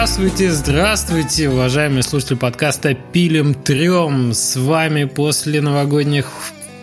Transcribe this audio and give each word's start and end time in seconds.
Здравствуйте, 0.00 0.50
здравствуйте, 0.50 1.50
уважаемые 1.50 2.02
слушатели 2.02 2.38
подкаста 2.38 2.94
«Пилим 2.94 3.52
трем». 3.52 4.32
С 4.32 4.56
вами 4.56 5.04
после 5.04 5.60
новогодних 5.60 6.26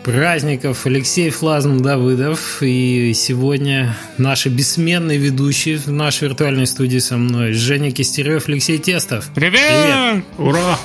праздников 0.04 0.86
Алексей 0.86 1.32
Флазм 1.32 1.80
Давыдов. 1.80 2.62
И 2.62 3.12
сегодня 3.16 3.98
наши 4.20 4.50
бессменные 4.50 5.18
ведущие 5.18 5.80
в 5.80 5.88
нашей 5.88 6.28
виртуальной 6.28 6.68
студии 6.68 7.00
со 7.00 7.18
мной 7.18 7.54
Женя 7.54 7.92
Кистерев, 7.92 8.48
Алексей 8.50 8.78
Тестов. 8.78 9.32
Привет! 9.34 9.64
Привет! 9.64 10.24
Ура! 10.38 10.78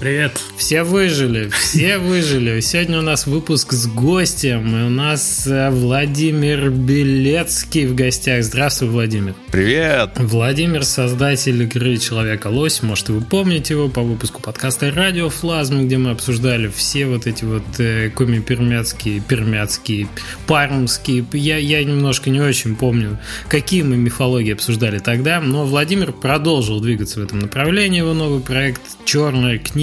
Привет. 0.00 0.40
Все 0.56 0.82
выжили, 0.82 1.50
все 1.50 1.98
выжили. 1.98 2.60
Сегодня 2.60 3.00
у 3.00 3.02
нас 3.02 3.26
выпуск 3.26 3.72
с 3.72 3.86
гостем. 3.86 4.74
И 4.74 4.86
у 4.86 4.88
нас 4.88 5.46
э, 5.46 5.68
Владимир 5.68 6.70
Белецкий 6.70 7.86
в 7.86 7.94
гостях. 7.94 8.44
Здравствуй, 8.44 8.88
Владимир. 8.88 9.34
Привет. 9.50 10.12
Владимир, 10.16 10.84
создатель 10.84 11.62
игры 11.62 11.98
Человека-лось. 11.98 12.82
Может, 12.82 13.10
вы 13.10 13.20
помните 13.20 13.74
его 13.74 13.88
по 13.88 14.00
выпуску 14.00 14.40
подкаста 14.40 14.90
Радио 14.90 15.28
Флазм, 15.28 15.84
где 15.84 15.98
мы 15.98 16.12
обсуждали 16.12 16.68
все 16.68 17.06
вот 17.06 17.26
эти 17.26 17.44
вот 17.44 17.64
э, 17.78 18.08
коми-пермяцкие, 18.08 19.20
пермяцкие, 19.20 20.08
пармские. 20.46 21.26
Я, 21.32 21.58
я 21.58 21.84
немножко 21.84 22.30
не 22.30 22.40
очень 22.40 22.74
помню, 22.76 23.18
какие 23.48 23.82
мы 23.82 23.96
мифологии 23.96 24.54
обсуждали 24.54 24.98
тогда, 24.98 25.40
но 25.42 25.66
Владимир 25.66 26.12
продолжил 26.12 26.80
двигаться 26.80 27.20
в 27.20 27.22
этом 27.22 27.40
направлении. 27.40 27.98
Его 27.98 28.14
новый 28.14 28.40
проект 28.40 28.80
«Черная 29.04 29.58
книга 29.58 29.73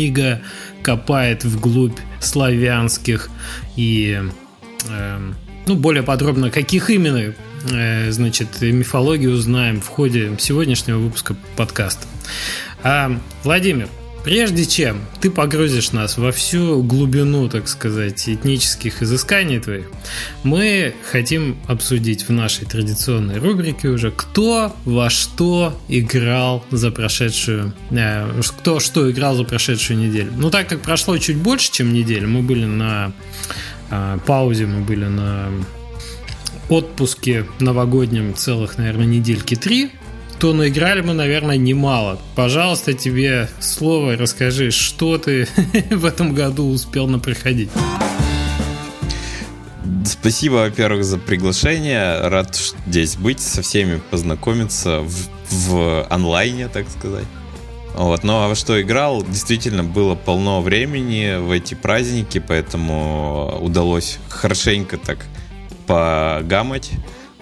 копает 0.84 1.44
вглубь 1.44 1.98
славянских 2.20 3.30
и 3.76 4.22
э, 4.90 5.31
ну, 5.67 5.76
более 5.76 6.04
подробно, 6.04 6.50
каких 6.50 6.90
именно 6.90 7.34
э, 7.72 8.12
значит, 8.12 8.62
мифологии 8.62 9.28
узнаем 9.28 9.81
в 9.81 9.88
ходе 9.88 10.36
сегодняшнего 10.39 10.97
выпуска 10.97 11.36
подкаста. 11.56 12.08
А, 12.84 13.12
Владимир, 13.44 13.88
Прежде 14.23 14.66
чем 14.67 15.02
ты 15.19 15.31
погрузишь 15.31 15.94
нас 15.94 16.17
во 16.17 16.31
всю 16.31 16.83
глубину, 16.83 17.50
так 17.50 17.67
сказать, 17.67 18.30
этнических 18.30 19.02
изысканий 19.02 19.59
твоих, 19.59 19.89
мы 20.44 20.94
хотим 21.11 21.58
обсудить 21.67 22.28
в 22.28 22.31
нашей 22.31 22.66
традиционной 22.66 23.39
рубрике 23.39 23.88
уже, 23.88 24.11
кто 24.11 24.75
во 24.86 25.09
что 25.09 25.80
играл 25.88 26.63
за 26.69 26.91
прошедшую... 26.91 27.73
Э, 27.89 28.41
кто 28.59 28.80
что 28.80 29.09
играл 29.09 29.36
за 29.36 29.44
прошедшую 29.44 30.00
неделю. 30.00 30.31
Ну, 30.38 30.52
так 30.52 30.69
как 30.69 30.81
прошло 30.81 31.17
чуть 31.17 31.38
больше, 31.38 31.72
чем 31.72 31.91
неделю, 31.91 32.28
мы 32.28 32.44
были 32.44 32.66
на 32.66 33.13
э, 33.89 34.19
паузе, 34.28 34.67
мы 34.67 34.81
были 34.81 35.06
на 35.06 35.50
отпуске 36.69 37.45
новогоднем 37.59 38.35
целых, 38.35 38.78
наверное, 38.78 39.06
недельки 39.06 39.56
три, 39.56 39.91
то 40.42 40.53
наиграли 40.53 41.02
мы, 41.02 41.14
наверное, 41.14 41.56
немало. 41.56 42.20
Пожалуйста, 42.34 42.94
тебе 42.94 43.47
слово, 43.59 44.17
расскажи, 44.17 44.72
что 44.72 45.20
ты 45.20 45.47
в 45.92 46.03
этом 46.03 46.34
году 46.34 46.67
успел 46.67 47.08
напроходить. 47.08 47.70
Спасибо, 50.03 50.53
во-первых, 50.53 51.03
за 51.03 51.19
приглашение. 51.19 52.28
Рад 52.28 52.59
здесь 52.88 53.17
быть, 53.17 53.39
со 53.39 53.62
всеми 53.62 54.02
познакомиться 54.09 55.02
в, 55.02 55.30
в 55.52 56.08
онлайне, 56.09 56.69
так 56.69 56.89
сказать. 56.89 57.28
Вот. 57.94 58.23
Ну 58.23 58.50
а 58.50 58.56
что 58.56 58.81
играл, 58.81 59.23
действительно 59.23 59.84
было 59.84 60.16
полно 60.16 60.59
времени 60.64 61.38
в 61.39 61.52
эти 61.52 61.75
праздники, 61.75 62.39
поэтому 62.39 63.59
удалось 63.62 64.17
хорошенько 64.28 64.97
так 64.97 65.19
погамать. 65.86 66.89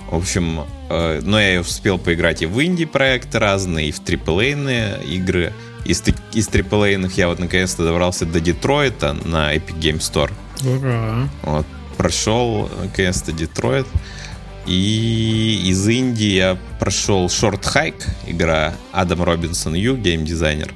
В 0.09 0.15
общем, 0.15 0.61
э, 0.89 1.21
но 1.23 1.39
я 1.39 1.61
успел 1.61 1.99
поиграть 1.99 2.41
и 2.41 2.47
в 2.47 2.63
инди-проекты 2.63 3.37
разные, 3.37 3.89
и 3.89 3.91
в 3.91 4.01
AAA 4.01 5.05
игры. 5.05 5.53
Из, 5.85 6.03
из 6.33 6.49
AAA 6.49 7.11
я 7.15 7.27
вот 7.27 7.39
наконец-то 7.39 7.83
добрался 7.83 8.25
до 8.25 8.39
Детройта 8.39 9.13
на 9.13 9.55
Epic 9.55 9.79
Game 9.79 9.99
Store. 9.99 10.31
Ура! 10.65 11.29
Вот, 11.43 11.65
прошел 11.97 12.69
наконец-то 12.81 13.31
Детройт. 13.31 13.85
И 14.65 15.61
из 15.65 15.87
Индии 15.87 16.33
я 16.33 16.57
прошел 16.79 17.27
Short 17.27 17.61
Hike, 17.61 18.03
игра 18.27 18.73
Адам 18.91 19.23
Робинсон 19.23 19.73
Ю, 19.73 19.95
геймдизайнер. 19.95 20.73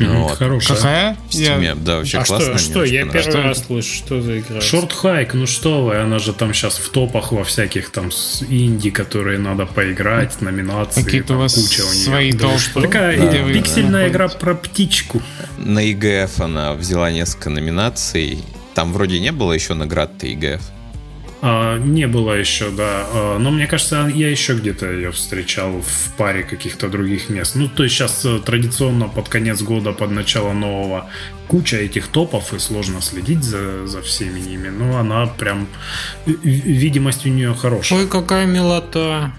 Вот. 0.00 0.38
Хорошая. 0.38 0.76
Какая? 0.76 1.16
В 1.28 1.34
Steam, 1.34 1.62
я... 1.62 1.74
да, 1.74 1.96
вообще 1.98 2.18
а 2.18 2.24
классно. 2.24 2.58
Что, 2.58 2.70
что? 2.70 2.84
я 2.84 3.04
первый 3.04 3.22
что? 3.22 3.42
раз 3.42 3.66
слышу, 3.66 3.94
что 3.94 4.22
за 4.22 4.38
игра? 4.38 4.60
Шорт 4.60 4.92
хайк, 4.92 5.34
ну 5.34 5.46
что 5.46 5.84
вы, 5.84 5.96
она 5.96 6.18
же 6.18 6.32
там 6.32 6.54
сейчас 6.54 6.78
в 6.78 6.88
топах 6.90 7.32
во 7.32 7.44
всяких 7.44 7.90
там 7.90 8.10
инди, 8.48 8.90
которые 8.90 9.38
надо 9.38 9.66
поиграть, 9.66 10.40
номинации. 10.40 11.02
Какие-то 11.02 11.34
у 11.34 11.38
вас 11.38 11.54
куча 11.54 11.82
у 11.82 11.92
нее. 11.92 12.04
свои 12.04 12.32
да, 12.32 12.38
толпы. 12.38 12.82
Такая 12.82 13.18
Да, 13.18 13.52
пиксельная 13.52 14.04
да. 14.04 14.08
игра 14.08 14.28
про 14.28 14.54
птичку. 14.54 15.22
На 15.58 15.80
ИГФ 15.90 16.40
она 16.40 16.72
взяла 16.74 17.10
несколько 17.10 17.50
номинаций. 17.50 18.42
Там 18.74 18.92
вроде 18.92 19.20
не 19.20 19.32
было 19.32 19.52
еще 19.52 19.74
наград-то 19.74 20.26
ИГФ. 20.26 20.62
А, 21.42 21.78
не 21.78 22.06
было 22.06 22.34
еще, 22.34 22.70
да. 22.70 23.06
А, 23.12 23.38
но 23.38 23.50
мне 23.50 23.66
кажется, 23.66 24.10
я 24.14 24.30
еще 24.30 24.54
где-то 24.54 24.90
ее 24.92 25.10
встречал 25.10 25.80
в 25.80 26.12
паре 26.16 26.42
каких-то 26.42 26.88
других 26.88 27.30
мест. 27.30 27.54
Ну, 27.54 27.68
то 27.68 27.82
есть 27.84 27.94
сейчас 27.94 28.24
э, 28.26 28.40
традиционно 28.44 29.08
под 29.08 29.28
конец 29.30 29.62
года, 29.62 29.92
под 29.92 30.10
начало 30.10 30.52
нового, 30.52 31.08
куча 31.48 31.78
этих 31.78 32.08
топов, 32.08 32.52
и 32.52 32.58
сложно 32.58 33.00
следить 33.00 33.42
за, 33.42 33.86
за 33.86 34.02
всеми 34.02 34.38
ними. 34.40 34.68
Но 34.68 34.98
она 34.98 35.26
прям... 35.26 35.66
Видимость 36.26 37.24
у 37.24 37.30
нее 37.30 37.54
хорошая. 37.54 38.00
Ой, 38.00 38.06
какая 38.08 38.44
милота. 38.46 39.32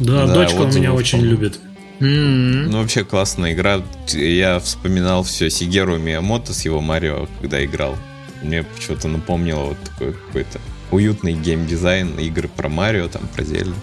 Да, 0.00 0.26
Да, 0.26 0.34
дочка 0.34 0.56
у 0.56 0.66
отзывы 0.66 0.80
меня 0.80 0.92
очень 0.94 1.18
полно. 1.20 1.30
любит. 1.30 1.60
М-м. 2.00 2.70
Ну, 2.72 2.78
вообще 2.80 3.04
классная 3.04 3.52
игра. 3.52 3.82
Я 4.08 4.58
вспоминал 4.58 5.22
все 5.22 5.48
Сигеру 5.48 5.96
Миямото 5.96 6.52
с 6.52 6.64
его 6.64 6.80
Марио, 6.80 7.28
когда 7.40 7.64
играл. 7.64 7.96
Мне 8.42 8.64
почему-то 8.64 9.06
напомнило 9.06 9.66
вот 9.66 9.78
такой 9.84 10.12
какой-то 10.12 10.58
уютный 10.94 11.32
геймдизайн 11.34 12.18
игры 12.18 12.48
про 12.48 12.68
Марио, 12.68 13.08
там, 13.08 13.22
про 13.34 13.44
Зельду. 13.44 13.74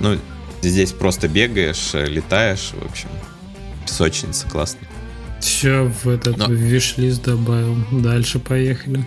Ну, 0.00 0.18
здесь 0.62 0.92
просто 0.92 1.28
бегаешь, 1.28 1.90
э, 1.94 2.06
летаешь, 2.06 2.72
в 2.74 2.84
общем. 2.84 3.08
Песочница 3.86 4.48
классно. 4.48 4.80
Все 5.40 5.84
в 6.02 6.08
этот 6.08 6.36
Но- 6.38 6.46
виш-лист 6.46 7.22
добавил. 7.22 7.76
Дальше 7.92 8.38
поехали. 8.38 9.06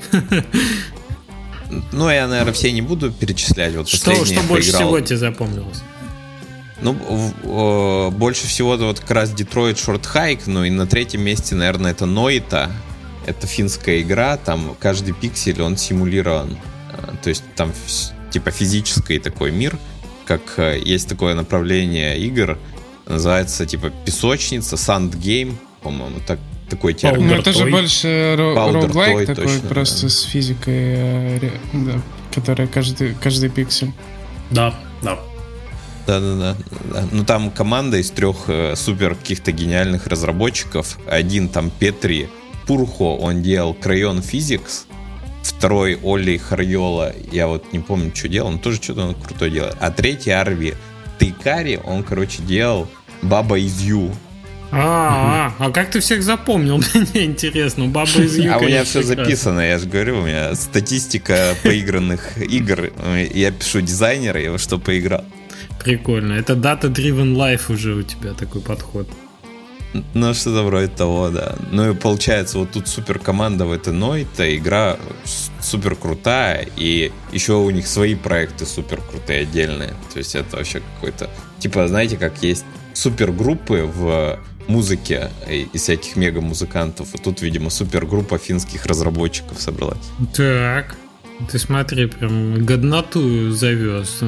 Ну, 1.92 2.10
я, 2.10 2.28
наверное, 2.28 2.54
все 2.54 2.72
не 2.72 2.82
буду 2.82 3.12
перечислять. 3.12 3.76
Вот 3.76 3.90
Что, 3.90 4.14
что 4.26 4.42
больше 4.44 4.72
поиграл. 4.72 4.82
всего 4.90 5.00
тебе 5.02 5.18
запомнилось? 5.18 5.82
Ну, 6.82 6.96
э, 7.44 8.12
больше 8.16 8.48
всего 8.48 8.76
это 8.76 8.86
вот 8.86 9.00
как 9.02 9.12
раз 9.12 9.32
Детройт 9.34 9.78
Шорт 9.80 10.06
Хайк, 10.06 10.42
ну 10.46 10.64
и 10.64 10.70
на 10.70 10.86
третьем 10.88 11.22
месте, 11.22 11.56
наверное, 11.56 11.92
это 11.92 12.06
Ноита. 12.06 12.72
Это 13.26 13.46
финская 13.48 14.00
игра, 14.02 14.38
там 14.38 14.78
каждый 14.80 15.14
пиксель, 15.14 15.62
он 15.62 15.76
симулирован. 15.76 16.56
То 17.22 17.30
есть 17.30 17.44
там 17.56 17.74
типа 18.32 18.52
физический 18.52 19.20
такой 19.20 19.52
мир, 19.52 19.78
как 20.26 20.42
э, 20.58 20.80
есть 20.84 21.08
такое 21.08 21.34
направление 21.34 22.18
игр, 22.20 22.58
называется 23.06 23.66
типа 23.66 23.92
песочница, 24.06 24.76
Sand 24.76 25.12
Game, 25.12 25.56
по-моему, 25.82 26.20
так, 26.26 26.40
такой 26.70 26.94
термин. 26.94 27.28
Ну, 27.28 27.36
это 27.36 27.54
же 27.54 27.66
больше 27.66 28.36
роуглайк 28.38 29.28
такой, 29.28 29.46
точно, 29.46 29.70
просто 29.70 30.04
да. 30.04 30.10
с 30.10 30.22
физикой, 30.24 30.74
э, 30.76 31.52
да, 31.74 32.02
которая 32.34 32.68
каждый, 32.68 33.16
каждый 33.22 33.50
пиксель. 33.50 33.92
Да, 34.52 34.74
да. 35.02 35.20
Да-да-да. 36.06 36.56
да. 36.94 37.08
Ну 37.12 37.26
там 37.26 37.52
команда 37.52 37.98
из 37.98 38.12
трех 38.12 38.46
э, 38.48 38.76
супер 38.76 39.16
каких-то 39.16 39.52
гениальных 39.52 40.08
разработчиков. 40.08 40.98
Один 41.06 41.50
там 41.50 41.70
Петри 41.70 42.30
Пурхо, 42.66 43.16
он 43.16 43.42
делал 43.42 43.76
Crayon 43.80 44.22
Physics. 44.22 44.86
Второй 45.48 45.98
Олли 46.04 46.38
Харьола, 46.38 47.14
я 47.32 47.48
вот 47.48 47.74
не 47.74 47.80
помню, 47.80 48.12
что 48.14 48.28
делал, 48.28 48.50
он 48.50 48.60
тоже 48.60 48.78
что-то 48.82 49.08
он 49.08 49.16
крутое 49.16 49.50
делает. 49.52 49.76
А 49.80 49.92
третий 49.92 50.32
Арви 50.32 50.74
Тейкари, 51.20 51.80
он, 51.84 52.04
короче, 52.04 52.42
делал 52.44 52.88
Баба 53.22 53.58
из 53.58 53.82
Ю. 53.82 54.12
А, 54.70 55.54
а, 55.60 55.66
а 55.66 55.72
как 55.72 55.92
ты 55.92 56.02
всех 56.02 56.24
запомнил? 56.24 56.78
Мне 57.14 57.26
интересно. 57.26 57.86
Баба 57.86 58.22
из 58.22 58.38
Ю, 58.38 58.54
А 58.54 58.58
у 58.58 58.64
меня 58.64 58.84
все 58.84 59.00
прекрасно. 59.00 59.24
записано, 59.24 59.60
я 59.62 59.80
же 59.80 59.88
говорю, 59.88 60.20
у 60.20 60.24
меня 60.24 60.54
статистика 60.56 61.56
поигранных 61.64 62.38
игр. 62.38 62.92
Я 63.34 63.52
пишу 63.52 63.82
дизайнера, 63.82 64.42
я 64.42 64.52
во 64.52 64.58
что 64.58 64.78
поиграл. 64.78 65.24
Прикольно. 65.84 66.34
Это 66.34 66.54
Data-Driven 66.54 67.36
Life 67.36 67.72
уже 67.72 67.94
у 67.96 68.04
тебя 68.04 68.34
такой 68.34 68.62
подход. 68.62 69.08
Ну, 70.14 70.34
что-то 70.34 70.64
вроде 70.64 70.88
того, 70.88 71.30
да. 71.30 71.56
Ну 71.72 71.92
и 71.92 71.96
получается, 71.96 72.58
вот 72.60 72.72
тут 72.72 72.88
супер 72.88 73.20
команда 73.20 73.66
в 73.66 73.72
этой 73.72 73.94
Нойта, 73.94 74.56
игра 74.56 74.98
супер 75.62 75.96
крутая, 75.96 76.68
и 76.76 77.12
еще 77.32 77.54
у 77.54 77.70
них 77.70 77.88
свои 77.88 78.16
проекты 78.16 78.66
супер 78.66 79.02
крутые 79.02 79.42
отдельные. 79.42 79.94
То 80.14 80.20
есть 80.20 80.36
это 80.36 80.58
вообще 80.58 80.82
какой-то... 80.96 81.30
Типа, 81.60 81.88
знаете, 81.88 82.18
как 82.18 82.42
есть 82.44 82.66
супергруппы 82.94 83.84
в 83.84 84.40
музыке 84.68 85.30
из 85.50 85.82
всяких 85.82 86.16
мега-музыкантов. 86.16 87.16
И 87.16 87.18
тут, 87.18 87.42
видимо, 87.42 87.70
супергруппа 87.70 88.38
финских 88.38 88.86
разработчиков 88.86 89.62
собралась. 89.62 89.98
Так. 90.36 90.96
Ты 91.52 91.60
смотри, 91.60 92.08
прям 92.08 92.66
годноту 92.66 93.52
завез. 93.52 94.22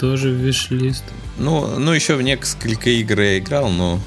Тоже 0.00 0.32
виш-лист. 0.32 1.04
Ну, 1.38 1.78
ну, 1.78 1.92
еще 1.92 2.16
в 2.16 2.22
несколько 2.22 2.90
игр 2.90 3.20
я 3.20 3.38
играл, 3.38 3.70
но 3.70 4.00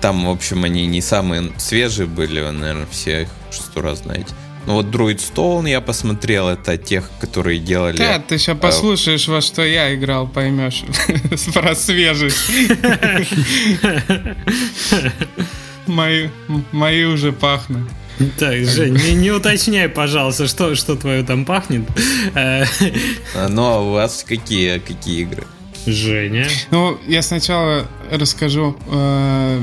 там, 0.00 0.26
в 0.26 0.30
общем, 0.30 0.64
они 0.64 0.86
не 0.86 1.00
самые 1.00 1.50
свежие 1.58 2.06
были, 2.06 2.40
вы, 2.40 2.52
наверное, 2.52 2.86
все 2.90 3.22
их 3.22 3.28
сто 3.50 3.80
раз 3.80 4.00
знаете. 4.00 4.34
Ну 4.66 4.74
вот 4.74 4.86
Druid 4.86 5.16
Stone 5.16 5.70
я 5.70 5.80
посмотрел, 5.80 6.48
это 6.48 6.76
тех, 6.76 7.08
которые 7.20 7.58
делали... 7.58 7.96
Да, 7.96 8.18
ты 8.18 8.36
сейчас 8.36 8.58
послушаешь, 8.58 9.26
во 9.26 9.40
что 9.40 9.64
я 9.64 9.94
играл, 9.94 10.28
поймешь 10.28 10.84
про 11.54 11.74
свежесть. 11.74 12.50
Мои, 15.86 16.28
мои 16.72 17.04
уже 17.04 17.32
пахнут. 17.32 17.88
Так, 18.38 18.64
Жень, 18.64 18.94
не, 18.94 19.14
не 19.14 19.30
уточняй, 19.30 19.88
пожалуйста, 19.88 20.46
что, 20.48 20.74
что 20.74 20.96
твое 20.96 21.22
там 21.22 21.46
пахнет. 21.46 21.88
А, 22.34 22.64
ну, 23.48 23.64
а 23.64 23.78
у 23.80 23.92
вас 23.92 24.22
какие, 24.26 24.80
какие 24.80 25.22
игры? 25.22 25.46
Женя. 25.92 26.46
Ну, 26.70 26.98
я 27.06 27.22
сначала 27.22 27.86
расскажу. 28.10 28.76
Э, 28.90 29.60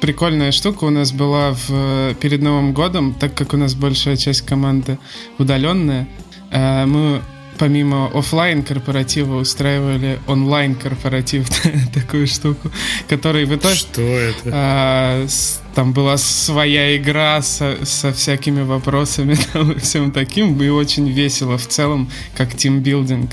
прикольная 0.00 0.52
штука 0.52 0.84
у 0.84 0.90
нас 0.90 1.12
была 1.12 1.52
в, 1.52 2.14
перед 2.20 2.42
Новым 2.42 2.72
годом, 2.72 3.14
так 3.14 3.34
как 3.34 3.54
у 3.54 3.56
нас 3.56 3.74
большая 3.74 4.16
часть 4.16 4.42
команды 4.42 4.98
удаленная. 5.38 6.06
Э, 6.50 6.86
мы 6.86 7.20
помимо 7.58 8.10
офлайн 8.14 8.62
корпоратива 8.62 9.36
устраивали 9.36 10.18
онлайн 10.26 10.74
корпоратив 10.74 11.48
такую 11.94 12.26
штуку, 12.26 12.70
который 13.08 13.44
в 13.44 13.54
итоге 13.54 13.74
что 13.74 14.02
это? 14.02 14.50
А, 14.52 15.26
с, 15.26 15.60
там 15.74 15.92
была 15.92 16.16
своя 16.16 16.96
игра 16.96 17.42
со, 17.42 17.84
со 17.84 18.12
всякими 18.12 18.62
вопросами 18.62 19.36
там, 19.52 19.72
и 19.72 19.78
всем 19.78 20.12
таким, 20.12 20.60
и 20.62 20.68
очень 20.68 21.08
весело 21.10 21.58
в 21.58 21.66
целом, 21.66 22.10
как 22.36 22.56
тимбилдинг. 22.56 23.30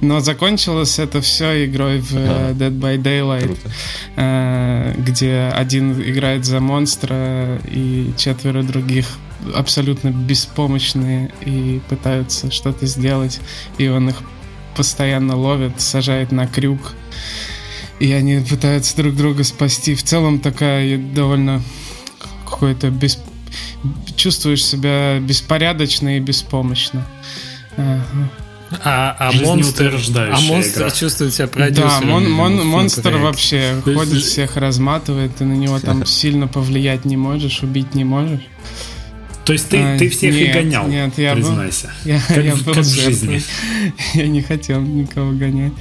Но 0.00 0.20
закончилось 0.20 0.98
это 0.98 1.20
все 1.20 1.64
игрой 1.66 2.00
в 2.00 2.12
ага. 2.12 2.52
Dead 2.52 2.78
by 2.78 2.96
Daylight, 3.02 3.58
а, 4.16 4.92
где 4.96 5.50
один 5.54 6.00
играет 6.00 6.44
за 6.44 6.60
монстра 6.60 7.58
и 7.70 8.12
четверо 8.16 8.62
других 8.62 9.06
абсолютно 9.54 10.10
беспомощные 10.10 11.32
и 11.42 11.80
пытаются 11.88 12.50
что-то 12.50 12.86
сделать, 12.86 13.40
и 13.78 13.88
он 13.88 14.08
их 14.08 14.16
постоянно 14.76 15.36
ловит, 15.36 15.80
сажает 15.80 16.32
на 16.32 16.46
крюк, 16.46 16.94
и 17.98 18.12
они 18.12 18.40
пытаются 18.40 18.96
друг 18.96 19.16
друга 19.16 19.44
спасти. 19.44 19.94
В 19.94 20.02
целом 20.02 20.40
такая 20.40 20.98
довольно 20.98 21.62
какой-то 22.44 22.90
без... 22.90 23.18
чувствуешь 24.16 24.64
себя 24.64 25.18
беспорядочно 25.18 26.16
и 26.16 26.20
беспомощно. 26.20 27.06
А, 28.82 29.16
а 29.18 29.32
монстр, 29.32 29.94
а 30.16 30.40
монстр 30.40 30.80
игра. 30.80 30.90
чувствует 30.90 31.32
себя 31.32 31.46
продюсером. 31.46 32.00
Да, 32.00 32.06
мон, 32.06 32.30
мон, 32.30 32.66
монстр 32.66 33.16
вообще 33.16 33.80
ходит, 33.84 34.22
всех 34.22 34.56
разматывает, 34.56 35.36
ты 35.36 35.44
на 35.44 35.52
него 35.52 35.78
там 35.78 36.04
сильно 36.06 36.48
повлиять 36.48 37.04
не 37.04 37.16
можешь, 37.16 37.62
убить 37.62 37.94
не 37.94 38.04
можешь. 38.04 38.40
То 39.46 39.52
есть 39.52 39.68
ты, 39.68 39.78
а, 39.78 39.96
ты 39.96 40.08
всех 40.08 40.34
нет, 40.34 40.48
и 40.48 40.52
гонял, 40.52 40.88
нет, 40.88 41.16
я 41.18 41.34
признайся. 41.34 41.92
Был, 42.04 42.10
я, 42.12 42.20
как, 42.20 42.44
я 42.44 42.56
был 42.56 42.74
как 42.74 42.82
в 42.82 42.94
жизни. 42.94 43.40
Я 44.14 44.26
не 44.26 44.42
хотел 44.42 44.80
никого 44.80 45.30
гонять. 45.30 45.72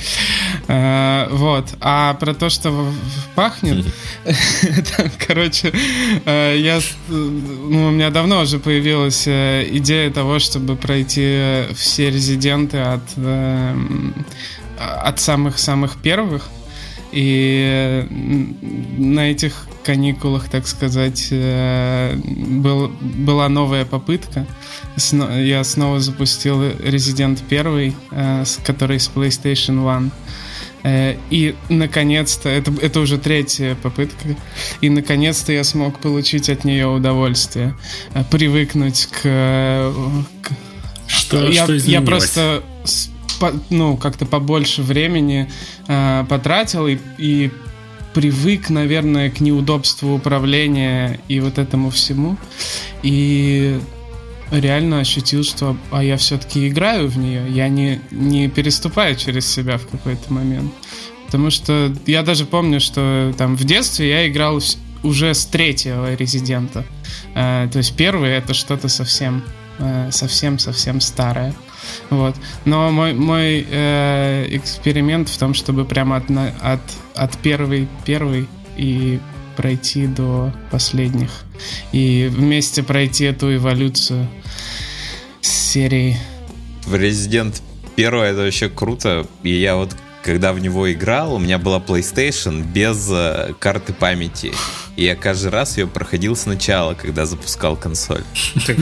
А, 0.68 1.28
вот. 1.32 1.70
А 1.82 2.14
про 2.14 2.36
то, 2.36 2.50
что 2.52 2.94
пахнет, 3.34 3.86
короче, 5.28 5.74
а, 6.26 6.56
я, 6.56 6.80
ну, 7.08 7.88
у 7.88 7.92
меня 7.92 8.12
давно 8.12 8.42
уже 8.42 8.60
появилась 8.60 9.24
э, 9.26 9.68
идея 9.72 10.12
того, 10.12 10.38
чтобы 10.38 10.76
пройти 10.76 11.64
все 11.74 12.12
резиденты 12.12 12.78
от, 12.78 13.02
э, 13.18 13.76
от 14.78 15.20
самых-самых 15.20 15.98
первых. 15.98 16.50
И 17.16 18.06
на 18.98 19.32
этих 19.32 19.68
каникулах, 19.86 20.50
так 20.50 20.68
сказать, 20.68 21.30
э, 21.32 22.16
был, 22.18 22.92
была 23.02 23.48
новая 23.48 23.86
попытка. 23.86 24.46
Я 25.14 25.64
снова 25.64 26.02
запустил 26.02 26.62
Resident 26.62 27.40
1, 27.50 27.96
э, 28.12 28.44
который 28.66 29.00
с 29.00 29.10
PlayStation 29.16 29.90
1. 29.90 30.12
Э, 30.84 31.16
и, 31.30 31.56
наконец-то, 31.70 32.50
это, 32.50 32.74
это 32.82 33.00
уже 33.00 33.18
третья 33.18 33.76
попытка, 33.76 34.36
и, 34.82 34.90
наконец-то, 34.90 35.54
я 35.54 35.64
смог 35.64 36.00
получить 36.00 36.50
от 36.50 36.66
нее 36.66 36.88
удовольствие. 36.88 37.76
Привыкнуть 38.30 39.06
к... 39.06 39.94
к... 40.42 40.52
Что, 41.08 41.48
я, 41.48 41.64
что 41.64 41.78
изменилось? 41.78 41.86
Я 41.88 42.02
просто 42.02 42.64
ну, 43.70 43.98
как-то 43.98 44.26
побольше 44.26 44.82
времени 44.82 45.50
э, 45.88 46.26
потратил 46.28 46.88
и, 46.88 46.98
и 47.18 47.52
привык, 48.14 48.70
наверное, 48.70 49.30
к 49.30 49.40
неудобству 49.40 50.16
управления 50.16 51.20
и 51.28 51.40
вот 51.40 51.58
этому 51.58 51.90
всему. 51.90 52.38
И 53.04 53.80
реально 54.52 55.00
ощутил, 55.00 55.44
что 55.44 55.76
а 55.92 56.04
я 56.04 56.18
все-таки 56.18 56.68
играю 56.68 57.10
в 57.10 57.18
нее, 57.18 57.46
я 57.50 57.68
не, 57.68 58.00
не 58.12 58.48
переступаю 58.48 59.16
через 59.16 59.48
себя 59.48 59.78
в 59.78 59.88
какой-то 59.88 60.32
момент. 60.32 60.72
Потому 61.26 61.50
что 61.50 61.94
я 62.06 62.22
даже 62.24 62.46
помню, 62.46 62.80
что 62.80 63.34
там 63.38 63.56
в 63.56 63.64
детстве 63.64 64.10
я 64.10 64.28
играл 64.28 64.62
уже 65.04 65.34
с 65.34 65.46
третьего 65.46 66.16
резидента. 66.16 66.86
Э, 67.34 67.68
то 67.72 67.80
есть 67.80 67.96
первый 67.96 68.32
это 68.32 68.54
что-то 68.54 68.88
совсем 68.88 69.44
совсем-совсем 70.12 70.98
э, 70.98 71.02
старое. 71.02 71.54
Вот. 72.10 72.36
Но 72.66 72.92
мой, 72.92 73.14
мой 73.14 73.66
э, 73.70 74.48
эксперимент 74.50 75.30
в 75.30 75.38
том, 75.38 75.54
чтобы 75.54 75.86
прямо 75.86 76.18
от, 76.18 76.30
от, 76.62 76.82
от 77.16 77.38
первой, 77.38 77.88
первой 78.06 78.48
и 78.78 79.20
пройти 79.56 80.08
до 80.08 80.54
последних. 80.72 81.46
И 81.92 82.30
вместе 82.32 82.84
пройти 82.84 83.26
эту 83.26 83.56
эволюцию 83.56 84.28
серии. 85.42 86.18
В 86.86 86.94
Resident 86.96 87.62
1 87.96 88.14
это 88.14 88.42
вообще 88.42 88.70
круто. 88.70 89.26
И 89.44 89.54
я 89.54 89.76
вот 89.76 89.96
когда 90.26 90.54
в 90.54 90.60
него 90.60 90.92
играл, 90.92 91.36
у 91.36 91.40
меня 91.40 91.60
была 91.60 91.78
PlayStation 91.78 92.64
без 92.74 93.08
э, 93.12 93.54
карты 93.60 93.94
памяти. 93.94 94.54
И 94.96 95.04
я 95.04 95.16
каждый 95.16 95.52
раз 95.52 95.78
ее 95.78 95.86
проходил 95.86 96.36
сначала, 96.36 96.96
когда 96.96 97.26
запускал 97.26 97.76
консоль. 97.76 98.24
Так, 98.66 98.78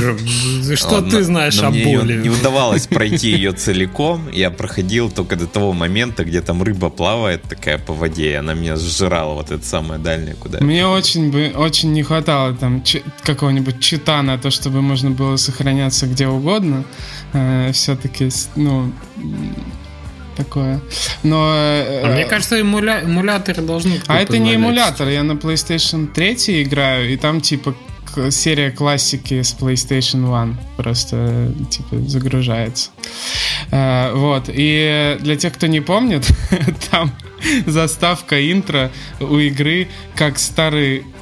что 0.77 1.01
ты 1.01 1.23
знаешь 1.23 1.59
о 1.59 1.69
боли? 1.69 2.21
Не 2.21 2.29
удавалось 2.29 2.87
пройти 2.87 3.31
ее 3.31 3.51
целиком. 3.51 4.29
Я 4.31 4.51
проходил 4.51 5.11
только 5.11 5.35
до 5.35 5.47
того 5.47 5.73
момента, 5.73 6.23
где 6.23 6.41
там 6.41 6.63
рыба 6.63 6.89
плавает 6.89 7.41
такая 7.41 7.77
по 7.77 7.93
воде, 7.93 8.31
и 8.31 8.33
она 8.35 8.53
меня 8.53 8.77
сжирала, 8.77 9.33
вот 9.33 9.51
это 9.51 9.65
самое 9.65 9.99
дальнее, 9.99 10.35
куда 10.35 10.59
Мне 10.61 10.87
очень 10.87 11.31
бы 11.31 11.51
очень 11.55 11.91
не 11.91 12.03
хватало 12.03 12.53
там 12.53 12.83
какого-нибудь 13.23 13.81
чита 13.81 14.21
на 14.21 14.37
то, 14.37 14.49
чтобы 14.49 14.81
можно 14.81 15.09
было 15.09 15.35
сохраняться 15.35 16.07
где 16.07 16.27
угодно. 16.27 16.85
Э, 17.33 17.71
Все-таки, 17.73 18.29
ну, 18.55 18.93
такое. 20.35 20.81
Но... 21.23 21.51
А 21.53 22.11
мне 22.13 22.25
кажется, 22.25 22.59
эмуля... 22.59 23.01
эмуляторы 23.03 23.61
должны... 23.61 24.01
А 24.07 24.19
это 24.19 24.37
не 24.37 24.55
эмулятор, 24.55 25.07
я 25.07 25.23
на 25.23 25.33
PlayStation 25.33 26.07
3 26.11 26.63
играю, 26.63 27.11
и 27.11 27.17
там 27.17 27.41
типа 27.41 27.75
серия 28.29 28.71
классики 28.71 29.41
с 29.41 29.55
PlayStation 29.59 30.39
1 30.41 30.57
просто 30.77 31.51
типа 31.69 32.07
загружается. 32.07 32.91
Uh, 33.71 34.15
вот. 34.15 34.45
И 34.47 35.17
для 35.21 35.35
тех, 35.35 35.53
кто 35.53 35.67
не 35.67 35.81
помнит, 35.81 36.27
там 36.91 37.11
заставка 37.65 38.51
интро 38.51 38.91
у 39.19 39.37
игры 39.39 39.87
как 40.15 40.37
старый 40.37 41.03
Э, 41.03 41.12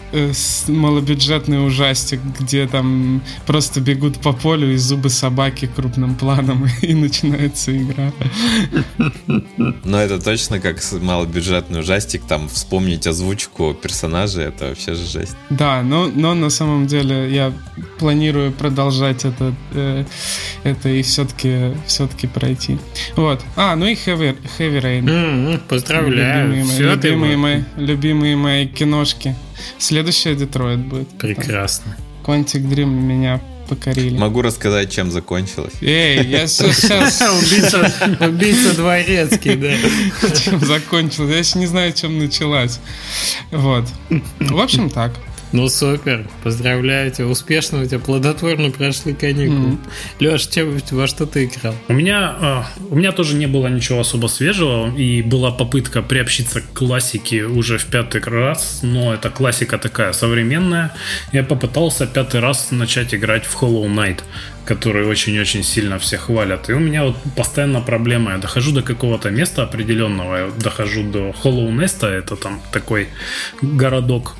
малобюджетный 0.67 1.65
ужастик, 1.65 2.19
где 2.39 2.67
там 2.67 3.21
просто 3.45 3.79
бегут 3.81 4.19
по 4.19 4.33
полю 4.33 4.73
и 4.73 4.77
зубы 4.77 5.09
собаки 5.09 5.69
крупным 5.73 6.15
планом, 6.15 6.67
и 6.81 6.93
начинается 6.93 7.75
игра. 7.75 8.11
Но 9.83 9.97
это 9.97 10.19
точно 10.19 10.59
как 10.59 10.81
малобюджетный 11.01 11.79
ужастик, 11.79 12.23
там 12.27 12.49
вспомнить 12.49 13.07
озвучку 13.07 13.73
персонажей, 13.73 14.45
это 14.45 14.69
вообще 14.69 14.93
же 14.95 15.05
жесть. 15.05 15.35
Да, 15.49 15.81
но, 15.81 16.07
но 16.07 16.33
на 16.33 16.49
самом 16.49 16.87
деле 16.87 17.33
я 17.33 17.53
планирую 17.99 18.51
продолжать 18.51 19.25
это, 19.25 19.53
э, 19.73 20.05
это 20.63 20.89
и 20.89 21.01
все-таки 21.01 21.73
все-таки 21.85 22.27
пройти. 22.27 22.77
Вот. 23.15 23.41
А, 23.55 23.75
ну 23.75 23.85
и 23.85 23.93
Heavy, 23.93 24.37
Heavy 24.57 24.81
Rain. 24.81 25.03
Mm-hmm, 25.03 25.61
поздравляю. 25.67 26.49
Любимые, 26.49 26.65
мои, 26.65 26.79
любимые, 26.79 27.37
мои, 27.37 27.63
любимые 27.77 28.35
мои 28.35 28.67
киношки. 28.67 29.35
Следующая 29.77 30.35
Детройт 30.35 30.79
будет. 30.79 31.09
Прекрасно. 31.17 31.97
Quantic 32.23 32.61
Dream 32.69 32.85
меня 32.85 33.41
покорили. 33.67 34.17
Могу 34.17 34.41
рассказать, 34.41 34.91
чем 34.91 35.11
закончилось. 35.11 35.73
Эй, 35.81 36.25
я 36.27 36.45
сейчас... 36.47 37.21
Убийца, 37.21 37.91
убийца 38.19 38.75
дворецкий, 38.75 39.55
да. 39.55 39.71
Чем 40.35 40.59
закончилось? 40.59 41.31
Я 41.31 41.37
еще 41.37 41.59
не 41.59 41.67
знаю, 41.67 41.93
чем 41.93 42.19
началась. 42.19 42.79
Вот. 43.51 43.85
В 44.39 44.59
общем, 44.59 44.89
так. 44.89 45.13
Ну 45.51 45.67
супер, 45.67 46.27
поздравляю 46.43 47.11
тебя, 47.11 47.27
успешно 47.27 47.81
у 47.81 47.85
тебя 47.85 47.99
плодотворно 47.99 48.71
прошли 48.71 49.13
каникулы. 49.13 49.71
Mm-hmm. 49.71 50.31
Леш, 50.31 50.47
чем, 50.47 50.79
во 50.91 51.07
что 51.07 51.25
ты 51.25 51.45
играл? 51.45 51.75
У 51.89 51.93
меня, 51.93 52.65
э, 52.79 52.83
у 52.89 52.95
меня 52.95 53.11
тоже 53.11 53.35
не 53.35 53.47
было 53.47 53.67
ничего 53.67 53.99
особо 53.99 54.27
свежего, 54.27 54.95
и 54.95 55.21
была 55.21 55.51
попытка 55.51 56.01
приобщиться 56.01 56.61
к 56.61 56.73
классике 56.73 57.43
уже 57.43 57.77
в 57.77 57.85
пятый 57.85 58.21
раз, 58.21 58.79
но 58.81 59.13
это 59.13 59.29
классика 59.29 59.77
такая 59.77 60.13
современная. 60.13 60.93
Я 61.33 61.43
попытался 61.43 62.07
пятый 62.07 62.39
раз 62.39 62.71
начать 62.71 63.13
играть 63.13 63.45
в 63.45 63.61
Hollow 63.61 63.87
Knight 63.87 64.21
который 64.63 65.05
очень-очень 65.05 65.63
сильно 65.63 65.97
все 65.97 66.17
хвалят. 66.17 66.69
И 66.69 66.73
у 66.73 66.79
меня 66.79 67.03
вот 67.03 67.17
постоянно 67.35 67.81
проблема. 67.81 68.31
Я 68.31 68.37
дохожу 68.37 68.71
до 68.71 68.83
какого-то 68.83 69.31
места 69.31 69.63
определенного, 69.63 70.35
я 70.35 70.51
дохожу 70.51 71.03
до 71.03 71.31
Hollow 71.43 71.69
Nest, 71.71 72.07
это 72.07 72.35
там 72.35 72.61
такой 72.71 73.09
городок 73.61 74.35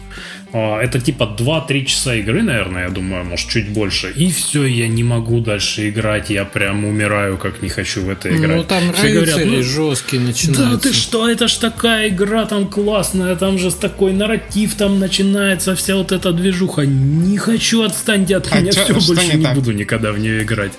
это 0.53 0.99
типа 0.99 1.35
2-3 1.37 1.85
часа 1.85 2.15
игры, 2.15 2.43
наверное, 2.43 2.83
я 2.83 2.89
думаю, 2.89 3.23
может 3.23 3.49
чуть 3.49 3.69
больше. 3.69 4.11
И 4.15 4.31
все, 4.31 4.65
я 4.65 4.87
не 4.87 5.03
могу 5.03 5.39
дальше 5.39 5.89
играть, 5.89 6.29
я 6.29 6.45
прям 6.45 6.85
умираю, 6.85 7.37
как 7.37 7.61
не 7.61 7.69
хочу 7.69 8.01
в 8.01 8.09
это 8.09 8.29
играть. 8.29 8.57
Ну 8.57 8.63
там 8.63 8.93
все 8.93 9.13
говорят, 9.13 9.45
ну, 9.45 9.63
жесткие 9.63 10.21
начинаются. 10.21 10.71
Да 10.71 10.77
ты 10.77 10.93
что, 10.93 11.29
это 11.29 11.47
ж 11.47 11.53
такая 11.53 12.09
игра 12.09 12.45
там 12.45 12.67
классная, 12.67 13.35
там 13.35 13.57
же 13.57 13.71
такой 13.71 14.13
нарратив 14.13 14.75
там 14.75 14.99
начинается, 14.99 15.75
вся 15.75 15.95
вот 15.95 16.11
эта 16.11 16.33
движуха. 16.33 16.85
Не 16.85 17.37
хочу, 17.37 17.83
отстаньте 17.83 18.37
от 18.37 18.47
а 18.51 18.59
меня, 18.59 18.71
чё, 18.71 18.99
все, 18.99 19.13
больше 19.13 19.37
не, 19.37 19.45
не 19.45 19.53
буду 19.53 19.71
никогда 19.71 20.11
в 20.11 20.19
нее 20.19 20.43
играть. 20.43 20.73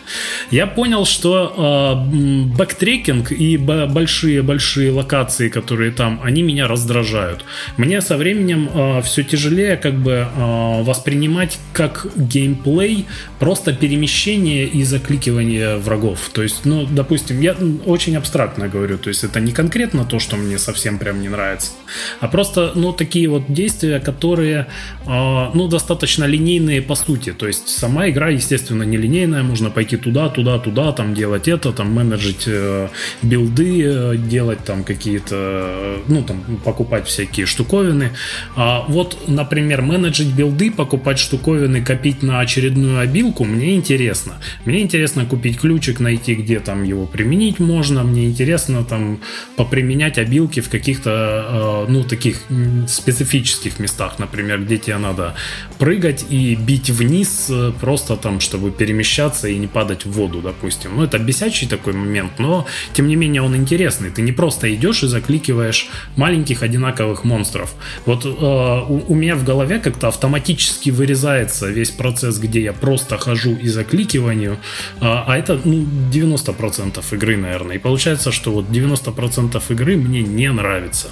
Я 0.50 0.67
понял, 0.67 1.07
что 1.07 2.05
э, 2.12 2.57
backtracking 2.56 3.32
и 3.33 3.57
большие-большие 3.57 4.93
локации, 4.93 5.49
которые 5.49 5.93
там, 5.93 6.21
они 6.23 6.43
меня 6.43 6.69
раздражают. 6.69 7.45
Мне 7.76 8.00
со 8.02 8.17
временем 8.17 8.69
э, 8.75 9.02
все 9.02 9.23
тяжелее 9.23 9.62
тяжелее 9.62 9.76
как 9.76 9.95
бы 9.95 10.26
э, 10.35 10.83
воспринимать 10.83 11.59
как 11.73 12.07
геймплей 12.16 13.07
просто 13.38 13.73
перемещение 13.73 14.66
и 14.66 14.85
закликивание 14.85 15.76
врагов. 15.76 16.31
То 16.33 16.42
есть, 16.42 16.64
ну, 16.64 16.87
допустим, 16.90 17.40
я 17.40 17.57
очень 17.87 18.16
абстрактно 18.16 18.69
говорю, 18.69 18.99
то 18.99 19.09
есть 19.09 19.25
это 19.25 19.40
не 19.40 19.52
конкретно 19.52 20.04
то, 20.04 20.19
что 20.19 20.37
мне 20.37 20.59
совсем 20.59 20.99
прям 20.99 21.23
не 21.23 21.28
нравится, 21.28 21.73
а 22.21 22.28
просто, 22.28 22.73
ну, 22.75 22.92
такие 22.92 23.28
вот 23.28 23.45
действия, 23.49 24.00
которые, 24.00 24.66
э, 25.07 25.50
ну, 25.54 25.69
достаточно 25.69 26.25
линейные 26.25 26.83
по 26.83 26.95
сути. 26.95 27.33
То 27.33 27.47
есть 27.47 27.69
сама 27.69 28.09
игра, 28.09 28.28
естественно, 28.28 28.85
не 28.85 28.99
линейная, 28.99 29.42
можно 29.42 29.71
пойти 29.71 29.97
туда, 29.97 30.28
туда, 30.28 30.59
туда, 30.59 30.92
там 30.92 31.14
делать 31.14 31.49
это, 31.49 31.73
там 31.73 31.92
менеджить 31.92 32.45
э, 32.47 32.88
билды, 33.23 33.83
э, 33.85 34.16
делать 34.16 34.64
там 34.64 34.85
какие-то, 34.85 35.37
э, 35.37 35.99
ну, 36.09 36.23
там 36.23 36.42
покупать 36.64 37.07
всякие 37.07 37.47
штуковины. 37.47 38.11
А 38.57 38.85
вот, 38.88 39.16
например, 39.28 39.51
например, 39.52 39.82
менеджить 39.82 40.28
билды, 40.28 40.71
покупать 40.71 41.18
штуковины, 41.18 41.85
копить 41.85 42.23
на 42.23 42.40
очередную 42.40 43.00
обилку, 43.00 43.44
мне 43.44 43.75
интересно. 43.75 44.32
Мне 44.64 44.80
интересно 44.80 45.26
купить 45.26 45.61
ключик, 45.61 46.00
найти, 46.00 46.35
где 46.35 46.59
там 46.59 46.85
его 46.85 47.04
применить 47.04 47.61
можно. 47.61 48.02
Мне 48.02 48.25
интересно 48.25 48.82
там 48.82 49.18
поприменять 49.56 50.16
обилки 50.16 50.61
в 50.61 50.71
каких-то, 50.71 51.85
э, 51.87 51.92
ну, 51.92 52.02
таких 52.02 52.40
специфических 52.88 53.78
местах, 53.78 54.18
например, 54.18 54.62
где 54.62 54.78
тебе 54.78 54.97
надо 54.97 55.35
прыгать 55.78 56.25
и 56.30 56.54
бить 56.54 56.88
вниз 56.88 57.49
э, 57.50 57.73
просто 57.78 58.16
там, 58.16 58.40
чтобы 58.40 58.71
перемещаться 58.71 59.49
и 59.49 59.59
не 59.59 59.66
падать 59.66 60.06
в 60.06 60.12
воду, 60.12 60.40
допустим. 60.40 60.92
Ну, 60.97 61.04
это 61.04 61.18
бесячий 61.18 61.68
такой 61.68 61.92
момент, 61.92 62.38
но, 62.38 62.66
тем 62.94 63.06
не 63.06 63.16
менее, 63.16 63.42
он 63.42 63.54
интересный. 63.54 64.11
Ты 64.11 64.23
не 64.23 64.32
просто 64.32 64.75
идешь 64.75 65.02
и 65.02 65.09
закликиваешь 65.09 65.90
маленьких 66.16 66.62
одинаковых 66.62 67.25
монстров. 67.25 67.75
Вот 68.06 68.25
э, 68.25 68.28
у, 68.30 69.12
у 69.12 69.14
меня 69.14 69.37
в 69.37 69.41
голове 69.44 69.78
как-то 69.78 70.08
автоматически 70.08 70.90
вырезается 70.90 71.68
весь 71.68 71.90
процесс, 71.90 72.38
где 72.38 72.62
я 72.62 72.72
просто 72.72 73.18
хожу 73.18 73.54
и 73.54 73.68
закликиваю, 73.68 74.59
а, 75.00 75.25
а 75.26 75.37
это 75.37 75.61
ну, 75.64 75.87
90% 76.12 77.02
игры, 77.12 77.37
наверное. 77.37 77.76
И 77.76 77.78
получается, 77.78 78.32
что 78.32 78.52
вот 78.52 78.68
90% 78.68 79.62
игры 79.70 79.96
мне 79.96 80.22
не 80.22 80.50
нравится. 80.50 81.08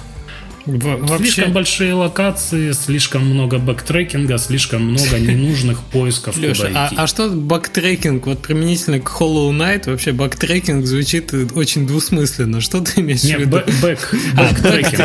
Вообще... 0.65 1.17
Слишком 1.17 1.53
большие 1.53 1.93
локации, 1.93 2.71
слишком 2.71 3.25
много 3.25 3.57
backtracking 3.57 4.26
а, 4.26 4.37
слишком 4.37 4.83
много 4.83 5.19
ненужных 5.19 5.81
поисков, 5.83 6.37
Леша, 6.37 6.67
куда 6.67 6.83
а, 6.83 6.87
идти. 6.87 6.95
А, 6.97 7.03
а 7.03 7.07
что 7.07 7.29
backtracking, 7.29 8.27
вот 8.27 8.41
применительно 8.41 8.99
к 8.99 9.09
Hollow 9.09 9.51
Knight, 9.51 9.89
вообще 9.89 10.11
backtracking 10.11 10.85
звучит 10.85 11.33
очень 11.55 11.87
двусмысленно. 11.87 12.61
Что 12.61 12.81
ты 12.81 13.01
имеешь 13.01 13.21
в 13.21 13.25
виду? 13.25 13.61
Back, 13.81 14.15
backtracking. 14.35 14.99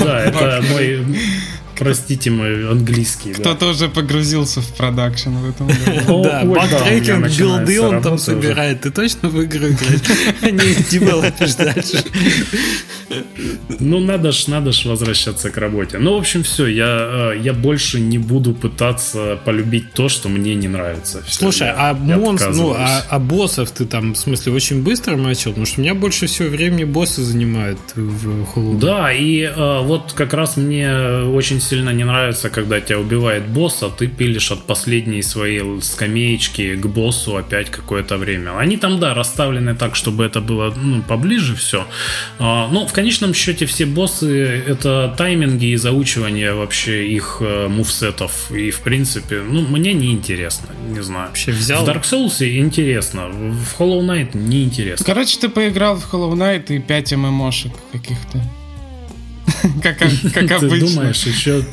Да, 0.00 0.20
это 0.24 0.64
мой 0.70 1.04
Простите 1.78 2.30
мой 2.30 2.70
английский. 2.70 3.32
Кто-то 3.32 3.68
уже 3.68 3.88
погрузился 3.88 4.60
в 4.60 4.68
продакшн 4.76 5.30
в 5.30 5.50
этом 5.50 5.66
году. 5.66 6.22
Да, 6.26 6.44
бактрекинг, 6.44 7.28
билды 7.28 7.80
он 7.80 8.02
там 8.02 8.18
собирает. 8.18 8.80
Ты 8.80 8.90
точно 8.90 9.28
в 9.28 9.44
игру 9.44 9.68
играешь? 9.68 10.00
А 10.42 10.50
не 10.50 10.74
девелопишь 10.90 11.54
дальше. 11.54 12.04
Ну, 13.80 14.00
надо 14.00 14.32
ж, 14.32 14.48
надо 14.48 14.72
ж 14.72 14.86
возвращаться 14.86 15.50
к 15.50 15.56
работе. 15.56 15.98
Ну, 15.98 16.14
в 16.14 16.18
общем, 16.18 16.42
все, 16.42 16.66
я, 16.66 17.32
э, 17.34 17.40
я 17.42 17.52
больше 17.52 18.00
не 18.00 18.18
буду 18.18 18.52
пытаться 18.52 19.38
полюбить 19.44 19.92
то, 19.92 20.08
что 20.08 20.28
мне 20.28 20.54
не 20.54 20.68
нравится. 20.68 21.22
Все, 21.26 21.38
Слушай, 21.38 21.72
а 21.76 21.94
монстр, 21.94 22.52
ну, 22.54 22.74
а, 22.76 23.04
а 23.08 23.18
боссов 23.18 23.70
ты 23.70 23.84
там, 23.84 24.14
в 24.14 24.18
смысле, 24.18 24.52
очень 24.52 24.82
быстро 24.82 25.16
начал? 25.16 25.50
Потому 25.50 25.66
что 25.66 25.80
у 25.80 25.82
меня 25.82 25.94
больше 25.94 26.26
всего 26.26 26.48
времени 26.48 26.84
боссы 26.84 27.22
занимают 27.22 27.78
в 27.94 28.46
Hollow 28.54 28.78
Да, 28.78 29.12
и 29.12 29.42
э, 29.42 29.80
вот 29.82 30.12
как 30.14 30.32
раз 30.32 30.56
мне 30.56 30.90
очень 30.90 31.60
сильно 31.66 31.90
не 31.90 32.04
нравится, 32.04 32.50
когда 32.50 32.80
тебя 32.80 32.98
убивает 32.98 33.46
босс, 33.46 33.82
а 33.82 33.90
ты 33.90 34.06
пилишь 34.06 34.52
от 34.52 34.66
последней 34.66 35.22
своей 35.22 35.82
скамеечки 35.82 36.76
к 36.76 36.86
боссу 36.86 37.36
опять 37.36 37.70
какое-то 37.70 38.16
время. 38.16 38.58
Они 38.58 38.76
там, 38.76 39.00
да, 39.00 39.14
расставлены 39.14 39.74
так, 39.74 39.96
чтобы 39.96 40.24
это 40.24 40.40
было 40.40 40.72
ну, 40.76 41.02
поближе 41.02 41.54
все. 41.54 41.86
А, 42.38 42.68
но 42.68 42.86
в 42.86 42.92
конечном 42.92 43.34
счете 43.34 43.66
все 43.66 43.86
боссы 43.86 44.62
это 44.66 45.14
тайминги 45.16 45.66
и 45.66 45.76
заучивание 45.76 46.54
вообще 46.54 47.08
их 47.08 47.38
э, 47.40 47.68
мувсетов. 47.68 48.50
И 48.52 48.70
в 48.70 48.80
принципе, 48.80 49.42
ну, 49.42 49.62
мне 49.62 49.92
не 49.92 50.12
интересно, 50.12 50.68
не 50.88 51.02
знаю. 51.02 51.28
Вообще 51.28 51.52
взял... 51.52 51.84
В 51.84 51.88
Dark 51.88 52.02
Souls 52.02 52.46
интересно, 52.58 53.28
в 53.28 53.80
Hollow 53.80 54.00
Knight 54.00 54.36
не 54.36 54.64
интересно. 54.64 55.04
Короче, 55.04 55.38
ты 55.38 55.48
поиграл 55.48 55.96
в 55.96 56.12
Hollow 56.12 56.32
Knight 56.32 56.74
и 56.74 56.78
5 56.78 57.12
ММОшек 57.12 57.72
каких-то. 57.92 58.40
Как, 59.82 59.98
как 59.98 60.50
обычно. 60.52 60.68
Ты 60.68 60.80
думаешь, 60.80 61.22
еще... 61.24 61.64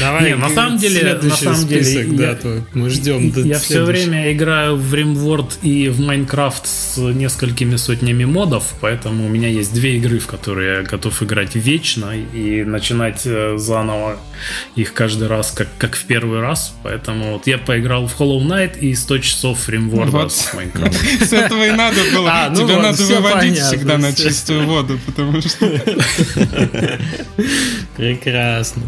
Давай, 0.00 0.30
Не, 0.30 0.36
на 0.36 0.48
самом 0.50 0.78
деле, 0.78 1.14
на 1.14 1.36
самом 1.36 1.66
деле, 1.66 1.84
список, 1.84 2.12
я, 2.12 2.34
да, 2.34 2.64
мы 2.72 2.90
ждем. 2.90 3.32
Я 3.44 3.58
все 3.58 3.84
время 3.84 4.32
играю 4.32 4.76
в 4.76 4.92
RimWorld 4.92 5.60
и 5.62 5.88
в 5.88 6.00
Minecraft 6.00 6.62
с 6.64 6.98
несколькими 6.98 7.76
сотнями 7.76 8.24
модов, 8.24 8.74
поэтому 8.80 9.26
у 9.26 9.28
меня 9.28 9.48
есть 9.48 9.72
две 9.72 9.96
игры, 9.96 10.18
в 10.18 10.26
которые 10.26 10.78
я 10.78 10.82
готов 10.82 11.22
играть 11.22 11.54
вечно 11.54 12.12
и 12.16 12.64
начинать 12.64 13.22
э, 13.24 13.56
заново 13.58 14.18
их 14.74 14.92
каждый 14.92 15.28
раз, 15.28 15.52
как, 15.52 15.68
как 15.78 15.94
в 15.96 16.04
первый 16.04 16.40
раз. 16.40 16.74
Поэтому 16.82 17.34
вот 17.34 17.46
я 17.46 17.58
поиграл 17.58 18.06
в 18.06 18.20
Hollow 18.20 18.42
Knight 18.42 18.78
и 18.78 18.94
100 18.94 19.18
часов 19.18 19.68
RimWorld 19.68 20.10
вот. 20.10 20.32
с 20.32 20.48
Minecraft. 20.54 21.24
С 21.24 21.32
этого 21.32 21.64
и 21.64 21.70
надо 21.70 22.00
было. 22.12 22.30
А, 22.30 22.50
ну 22.50 22.66
Тебя 22.66 22.78
надо 22.78 23.02
выводить 23.04 23.58
всегда 23.58 23.98
на 23.98 24.12
чистую 24.12 24.66
воду, 24.66 24.98
потому 25.06 25.40
что... 25.40 25.64
Прекрасно. 27.96 28.82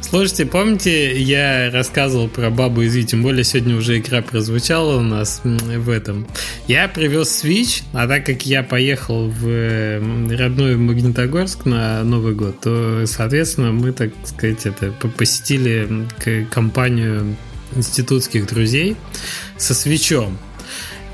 Слушайте, 0.00 0.44
помните, 0.44 1.20
я 1.20 1.70
рассказывал 1.70 2.28
про 2.28 2.50
бабу 2.50 2.82
из 2.82 3.06
тем 3.06 3.22
более 3.22 3.44
сегодня 3.44 3.76
уже 3.76 3.98
игра 3.98 4.22
прозвучала 4.22 4.98
у 4.98 5.02
нас 5.02 5.40
в 5.44 5.88
этом. 5.88 6.26
Я 6.66 6.88
привез 6.88 7.44
Switch, 7.44 7.82
а 7.92 8.08
так 8.08 8.26
как 8.26 8.44
я 8.44 8.62
поехал 8.62 9.28
в 9.28 10.00
родной 10.36 10.76
Магнитогорск 10.76 11.64
на 11.64 12.02
Новый 12.02 12.34
год, 12.34 12.60
то, 12.60 13.04
соответственно, 13.06 13.70
мы, 13.70 13.92
так 13.92 14.10
сказать, 14.24 14.66
это 14.66 14.90
посетили 15.16 16.06
компанию 16.50 17.36
институтских 17.76 18.46
друзей 18.48 18.96
со 19.56 19.74
Switch 19.74 20.17
ом. 20.17 20.38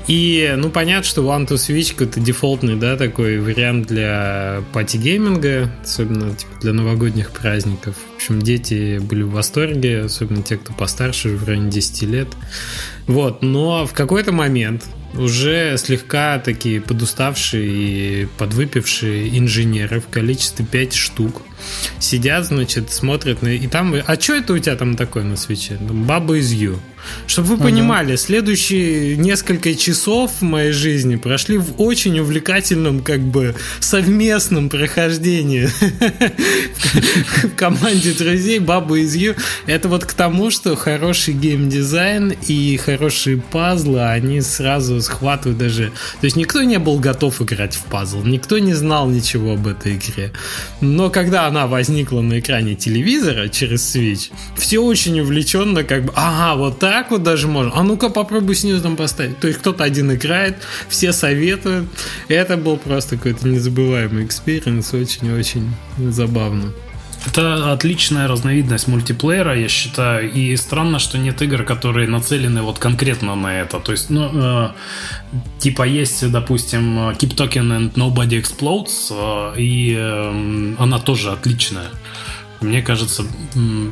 И, 0.07 0.53
ну, 0.57 0.69
понятно, 0.69 1.03
что 1.03 1.21
One 1.23 1.45
Two 1.47 1.55
Switch 1.55 2.01
это 2.01 2.19
дефолтный, 2.19 2.75
да, 2.75 2.95
такой 2.95 3.39
вариант 3.39 3.87
для 3.87 4.63
party 4.73 5.10
gaming 5.10 5.54
а, 5.54 5.69
особенно 5.83 6.33
типа, 6.33 6.51
для 6.61 6.73
новогодних 6.73 7.31
праздников. 7.31 7.95
В 8.13 8.15
общем, 8.15 8.41
дети 8.41 8.99
были 8.99 9.23
в 9.23 9.31
восторге, 9.31 10.03
особенно 10.05 10.43
те, 10.43 10.57
кто 10.57 10.73
постарше, 10.73 11.29
в 11.29 11.45
районе 11.45 11.69
10 11.69 12.01
лет. 12.03 12.27
Вот, 13.05 13.41
но 13.41 13.85
в 13.85 13.93
какой-то 13.93 14.31
момент 14.31 14.85
уже 15.17 15.77
слегка 15.77 16.39
такие 16.39 16.81
подуставшие 16.81 17.67
и 17.67 18.25
подвыпившие 18.37 19.37
инженеры 19.37 19.99
в 19.99 20.07
количестве 20.07 20.65
5 20.65 20.93
штук 20.93 21.41
сидят, 21.99 22.45
значит, 22.45 22.91
смотрят 22.91 23.41
на... 23.41 23.49
И 23.49 23.67
там... 23.67 23.95
А 24.05 24.19
что 24.19 24.35
это 24.35 24.53
у 24.53 24.59
тебя 24.59 24.75
там 24.75 24.95
такое 24.95 25.23
на 25.23 25.35
свече? 25.35 25.77
Баба 25.79 26.37
из 26.37 26.51
Ю. 26.51 26.79
Чтобы 27.25 27.55
вы 27.55 27.57
понимали, 27.57 28.09
ага. 28.09 28.17
следующие 28.17 29.15
несколько 29.15 29.73
часов 29.75 30.31
в 30.39 30.41
моей 30.41 30.71
жизни 30.71 31.15
прошли 31.15 31.57
в 31.57 31.79
очень 31.81 32.19
увлекательном, 32.19 33.01
как 33.01 33.21
бы, 33.21 33.55
совместном 33.79 34.69
прохождении 34.69 35.69
в 37.43 37.55
команде 37.55 38.11
друзей 38.11 38.59
Баба 38.59 38.99
из 38.99 39.15
Ю. 39.15 39.35
Это 39.67 39.87
вот 39.87 40.05
к 40.05 40.13
тому, 40.13 40.51
что 40.51 40.75
хороший 40.75 41.33
геймдизайн 41.33 42.33
и 42.47 42.77
хорошие 42.77 43.37
пазлы, 43.37 44.03
они 44.03 44.41
сразу 44.41 45.01
схватывают 45.07 45.57
даже... 45.57 45.91
То 46.21 46.25
есть 46.25 46.35
никто 46.35 46.61
не 46.61 46.77
был 46.79 46.99
готов 46.99 47.41
играть 47.41 47.75
в 47.75 47.83
пазл, 47.85 48.23
никто 48.23 48.59
не 48.59 48.73
знал 48.73 49.09
ничего 49.09 49.53
об 49.53 49.67
этой 49.67 49.95
игре. 49.95 50.31
Но 50.81 51.09
когда 51.09 51.47
она 51.47 51.67
возникла 51.67 52.21
на 52.21 52.39
экране 52.39 52.75
телевизора 52.75 53.47
через 53.47 53.95
Switch, 53.95 54.31
все 54.55 54.79
очень 54.79 55.19
увлеченно 55.19 55.83
как 55.83 56.05
бы, 56.05 56.13
ага, 56.15 56.57
вот 56.57 56.79
так 56.79 57.11
вот 57.11 57.23
даже 57.23 57.47
можно. 57.47 57.71
А 57.75 57.83
ну-ка 57.83 58.09
попробуй 58.09 58.55
снизу 58.55 58.81
там 58.81 58.95
поставить. 58.95 59.39
То 59.39 59.47
есть 59.47 59.59
кто-то 59.59 59.83
один 59.83 60.13
играет, 60.13 60.57
все 60.89 61.13
советуют. 61.13 61.87
Это 62.27 62.57
был 62.57 62.77
просто 62.77 63.17
какой-то 63.17 63.47
незабываемый 63.47 64.25
experience, 64.25 64.93
очень-очень 64.93 65.71
забавно. 65.97 66.73
Это 67.27 67.73
отличная 67.73 68.27
разновидность 68.27 68.87
мультиплеера, 68.87 69.59
я 69.59 69.67
считаю. 69.67 70.31
И 70.31 70.55
странно, 70.55 70.99
что 70.99 71.17
нет 71.17 71.41
игр, 71.41 71.63
которые 71.63 72.07
нацелены 72.07 72.61
вот 72.61 72.79
конкретно 72.79 73.35
на 73.35 73.61
это. 73.61 73.79
То 73.79 73.91
есть, 73.91 74.09
ну, 74.09 74.29
э, 74.33 74.69
типа 75.59 75.83
есть, 75.83 76.31
допустим, 76.31 77.09
Keep 77.09 77.35
Talking 77.35 77.71
and 77.77 77.93
Nobody 77.93 78.41
Explodes, 78.41 79.11
э, 79.11 79.59
и 79.59 79.95
э, 79.97 80.75
она 80.79 80.99
тоже 80.99 81.31
отличная. 81.31 81.89
Мне 82.61 82.81
кажется, 82.81 83.23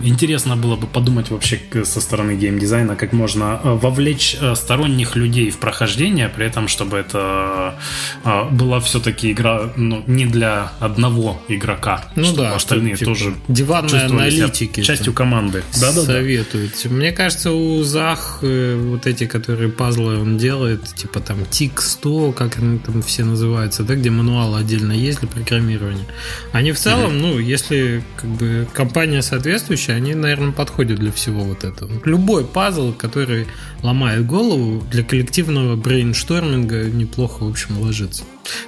интересно 0.03 0.55
было 0.55 0.75
бы 0.75 0.87
подумать 0.87 1.29
вообще 1.29 1.61
со 1.83 2.01
стороны 2.01 2.35
геймдизайна, 2.35 2.95
как 2.95 3.13
можно 3.13 3.59
э, 3.63 3.73
вовлечь 3.73 4.37
э, 4.39 4.55
сторонних 4.55 5.15
людей 5.15 5.51
в 5.51 5.57
прохождение, 5.57 6.29
при 6.29 6.47
этом, 6.47 6.67
чтобы 6.67 6.97
это 6.97 7.75
э, 8.23 8.49
была 8.51 8.79
все-таки 8.79 9.31
игра 9.31 9.71
ну, 9.75 10.03
не 10.07 10.25
для 10.25 10.71
одного 10.79 11.41
игрока. 11.47 12.05
Ну 12.15 12.25
чтобы 12.25 12.41
да, 12.43 12.55
остальные 12.55 12.95
типа, 12.95 13.11
тоже 13.11 13.35
диванные 13.47 14.03
аналитики 14.03 14.81
частью 14.81 15.13
команды. 15.13 15.63
Да, 15.79 15.93
да, 15.93 16.01
советуют. 16.01 16.73
Да. 16.83 16.89
Мне 16.89 17.11
кажется, 17.11 17.51
у 17.51 17.83
Зах 17.83 18.39
вот 18.41 19.05
эти, 19.05 19.25
которые 19.25 19.69
пазлы 19.69 20.19
он 20.19 20.37
делает, 20.37 20.83
типа 20.95 21.19
там 21.19 21.39
TIC 21.41 21.79
100, 21.79 22.31
как 22.31 22.57
они 22.57 22.79
там 22.79 23.01
все 23.03 23.23
называются, 23.23 23.83
да, 23.83 23.95
где 23.95 24.09
мануал 24.09 24.55
отдельно 24.55 24.91
есть 24.91 25.19
для 25.19 25.27
программирования. 25.27 26.05
Они 26.51 26.71
в 26.71 26.79
целом, 26.79 27.11
mm-hmm. 27.11 27.21
ну, 27.21 27.39
если 27.39 28.03
как 28.15 28.29
бы 28.29 28.54
компания 28.73 29.21
соответствующая, 29.21 29.93
они, 29.93 30.15
наверное, 30.15 30.51
подходят 30.51 30.99
для 30.99 31.11
всего 31.11 31.43
вот 31.43 31.63
этого. 31.63 31.91
Любой 32.05 32.45
пазл, 32.45 32.93
который 32.93 33.47
ломает 33.83 34.25
голову, 34.25 34.83
для 34.91 35.03
коллективного 35.03 35.75
брейншторминга 35.75 36.85
неплохо, 36.85 37.43
в 37.43 37.49
общем, 37.49 37.79
ложится. 37.79 38.23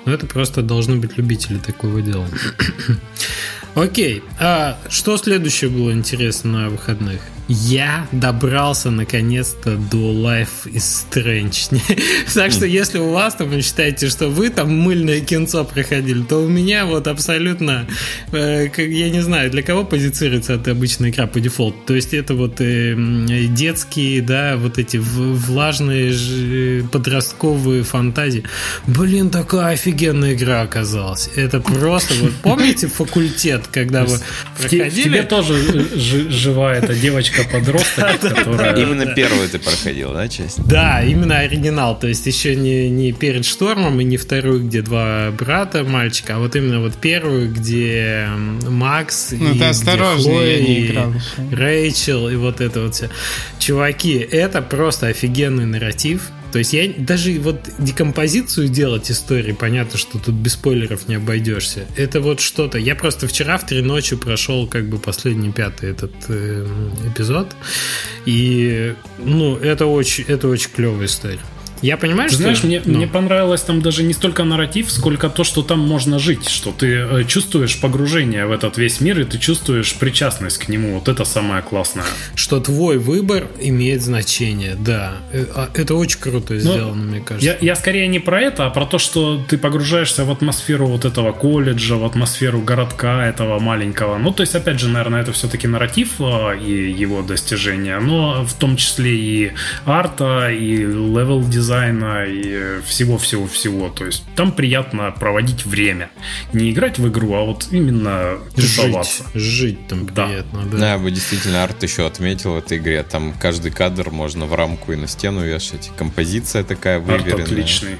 Но 0.05 0.13
это 0.13 0.25
просто 0.25 0.61
должны 0.61 0.97
быть 0.97 1.17
любители 1.17 1.57
такого 1.57 2.01
дела. 2.01 2.27
Окей, 3.75 4.23
а 4.39 4.79
что 4.89 5.17
следующее 5.17 5.69
было 5.69 5.91
интересно 5.91 6.51
на 6.63 6.69
выходных? 6.69 7.21
Я 7.47 8.07
добрался 8.11 8.91
наконец-то 8.91 9.75
до 9.75 10.11
Life 10.11 10.65
is 10.65 11.07
Strange. 11.09 11.81
так 12.33 12.51
что 12.51 12.65
если 12.65 12.99
у 12.99 13.11
вас 13.11 13.35
там 13.35 13.49
вы 13.49 13.61
считаете, 13.61 14.09
что 14.09 14.27
вы 14.27 14.49
там 14.49 14.75
мыльное 14.77 15.21
кинцо 15.21 15.63
проходили, 15.63 16.23
то 16.23 16.37
у 16.37 16.47
меня 16.47 16.85
вот 16.85 17.07
абсолютно, 17.07 17.87
э, 18.31 18.69
я 18.77 19.09
не 19.09 19.21
знаю, 19.21 19.49
для 19.49 19.63
кого 19.63 19.85
позицируется 19.85 20.53
эта 20.53 20.71
обычная 20.71 21.09
игра 21.09 21.27
по 21.27 21.39
дефолту. 21.39 21.77
То 21.87 21.95
есть 21.95 22.13
это 22.13 22.33
вот 22.33 22.59
э, 22.59 22.95
детские, 23.49 24.21
да, 24.21 24.57
вот 24.57 24.77
эти 24.77 24.97
влажные 24.97 26.13
э, 26.13 26.83
подростковые 26.91 27.83
фантазии. 27.83 28.43
Блин, 28.87 29.29
такая 29.29 29.73
офигенная 29.73 30.33
игра 30.33 30.61
оказалась. 30.61 31.29
Это 31.35 31.61
просто, 31.61 32.13
вот 32.15 32.33
помните 32.43 32.87
факультет, 32.87 33.67
когда 33.71 34.03
вы 34.03 34.19
проходили? 34.57 35.03
Тебе 35.03 35.23
тоже 35.23 35.55
жива 36.29 36.75
эта 36.75 36.93
девочка 36.93 37.36
девочка-подросток, 37.37 38.19
которая... 38.35 38.75
Именно 38.75 39.13
первую 39.13 39.49
ты 39.49 39.59
проходил, 39.59 40.13
да, 40.13 40.27
часть? 40.27 40.65
Да, 40.65 41.03
именно 41.03 41.39
оригинал. 41.39 41.97
То 41.97 42.07
есть 42.07 42.25
еще 42.25 42.55
не, 42.55 42.89
не 42.89 43.11
перед 43.11 43.45
штормом 43.45 43.99
и 43.99 44.03
не 44.03 44.17
вторую, 44.17 44.65
где 44.65 44.81
два 44.81 45.31
брата 45.31 45.83
мальчика, 45.83 46.35
а 46.35 46.39
вот 46.39 46.55
именно 46.55 46.79
вот 46.79 46.95
первую, 46.95 47.51
где 47.51 48.27
Макс 48.67 49.31
ну, 49.31 49.53
и 49.53 49.59
ты 49.59 49.65
осторожно, 49.65 50.31
Хлоя, 50.31 50.57
и 50.57 50.97
Рэйчел, 51.51 52.29
и 52.29 52.35
вот 52.35 52.61
это 52.61 52.81
вот 52.81 52.95
все. 52.95 53.09
Чуваки, 53.59 54.17
это 54.17 54.61
просто 54.61 55.07
офигенный 55.07 55.65
нарратив 55.65 56.31
то 56.51 56.59
есть 56.59 56.73
я 56.73 56.91
даже 56.97 57.39
вот 57.39 57.69
декомпозицию 57.77 58.69
делать 58.69 59.11
истории, 59.11 59.51
понятно, 59.51 59.97
что 59.97 60.17
тут 60.17 60.35
без 60.35 60.53
спойлеров 60.53 61.07
не 61.07 61.15
обойдешься. 61.15 61.85
Это 61.95 62.21
вот 62.21 62.39
что-то. 62.39 62.77
Я 62.77 62.95
просто 62.95 63.27
вчера 63.27 63.57
в 63.57 63.65
три 63.65 63.81
ночи 63.81 64.15
прошел 64.15 64.67
как 64.67 64.89
бы 64.89 64.97
последний 64.97 65.51
пятый 65.51 65.91
этот 65.91 66.13
э, 66.29 66.67
эпизод. 67.07 67.47
И 68.25 68.95
ну, 69.17 69.57
это 69.57 69.85
очень, 69.85 70.25
это 70.27 70.47
очень 70.47 70.69
клевая 70.71 71.05
история. 71.05 71.39
Я 71.81 71.97
понимаю, 71.97 72.29
что... 72.29 72.39
Знаешь, 72.39 72.63
мне, 72.63 72.81
ну. 72.83 72.97
мне 72.97 73.07
понравилось 73.07 73.61
там 73.61 73.81
даже 73.81 74.03
не 74.03 74.13
столько 74.13 74.43
нарратив, 74.43 74.91
сколько 74.91 75.29
то, 75.29 75.43
что 75.43 75.61
там 75.61 75.79
можно 75.79 76.19
жить, 76.19 76.49
что 76.49 76.71
ты 76.71 76.87
э, 76.87 77.23
чувствуешь 77.25 77.79
погружение 77.79 78.45
в 78.45 78.51
этот 78.51 78.77
весь 78.77 79.01
мир, 79.01 79.19
и 79.19 79.23
ты 79.23 79.37
чувствуешь 79.37 79.95
причастность 79.95 80.57
к 80.57 80.69
нему. 80.69 80.95
Вот 80.95 81.07
это 81.07 81.25
самое 81.25 81.61
классное. 81.61 82.05
Что 82.35 82.59
твой 82.59 82.97
выбор 82.97 83.47
имеет 83.59 84.01
значение, 84.01 84.75
да. 84.75 85.17
Э, 85.31 85.45
а, 85.55 85.69
это 85.73 85.95
очень 85.95 86.19
круто 86.19 86.53
ну, 86.53 86.59
сделано, 86.59 86.95
Но 86.95 87.03
мне 87.03 87.19
кажется. 87.19 87.47
Я, 87.47 87.57
я 87.59 87.75
скорее 87.75 88.07
не 88.07 88.19
про 88.19 88.41
это, 88.41 88.65
а 88.65 88.69
про 88.69 88.85
то, 88.85 88.97
что 88.97 89.43
ты 89.47 89.57
погружаешься 89.57 90.25
в 90.25 90.31
атмосферу 90.31 90.87
вот 90.87 91.05
этого 91.05 91.31
колледжа, 91.31 91.95
в 91.95 92.05
атмосферу 92.05 92.61
городка 92.61 93.27
этого 93.27 93.59
маленького. 93.59 94.17
Ну, 94.17 94.31
то 94.31 94.41
есть, 94.41 94.55
опять 94.55 94.79
же, 94.79 94.89
наверное, 94.89 95.21
это 95.21 95.31
все-таки 95.31 95.67
нарратив 95.67 96.19
э, 96.19 96.57
и 96.59 96.91
его 96.91 97.21
достижения, 97.21 97.99
но 97.99 98.43
в 98.43 98.53
том 98.53 98.77
числе 98.77 99.15
и 99.15 99.51
арта, 99.85 100.49
и 100.49 100.77
level 100.77 101.43
design 101.43 101.66
дизайна 101.67 102.25
и 102.25 102.81
всего-всего-всего. 102.85 103.89
То 103.89 104.05
есть 104.05 104.23
там 104.35 104.51
приятно 104.51 105.11
проводить 105.11 105.65
время. 105.65 106.09
Не 106.53 106.71
играть 106.71 106.97
в 106.97 107.07
игру, 107.09 107.33
а 107.33 107.43
вот 107.43 107.67
именно 107.71 108.37
тусоваться. 108.55 109.23
Жить, 109.33 109.43
жить 109.43 109.87
там 109.87 110.05
да. 110.07 110.27
приятно, 110.27 110.63
да. 110.71 110.77
Да, 110.77 110.91
я 110.93 110.97
бы 110.97 111.11
действительно 111.11 111.63
арт 111.63 111.83
еще 111.83 112.07
отметил 112.07 112.53
в 112.53 112.57
этой 112.57 112.77
игре. 112.77 113.03
Там 113.03 113.33
каждый 113.33 113.71
кадр 113.71 114.11
можно 114.11 114.45
в 114.45 114.55
рамку 114.55 114.93
и 114.93 114.95
на 114.95 115.07
стену 115.07 115.43
вешать. 115.43 115.91
Композиция 115.97 116.63
такая 116.63 116.99
выверенная. 116.99 117.33
Арт 117.33 117.51
отличный. 117.51 117.97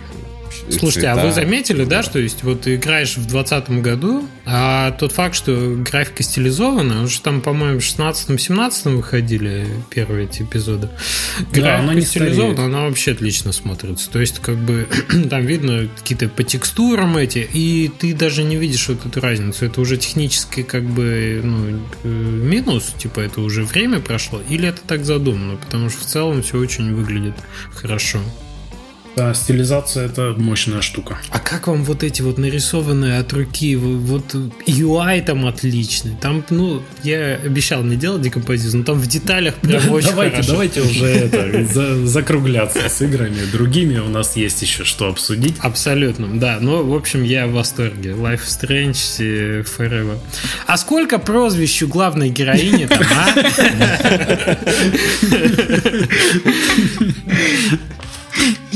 Слушайте, 0.70 1.02
цвета. 1.02 1.22
а 1.22 1.26
вы 1.26 1.32
заметили, 1.32 1.86
да, 1.86 2.04
что 2.04 2.20
есть 2.20 2.44
вот 2.44 2.62
ты 2.62 2.76
играешь 2.76 3.18
в 3.18 3.28
2020 3.28 3.70
году, 3.82 4.28
а 4.46 4.92
тот 4.92 5.14
факт, 5.14 5.36
что 5.36 5.76
графика 5.78 6.24
стилизована, 6.24 7.04
уже 7.04 7.22
там, 7.22 7.42
по-моему, 7.42 7.80
в 7.80 7.84
16-17 7.84 8.96
выходили 8.96 9.68
первые 9.90 10.26
эти 10.26 10.42
эпизоды. 10.42 10.90
Графика 11.52 11.62
да, 11.62 11.80
она 11.80 11.94
не 11.94 12.02
стилизована, 12.02 12.54
стареет. 12.54 12.76
она 12.76 12.86
вообще 12.88 13.12
отлично 13.12 13.52
смотрится. 13.52 14.10
То 14.10 14.20
есть, 14.20 14.40
как 14.40 14.58
бы 14.58 14.88
там 15.30 15.46
видно 15.46 15.88
какие-то 15.98 16.28
по 16.28 16.44
текстурам 16.44 17.18
эти, 17.18 17.40
и 17.40 17.90
ты 18.00 18.14
даже 18.14 18.44
не 18.44 18.58
видишь 18.58 18.90
вот 18.90 19.06
эту 19.06 19.22
разницу. 19.22 19.66
Это 19.66 19.80
уже 19.80 19.98
технически 19.98 20.64
как 20.64 20.84
бы 20.84 21.42
ну, 21.44 21.80
э, 22.04 22.08
минус, 22.08 22.94
типа 22.98 23.22
это 23.22 23.42
уже 23.42 23.64
время 23.64 24.00
прошло, 24.00 24.42
или 24.50 24.68
это 24.68 24.82
так 24.86 25.06
задумано, 25.06 25.56
потому 25.58 25.90
что 25.90 26.02
в 26.02 26.06
целом 26.06 26.44
все 26.44 26.58
очень 26.58 26.94
выглядит 26.94 27.36
хорошо. 27.74 28.20
Да, 29.18 29.34
стилизация 29.34 30.06
это 30.06 30.36
мощная 30.38 30.82
штука. 30.82 31.18
А 31.32 31.40
как 31.40 31.66
вам 31.66 31.84
вот 31.84 32.04
эти 32.04 32.22
вот 32.22 32.38
нарисованные 32.38 33.18
от 33.18 33.34
руки, 33.34 33.76
вот 33.76 34.36
UI 34.36 35.26
там 35.26 35.48
отличный. 35.48 36.16
Там, 36.22 36.46
ну, 36.52 36.84
я 37.02 37.40
обещал 37.44 37.82
не 37.82 37.96
делать 37.96 38.22
декомпозицию, 38.22 38.82
но 38.82 38.86
там 38.86 39.00
в 39.00 39.08
деталях 39.08 39.56
прям 39.62 39.84
да, 39.84 39.92
очень 39.92 40.10
давайте, 40.10 40.36
хорошо. 40.36 40.52
Давайте 40.52 40.82
уже 40.82 41.06
это, 41.08 42.06
закругляться 42.06 42.88
с 42.88 43.02
играми. 43.02 43.40
Другими 43.52 43.98
у 43.98 44.08
нас 44.08 44.36
есть 44.36 44.62
еще 44.62 44.84
что 44.84 45.08
обсудить. 45.08 45.56
Абсолютно, 45.62 46.40
да. 46.40 46.60
Ну, 46.62 46.86
в 46.86 46.94
общем, 46.96 47.24
я 47.24 47.48
в 47.48 47.54
восторге. 47.54 48.12
Life 48.12 48.42
Strange 48.46 49.66
Forever. 49.66 50.20
А 50.68 50.78
сколько 50.78 51.18
прозвищ 51.18 51.82
у 51.82 51.88
главной 51.88 52.30
героини 52.30 52.86
там, 52.86 53.02
а? 53.16 53.34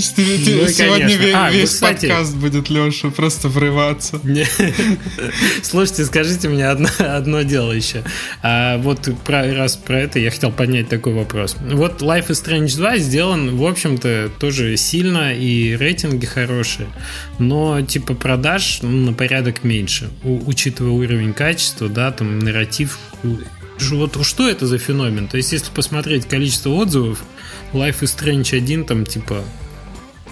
Сегодня 0.01 1.37
а, 1.37 1.51
весь 1.51 1.75
подкаст 1.75 2.35
будет 2.35 2.69
Леша 2.69 3.09
просто 3.09 3.47
врываться. 3.47 4.19
Слушайте, 5.61 6.05
скажите 6.05 6.49
мне 6.49 6.67
одно, 6.67 6.89
одно 6.99 7.43
дело 7.43 7.71
еще. 7.71 8.03
А, 8.41 8.77
вот 8.79 9.09
про, 9.23 9.53
раз 9.53 9.77
про 9.77 10.01
это 10.01 10.19
я 10.19 10.31
хотел 10.31 10.51
поднять 10.51 10.89
такой 10.89 11.13
вопрос. 11.13 11.55
Вот 11.59 12.01
Life 12.01 12.27
is 12.27 12.43
Strange 12.43 12.75
2 12.75 12.97
сделан, 12.97 13.55
в 13.55 13.65
общем-то, 13.65 14.31
тоже 14.39 14.77
сильно, 14.77 15.33
и 15.33 15.75
рейтинги 15.75 16.25
хорошие, 16.25 16.87
но 17.39 17.81
типа 17.81 18.13
продаж 18.13 18.79
ну, 18.81 18.89
на 18.89 19.13
порядок 19.13 19.63
меньше, 19.63 20.09
у, 20.23 20.49
учитывая 20.49 20.91
уровень 20.91 21.33
качества, 21.33 21.89
да, 21.89 22.11
там 22.11 22.39
нарратив 22.39 22.99
вот 23.89 24.23
что 24.25 24.47
это 24.47 24.67
за 24.67 24.77
феномен? 24.77 25.27
То 25.27 25.37
есть, 25.37 25.51
если 25.51 25.71
посмотреть 25.71 26.27
количество 26.27 26.69
отзывов, 26.69 27.23
Life 27.73 28.01
is 28.01 28.15
Strange 28.15 28.55
1 28.55 28.85
там 28.85 29.05
типа 29.05 29.43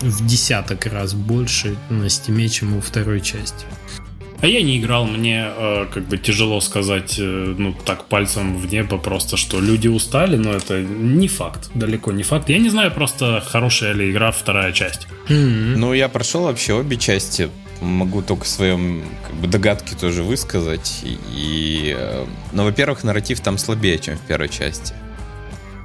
в 0.02 0.26
десяток 0.26 0.86
раз 0.86 1.14
больше 1.14 1.76
на 1.90 2.10
стиме, 2.10 2.50
чем 2.50 2.78
у 2.78 2.82
второй 2.82 3.22
части. 3.22 3.66
А 4.42 4.48
я 4.48 4.62
не 4.62 4.78
играл, 4.78 5.06
мне 5.06 5.48
э, 5.54 5.86
как 5.94 6.04
бы 6.06 6.18
тяжело 6.18 6.62
сказать, 6.62 7.16
э, 7.20 7.56
ну 7.58 7.74
так 7.74 8.06
пальцем 8.06 8.58
в 8.58 8.72
небо 8.72 8.98
просто, 8.98 9.36
что 9.36 9.60
люди 9.60 9.90
устали, 9.90 10.38
но 10.38 10.54
это 10.54 10.82
не 10.82 11.28
факт, 11.28 11.70
далеко 11.74 12.14
не 12.14 12.24
факт. 12.24 12.50
Я 12.50 12.58
не 12.58 12.70
знаю 12.70 12.92
просто 12.92 13.44
хорошая 13.46 13.94
ли 13.94 14.12
игра 14.12 14.32
вторая 14.32 14.72
часть. 14.72 15.08
Mm-hmm. 15.28 15.76
Ну 15.76 15.94
я 15.94 16.08
прошел 16.08 16.44
вообще 16.44 16.74
обе 16.74 16.96
части, 16.96 17.50
могу 17.82 18.22
только 18.22 18.46
своем 18.46 19.04
как 19.28 19.36
бы 19.36 19.48
догадки 19.48 19.94
тоже 19.94 20.24
высказать. 20.24 21.04
И, 21.36 21.94
э, 21.98 22.26
ну, 22.54 22.64
во-первых, 22.64 23.04
нарратив 23.04 23.42
там 23.42 23.58
слабее, 23.58 24.00
чем 24.00 24.18
в 24.18 24.22
первой 24.22 24.50
части. 24.50 24.94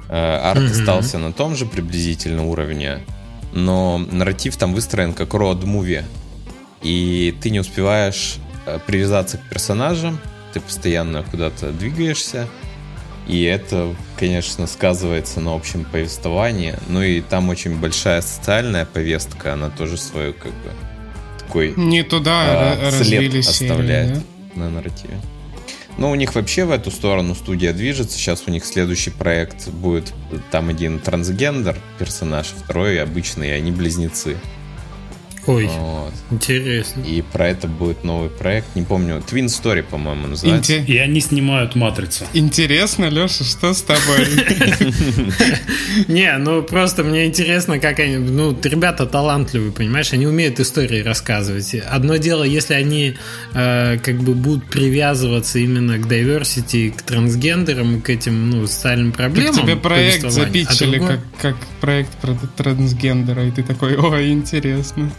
Э, 0.07 0.37
арт 0.37 0.61
mm-hmm. 0.61 0.71
остался 0.71 1.17
на 1.17 1.33
том 1.33 1.55
же 1.55 1.65
приблизительно 1.65 2.45
уровне, 2.45 3.03
но 3.55 3.97
нарратив 3.97 4.57
там 4.57 4.75
выстроен 4.75 5.13
как 5.13 5.33
роад-муви. 5.33 6.03
И 6.83 7.33
ты 7.41 7.49
не 7.49 7.59
успеваешь 7.59 8.35
э, 8.67 8.77
привязаться 8.85 9.37
к 9.39 9.49
персонажам, 9.49 10.19
ты 10.53 10.59
постоянно 10.59 11.23
куда-то 11.23 11.71
двигаешься, 11.71 12.47
и 13.27 13.41
это, 13.43 13.95
конечно, 14.17 14.67
сказывается 14.67 15.39
на 15.39 15.55
общем 15.55 15.83
повествовании. 15.83 16.75
Ну 16.87 17.01
и 17.01 17.21
там 17.21 17.49
очень 17.49 17.75
большая 17.79 18.21
социальная 18.21 18.85
повестка, 18.85 19.53
она 19.53 19.69
тоже 19.69 19.97
свою 19.97 20.33
как 20.33 20.51
бы 20.51 20.71
такой 21.39 21.73
не 21.75 22.03
туда 22.03 22.73
а, 22.73 22.91
след 22.91 23.33
оставляет 23.47 24.07
серии, 24.09 24.23
да? 24.55 24.59
на 24.61 24.69
нарративе. 24.69 25.19
Но 25.97 26.11
у 26.11 26.15
них 26.15 26.35
вообще 26.35 26.65
в 26.65 26.71
эту 26.71 26.91
сторону 26.91 27.35
студия 27.35 27.73
движется. 27.73 28.17
Сейчас 28.17 28.43
у 28.47 28.51
них 28.51 28.65
следующий 28.65 29.11
проект 29.11 29.69
будет 29.69 30.13
там 30.51 30.69
один 30.69 30.99
трансгендер 30.99 31.77
персонаж, 31.99 32.47
второй 32.47 33.01
обычный, 33.01 33.55
они 33.55 33.71
близнецы. 33.71 34.37
Ой, 35.47 35.69
вот. 35.77 36.13
интересно. 36.31 37.01
И 37.01 37.21
про 37.21 37.49
это 37.49 37.67
будет 37.67 38.03
новый 38.03 38.29
проект. 38.29 38.75
Не 38.75 38.81
помню, 38.81 39.23
Twin 39.27 39.45
Story, 39.45 39.83
по-моему, 39.83 40.27
называется. 40.27 40.73
И 40.75 40.97
они 40.97 41.19
снимают 41.19 41.75
Матрицу. 41.75 42.25
Интересно, 42.33 43.05
Леша, 43.09 43.43
что 43.43 43.73
с 43.73 43.81
тобой? 43.81 44.27
Не, 46.07 46.35
ну 46.37 46.63
просто 46.63 47.03
мне 47.03 47.25
интересно, 47.25 47.79
как 47.79 47.99
они... 47.99 48.17
Ну, 48.17 48.57
ребята 48.63 49.05
талантливые, 49.05 49.71
понимаешь? 49.71 50.13
Они 50.13 50.25
умеют 50.25 50.59
истории 50.59 51.01
рассказывать. 51.01 51.75
Одно 51.75 52.17
дело, 52.17 52.43
если 52.43 52.73
они 52.73 53.15
э, 53.53 53.97
как 53.99 54.17
бы 54.17 54.33
будут 54.33 54.65
привязываться 54.65 55.59
именно 55.59 55.99
к 55.99 56.07
diversity, 56.07 56.91
к 56.91 57.03
трансгендерам, 57.03 58.01
к 58.01 58.09
этим, 58.09 58.49
ну, 58.49 58.67
социальным 58.67 59.11
проблемам. 59.11 59.53
Тебе 59.53 59.75
проект 59.75 60.29
запичили 60.29 60.97
а 60.97 61.07
как, 61.07 61.19
как 61.39 61.55
проект 61.81 62.11
про 62.13 62.35
трансгендера, 62.57 63.45
и 63.45 63.51
ты 63.51 63.61
такой, 63.61 63.95
ой, 63.95 64.31
интересно. 64.31 65.11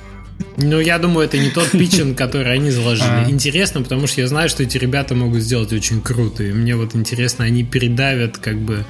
Ну, 0.59 0.81
я 0.81 0.99
думаю, 0.99 1.27
это 1.27 1.39
не 1.39 1.51
тот 1.51 1.71
питчинг, 1.71 2.17
который 2.19 2.53
они 2.53 2.71
заложили. 2.71 3.09
А. 3.09 3.31
Интересно, 3.31 3.83
потому 3.83 4.07
что 4.07 4.21
я 4.21 4.29
знаю, 4.29 4.49
что 4.49 4.63
эти 4.63 4.79
ребята 4.79 5.15
могут 5.15 5.43
сделать 5.43 5.73
очень 5.73 6.01
круто. 6.01 6.43
И 6.43 6.53
мне 6.53 6.77
вот 6.77 6.95
интересно, 6.95 7.45
они 7.45 7.65
передавят 7.65 8.39
как 8.39 8.57
бы 8.57 8.85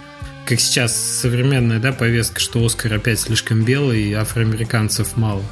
как 0.46 0.61
сейчас 0.61 0.94
современная 0.96 1.80
да, 1.80 1.92
повестка, 1.92 2.38
что 2.38 2.64
Оскар 2.64 2.94
опять 2.94 3.18
слишком 3.18 3.64
белый 3.64 4.04
и 4.04 4.12
афроамериканцев 4.12 5.16
мало. 5.16 5.42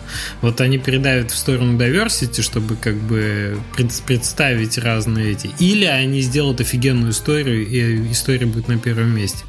Вот 0.40 0.61
они 0.61 0.78
передают 0.78 1.33
в 1.33 1.37
сторону 1.37 1.76
diversity, 1.76 2.42
чтобы 2.42 2.76
как 2.76 2.94
бы 2.94 3.59
представить 4.07 4.78
разные 4.78 5.33
эти. 5.33 5.50
Или 5.59 5.85
они 5.85 6.20
сделают 6.20 6.61
офигенную 6.61 7.11
историю, 7.11 7.66
и 7.66 8.12
история 8.12 8.46
будет 8.46 8.68
на 8.68 8.78
первом 8.78 9.16
месте. 9.16 9.44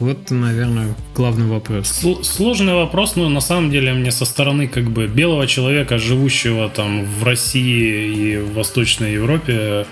Вот, 0.00 0.30
наверное, 0.30 0.94
главный 1.16 1.46
вопрос. 1.46 2.04
Сложный 2.22 2.74
вопрос, 2.74 3.16
но 3.16 3.28
на 3.28 3.40
самом 3.40 3.70
деле 3.70 3.92
мне 3.92 4.12
со 4.12 4.24
стороны 4.24 4.68
как 4.68 4.84
бы 4.84 5.06
белого 5.08 5.46
человека, 5.46 5.98
живущего 5.98 6.68
там 6.68 7.04
в 7.04 7.24
России 7.24 8.34
и 8.34 8.36
в 8.38 8.54
Восточной 8.54 9.14
Европе, 9.14 9.86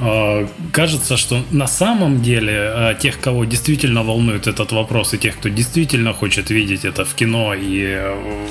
э, 0.00 0.46
кажется, 0.72 1.16
что 1.16 1.42
на 1.50 1.66
самом 1.66 2.22
деле 2.22 2.52
э, 2.52 2.94
тех, 3.00 3.20
кого 3.20 3.44
действительно 3.44 4.04
волнует 4.04 4.46
этот 4.46 4.72
вопрос, 4.72 5.14
и 5.14 5.18
тех, 5.18 5.36
кто 5.36 5.48
действительно 5.48 6.12
хочет 6.12 6.50
видеть 6.50 6.84
это 6.84 7.04
в 7.04 7.14
кино 7.14 7.54
и 7.54 7.82
э, 7.82 8.46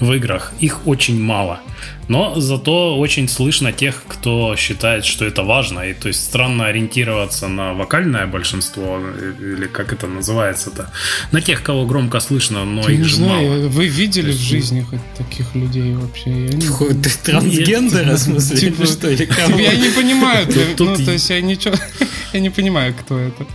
в 0.00 0.12
играх, 0.12 0.52
их 0.60 0.86
очень 0.86 1.22
мало. 1.22 1.60
Но 2.08 2.40
зато 2.40 2.98
очень 2.98 3.28
слышно 3.28 3.72
тех, 3.72 4.02
кто 4.08 4.56
считает, 4.56 5.04
что 5.04 5.24
это 5.24 5.42
важно. 5.42 5.80
И 5.80 5.94
то 5.94 6.08
есть 6.08 6.24
странно 6.24 6.66
ориентироваться 6.66 7.48
на 7.48 7.74
вокальное 7.74 8.26
большинство, 8.26 8.98
или 9.40 9.66
как 9.66 9.92
это 9.92 10.06
называется-то, 10.06 10.90
на 11.32 11.40
тех, 11.40 11.62
кого 11.62 11.86
громко 11.86 12.20
слышно, 12.20 12.64
но 12.64 12.82
Ты 12.82 12.94
их 12.94 13.04
же 13.04 13.16
знаю, 13.16 13.50
мало. 13.50 13.68
Вы 13.68 13.86
видели 13.86 14.28
есть, 14.28 14.40
в 14.40 14.42
жизни 14.42 14.80
хоть 14.80 15.00
таких 15.16 15.54
людей 15.54 15.94
вообще? 15.94 16.30
Я 16.30 16.52
не... 16.52 17.02
Ты 17.02 17.10
трансгендер, 17.24 18.10
в 18.14 18.18
смысле? 18.18 18.56
Типа, 18.56 18.86
что, 18.86 19.10
или 19.10 19.26
кого? 19.26 19.58
Я 19.58 19.76
не 19.76 19.90
понимаю, 19.90 20.46
ну, 20.78 20.96
то 20.96 21.12
есть 21.12 21.30
я 21.30 21.40
ничего, 21.40 21.74
я 22.32 22.40
не 22.40 22.50
понимаю, 22.50 22.94
кто 22.94 23.18
это. 23.18 23.46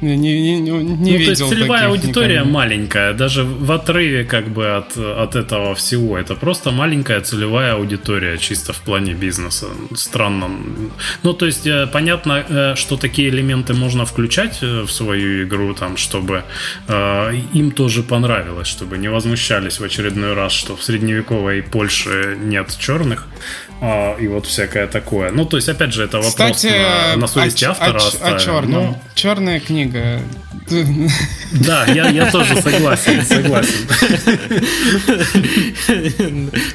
Не, 0.00 0.16
не, 0.16 0.60
не, 0.60 0.60
не 0.60 0.70
ну, 0.70 1.18
видел 1.18 1.24
то 1.24 1.30
есть 1.30 1.48
целевая 1.48 1.88
аудитория 1.88 2.36
никогда. 2.36 2.50
маленькая, 2.50 3.12
даже 3.12 3.44
в 3.44 3.70
отрыве 3.70 4.24
как 4.24 4.48
бы 4.48 4.76
от, 4.76 4.96
от 4.96 5.36
этого 5.36 5.74
всего. 5.74 6.16
Это 6.18 6.34
просто 6.34 6.70
маленькая 6.70 7.20
целевая 7.20 7.74
аудитория, 7.74 8.38
чисто 8.38 8.72
в 8.72 8.80
плане 8.80 9.12
бизнеса. 9.12 9.66
Странно. 9.94 10.50
Ну, 11.22 11.32
то 11.34 11.46
есть, 11.46 11.66
э, 11.66 11.86
понятно, 11.86 12.44
э, 12.48 12.74
что 12.76 12.96
такие 12.96 13.28
элементы 13.28 13.74
можно 13.74 14.04
включать 14.04 14.58
э, 14.62 14.82
в 14.82 14.90
свою 14.90 15.44
игру, 15.44 15.74
там, 15.74 15.96
чтобы 15.96 16.44
э, 16.88 17.34
им 17.52 17.70
тоже 17.70 18.02
понравилось, 18.02 18.68
чтобы 18.68 18.98
не 18.98 19.08
возмущались 19.08 19.80
в 19.80 19.84
очередной 19.84 20.34
раз, 20.34 20.52
что 20.52 20.76
в 20.76 20.82
средневековой 20.82 21.62
Польше 21.62 22.38
нет 22.42 22.76
черных 22.78 23.26
и 24.20 24.28
вот 24.28 24.46
всякое 24.46 24.86
такое. 24.86 25.30
Ну, 25.30 25.46
то 25.46 25.56
есть, 25.56 25.68
опять 25.68 25.92
же, 25.92 26.04
это 26.04 26.18
вопрос 26.18 26.34
Кстати, 26.34 26.72
на, 27.14 27.16
на 27.16 27.26
совести 27.26 27.64
о, 27.64 27.70
автора. 27.70 27.98
О, 27.98 28.34
о 28.34 28.38
черном. 28.38 28.82
Ну, 28.82 28.98
Черная 29.14 29.60
книга. 29.60 30.20
Да, 31.52 31.86
я, 31.86 32.10
я 32.10 32.30
тоже 32.30 32.60
согласен, 32.62 33.22
согласен. 33.28 33.86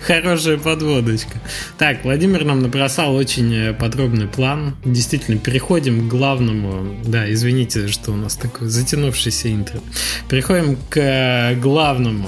Хорошая 0.05 0.57
подводочка. 0.57 1.37
Так, 1.77 2.03
Владимир 2.03 2.43
нам 2.43 2.59
набросал 2.59 3.15
очень 3.15 3.53
э, 3.53 3.73
подробный 3.73 4.27
план. 4.27 4.75
Действительно, 4.83 5.37
переходим 5.39 6.07
к 6.07 6.11
главному. 6.11 7.01
Да, 7.05 7.31
извините, 7.31 7.87
что 7.87 8.11
у 8.11 8.15
нас 8.15 8.35
такое 8.35 8.67
затянувшееся 8.67 9.53
интро. 9.53 9.79
Переходим 10.27 10.77
к 10.89 10.97
э, 10.97 11.55
главному. 11.55 12.27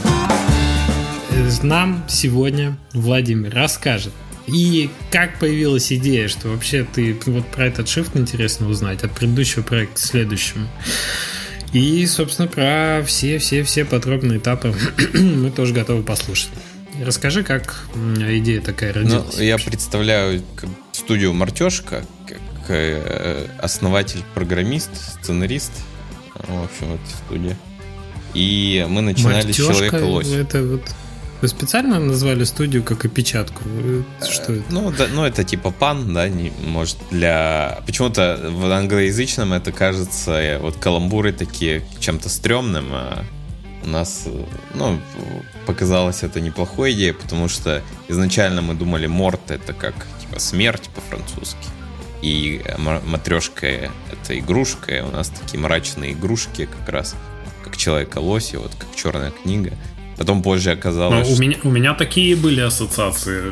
Нам 1.64 2.04
сегодня 2.08 2.78
Владимир 2.94 3.54
расскажет, 3.54 4.14
и 4.48 4.90
как 5.12 5.40
появилась 5.40 5.92
идея, 5.92 6.30
что 6.30 6.48
вообще 6.48 6.86
ты 6.86 7.18
вот 7.26 7.46
про 7.48 7.68
этот 7.68 7.88
shift 7.88 8.18
интересно 8.18 8.70
узнать 8.70 9.04
от 9.04 9.12
предыдущего 9.12 9.62
проекта 9.62 9.96
к 9.96 10.00
следующему. 10.00 10.68
И, 11.74 12.06
собственно, 12.08 12.48
про 12.48 13.04
все-все-все 13.06 13.84
подробные 13.84 14.40
этапы 14.40 14.74
мы 15.14 15.52
тоже 15.52 15.74
готовы 15.74 16.02
послушать. 16.02 16.50
Расскажи, 17.04 17.44
как 17.44 17.88
идея 17.94 18.62
такая 18.62 18.94
ну, 18.94 19.02
родилась. 19.02 19.38
Ну, 19.38 19.44
я 19.44 19.58
представляю 19.58 20.42
студию 20.94 21.34
Мартешка, 21.34 22.06
как 22.26 22.40
э, 22.70 23.48
основатель, 23.60 24.24
программист, 24.34 24.90
сценарист, 25.22 25.74
в 26.36 26.64
общем, 26.64 26.94
этой 26.94 27.14
студии. 27.26 27.58
И 28.34 28.86
мы 28.90 29.02
начинали 29.02 29.46
Мартешка, 29.46 29.74
с 29.74 29.78
Человека-лось. 29.78 30.32
Это 30.32 30.64
вот 30.64 30.84
вы 31.42 31.48
специально 31.48 32.00
назвали 32.00 32.44
студию 32.44 32.84
как 32.84 33.06
опечатку? 33.06 33.64
Что 34.30 34.54
это? 34.54 34.64
Ну, 34.70 34.92
да, 34.92 35.08
ну, 35.14 35.24
это 35.24 35.44
типа 35.44 35.72
пан, 35.72 36.14
да, 36.14 36.28
не, 36.28 36.52
может, 36.66 36.98
для... 37.12 37.80
Почему-то 37.86 38.50
в 38.52 38.66
англоязычном 38.72 39.54
это 39.54 39.72
кажется, 39.72 40.32
э, 40.32 40.58
вот 40.60 40.78
каламбуры 40.78 41.34
такие 41.34 41.84
чем-то 42.00 42.30
стрёмным, 42.30 42.88
а 42.92 43.24
у 43.84 43.88
нас, 43.88 44.24
э, 44.26 44.46
ну, 44.74 45.00
показалось 45.66 46.24
это 46.24 46.42
неплохой 46.42 46.94
идеей, 46.94 47.14
потому 47.14 47.48
что 47.48 47.84
изначально 48.08 48.62
мы 48.62 48.74
думали, 48.74 49.06
морт 49.08 49.52
это 49.52 49.74
как, 49.74 49.94
типа, 50.20 50.40
смерть 50.40 50.90
по-французски. 50.96 51.68
И 52.22 52.64
матрешка 53.06 53.68
это 53.68 54.40
игрушка, 54.40 54.96
и 54.96 55.02
у 55.02 55.12
нас 55.12 55.30
такие 55.30 55.60
мрачные 55.60 56.14
игрушки 56.14 56.66
как 56.66 56.90
раз, 56.90 57.16
как 57.64 57.78
Человека-лось, 57.78 58.56
вот 58.56 58.72
как 58.76 58.96
Черная 58.96 59.32
книга. 59.32 59.74
Потом 60.18 60.42
позже 60.42 60.72
оказалось... 60.72 61.30
Но 61.30 61.36
у, 61.36 61.38
меня, 61.40 61.58
у 61.64 61.70
меня 61.70 61.94
такие 61.94 62.36
были 62.36 62.62
ассоциации. 62.62 63.52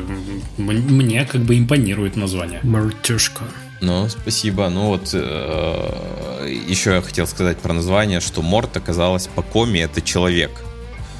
Мне 0.58 1.24
как 1.24 1.42
бы 1.42 1.56
импонирует 1.58 2.16
название. 2.16 2.60
Мартюшка. 2.64 3.44
Ну, 3.80 4.08
спасибо. 4.08 4.68
Ну 4.68 4.86
вот, 4.88 5.10
э, 5.12 6.62
еще 6.68 6.94
я 6.94 7.02
хотел 7.02 7.26
сказать 7.26 7.58
про 7.58 7.72
название, 7.72 8.20
что 8.20 8.42
Морт 8.42 8.76
оказалось 8.76 9.28
по 9.28 9.42
коме 9.42 9.82
это 9.82 10.00
человек. 10.00 10.50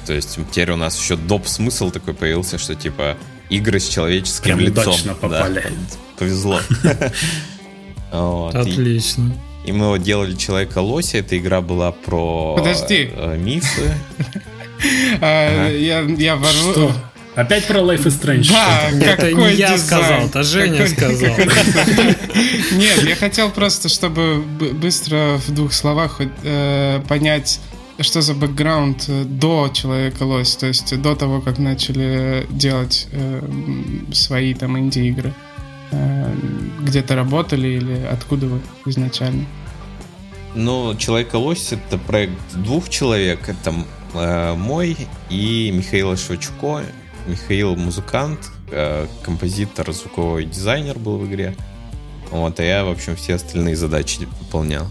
То 0.05 0.13
есть 0.13 0.35
теперь 0.35 0.71
у 0.71 0.75
нас 0.75 0.99
еще 0.99 1.15
доп. 1.15 1.47
смысл 1.47 1.91
такой 1.91 2.13
появился, 2.13 2.57
что 2.57 2.75
типа 2.75 3.17
игры 3.49 3.79
с 3.79 3.87
человеческим 3.87 4.43
Прям 4.43 4.59
лицом. 4.59 4.83
удачно 4.87 5.13
попали. 5.13 5.63
Да, 5.63 5.97
повезло. 6.17 6.59
Отлично. 8.11 9.33
И, 9.65 9.71
мы 9.73 9.89
вот 9.89 10.01
делали 10.01 10.33
Человека-лося. 10.33 11.17
Эта 11.17 11.37
игра 11.37 11.59
была 11.61 11.91
про 11.91 12.55
Подожди. 12.57 13.09
э, 13.11 13.37
мифы. 13.37 13.93
А, 15.21 15.69
Я 15.71 16.01
я 16.01 16.35
ворву... 16.35 16.71
Что? 16.71 16.91
Опять 17.35 17.67
про 17.67 17.81
Life 17.81 18.03
is 18.05 18.19
Strange. 18.19 18.49
Да, 18.51 18.89
Это 19.11 19.31
не 19.31 19.53
я 19.53 19.73
дизайн. 19.73 19.79
сказал, 19.79 20.25
это 20.25 20.41
Женя 20.43 20.87
Какой- 20.87 21.15
сказал. 21.15 21.35
Нет, 22.71 23.03
я 23.03 23.15
хотел 23.15 23.51
просто, 23.51 23.89
чтобы 23.89 24.37
быстро 24.41 25.37
в 25.45 25.51
двух 25.53 25.71
словах 25.73 26.19
э, 26.43 26.99
понять, 27.07 27.59
что 27.99 28.21
за 28.21 28.33
бэкграунд 28.33 29.05
э, 29.07 29.23
до 29.25 29.69
Человека-лось, 29.71 30.55
то 30.55 30.65
есть 30.65 30.99
до 30.99 31.15
того, 31.15 31.39
как 31.41 31.59
начали 31.59 32.47
делать 32.49 33.07
э, 33.11 33.41
свои 34.11 34.55
там 34.55 34.77
инди-игры. 34.79 35.31
Э, 35.91 36.33
Где-то 36.81 37.15
работали 37.15 37.67
или 37.67 38.03
откуда 38.11 38.47
вы 38.47 38.61
изначально? 38.87 39.45
Ну, 40.55 40.95
Человека-лось 40.95 41.71
это 41.71 41.99
проект 41.99 42.33
двух 42.55 42.89
человек. 42.89 43.47
Это 43.47 43.75
э, 44.13 44.53
мой 44.55 44.97
и 45.29 45.71
Михаила 45.73 46.15
Швачуко. 46.17 46.83
Михаил 47.27 47.75
музыкант, 47.75 48.39
э, 48.71 49.07
композитор, 49.23 49.91
звуковой 49.91 50.45
дизайнер 50.45 50.97
был 50.97 51.17
в 51.17 51.27
игре. 51.27 51.55
Вот, 52.31 52.59
а 52.59 52.63
я, 52.63 52.83
в 52.85 52.89
общем, 52.89 53.15
все 53.15 53.35
остальные 53.35 53.75
задачи 53.75 54.27
выполнял. 54.39 54.87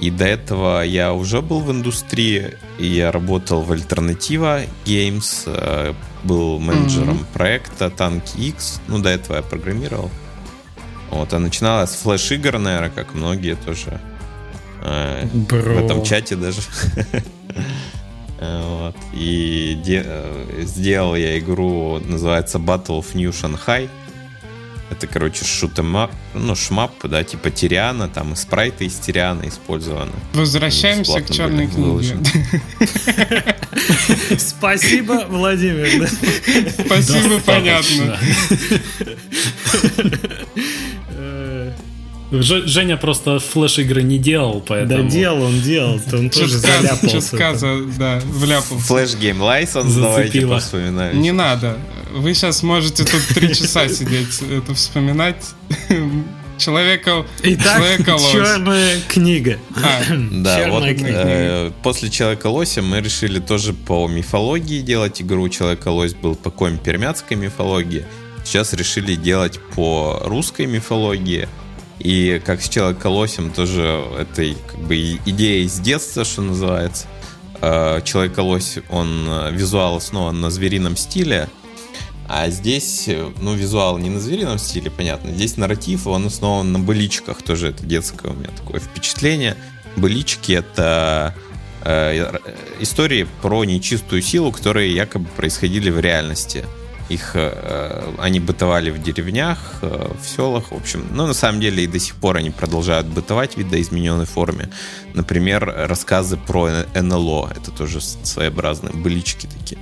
И 0.00 0.10
до 0.10 0.24
этого 0.24 0.82
я 0.82 1.12
уже 1.12 1.42
был 1.42 1.60
в 1.60 1.70
индустрии, 1.70 2.56
и 2.78 2.86
я 2.86 3.12
работал 3.12 3.62
в 3.62 3.70
Альтернатива 3.70 4.62
Games, 4.84 5.44
э, 5.46 5.94
был 6.24 6.58
менеджером 6.58 7.16
Мгм. 7.16 7.26
проекта 7.32 7.90
Танки 7.90 8.36
X. 8.36 8.80
Ну, 8.88 8.98
до 8.98 9.10
этого 9.10 9.36
я 9.36 9.42
программировал. 9.42 10.10
Вот, 11.10 11.32
а 11.32 11.38
начиналось 11.38 11.90
с 11.90 11.96
флеш-игр, 11.96 12.58
наверное, 12.58 12.90
как 12.90 13.14
многие 13.14 13.54
тоже. 13.54 14.00
Э, 14.82 15.26
Бро. 15.32 15.74
в 15.74 15.84
этом 15.84 16.02
чате 16.04 16.34
даже. 16.36 16.62
Э, 18.42 18.62
Вот. 18.66 18.96
И 19.14 19.78
де- 19.84 20.02
э, 20.04 20.62
сделал 20.64 21.14
я 21.14 21.38
игру, 21.38 22.00
называется 22.00 22.58
Battle 22.58 22.98
of 23.00 23.14
New 23.14 23.30
Shanghai. 23.30 23.88
Это, 24.90 25.06
короче, 25.06 25.44
шутема, 25.44 26.10
ну, 26.34 26.54
шмап, 26.54 26.92
да, 27.04 27.24
типа 27.24 27.50
Тириана, 27.50 28.08
там 28.08 28.32
и 28.34 28.36
спрайты 28.36 28.84
из 28.84 28.94
Тириана 28.96 29.48
использованы. 29.48 30.12
Возвращаемся 30.34 31.20
к 31.22 31.30
черной 31.30 31.66
книге. 31.68 32.16
Спасибо, 34.36 35.24
Владимир. 35.30 36.08
Спасибо, 36.86 37.40
понятно. 37.46 38.18
Ж- 42.32 42.66
Женя 42.66 42.96
просто 42.96 43.38
флеш-игры 43.38 44.02
не 44.02 44.18
делал, 44.18 44.54
Да 44.60 44.64
поэтому... 44.68 45.10
делал 45.10 45.42
он, 45.42 45.60
делал. 45.60 46.00
Он 46.12 46.30
тоже 46.30 46.56
заляпался. 46.58 47.20
чутка 47.20 47.54
да, 47.98 48.20
вляпался. 48.24 48.94
Game 49.18 49.38
License, 49.38 50.00
давайте 50.00 50.46
повспоминаем. 50.46 51.20
Не 51.20 51.32
надо. 51.32 51.76
Вы 52.14 52.32
сейчас 52.34 52.62
можете 52.62 53.04
тут 53.04 53.20
три 53.34 53.48
часа 53.54 53.88
сидеть, 53.88 54.40
это 54.50 54.74
вспоминать. 54.74 55.44
Человека... 56.58 57.26
Итак, 57.42 57.78
Человека-лось. 57.78 58.30
черная 58.30 59.00
книга. 59.08 59.58
А, 59.74 60.02
Да, 60.30 60.56
Черная 60.58 60.70
вот 60.70 60.84
книга. 60.84 61.12
э, 61.24 61.70
после 61.82 62.08
Человека-лося 62.08 62.82
мы 62.82 63.00
решили 63.00 63.40
тоже 63.40 63.72
по 63.72 64.06
мифологии 64.06 64.80
делать 64.80 65.20
игру. 65.22 65.48
Человека-лось 65.48 66.14
был 66.14 66.36
по 66.36 66.50
коме 66.50 66.78
пермяцкой 66.78 67.36
мифологии. 67.36 68.04
Сейчас 68.44 68.74
решили 68.74 69.16
делать 69.16 69.58
по 69.74 70.20
русской 70.24 70.66
мифологии. 70.66 71.48
И 72.02 72.42
как 72.44 72.60
с 72.60 72.68
Человека-лосем 72.68 73.52
тоже 73.52 74.04
этой 74.18 74.56
как 74.66 74.80
бы 74.80 74.96
идея 75.24 75.64
из 75.64 75.78
детства, 75.78 76.24
что 76.24 76.42
называется. 76.42 77.06
Э, 77.60 78.00
Человека-лось, 78.02 78.78
он 78.90 79.24
э, 79.28 79.52
визуал 79.52 79.96
основан 79.96 80.40
на 80.40 80.50
зверином 80.50 80.96
стиле. 80.96 81.48
А 82.28 82.50
здесь, 82.50 83.06
э, 83.06 83.30
ну, 83.40 83.54
визуал 83.54 83.98
не 83.98 84.10
на 84.10 84.18
зверином 84.18 84.58
стиле, 84.58 84.90
понятно. 84.90 85.30
Здесь 85.30 85.56
нарратив, 85.56 86.08
он 86.08 86.26
основан 86.26 86.72
на 86.72 86.80
быличках. 86.80 87.40
Тоже 87.42 87.68
это 87.68 87.86
детское 87.86 88.32
у 88.32 88.34
меня 88.34 88.50
такое 88.50 88.80
впечатление. 88.80 89.56
Былички— 89.94 90.52
это 90.54 91.36
э, 91.84 92.36
истории 92.80 93.28
про 93.42 93.64
нечистую 93.64 94.22
силу, 94.22 94.50
которые 94.50 94.92
якобы 94.92 95.28
происходили 95.36 95.90
в 95.90 96.00
реальности. 96.00 96.64
Их, 97.12 97.32
э, 97.34 98.14
они 98.18 98.40
бытовали 98.40 98.90
в 98.90 99.02
деревнях, 99.02 99.58
э, 99.82 100.12
в 100.22 100.26
селах, 100.26 100.72
в 100.72 100.76
общем. 100.76 101.06
Но 101.10 101.26
на 101.26 101.34
самом 101.34 101.60
деле 101.60 101.84
и 101.84 101.86
до 101.86 101.98
сих 101.98 102.14
пор 102.16 102.36
они 102.38 102.50
продолжают 102.50 103.06
бытовать 103.06 103.54
в 103.54 103.58
видоизмененной 103.58 104.26
форме. 104.26 104.68
Например, 105.14 105.64
рассказы 105.88 106.36
про 106.36 106.86
НЛО. 106.94 107.52
Это 107.56 107.70
тоже 107.70 108.00
своеобразные 108.00 108.94
былички 108.94 109.46
такие. 109.46 109.78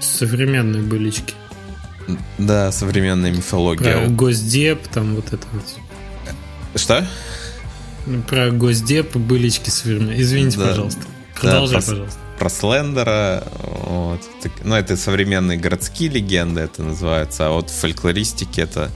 Современные 0.00 0.82
былички. 0.82 1.34
Да, 2.38 2.70
современная 2.72 3.30
Про 3.30 3.36
мифология. 3.38 4.06
Госдеп, 4.08 4.86
там 4.88 5.16
вот 5.16 5.32
это 5.32 5.46
вот. 5.52 5.64
Что? 6.80 7.06
Про 8.28 8.50
Госдеп 8.50 9.16
былички 9.16 9.70
современные. 9.70 10.20
Извините, 10.20 10.58
Да. 10.58 10.68
пожалуйста. 10.68 11.00
Продолжай, 11.40 11.80
про- 11.82 11.90
пожалуйста. 11.90 12.18
Про 12.38 12.50
Слендера. 12.50 13.44
Вот. 13.62 14.20
Ну, 14.62 14.74
это 14.74 14.96
современные 14.96 15.58
городские 15.58 16.10
легенды, 16.10 16.60
это 16.60 16.82
называется. 16.82 17.46
А 17.46 17.50
вот 17.50 17.70
в 17.70 17.74
фольклористике 17.74 18.62
это 18.62 18.90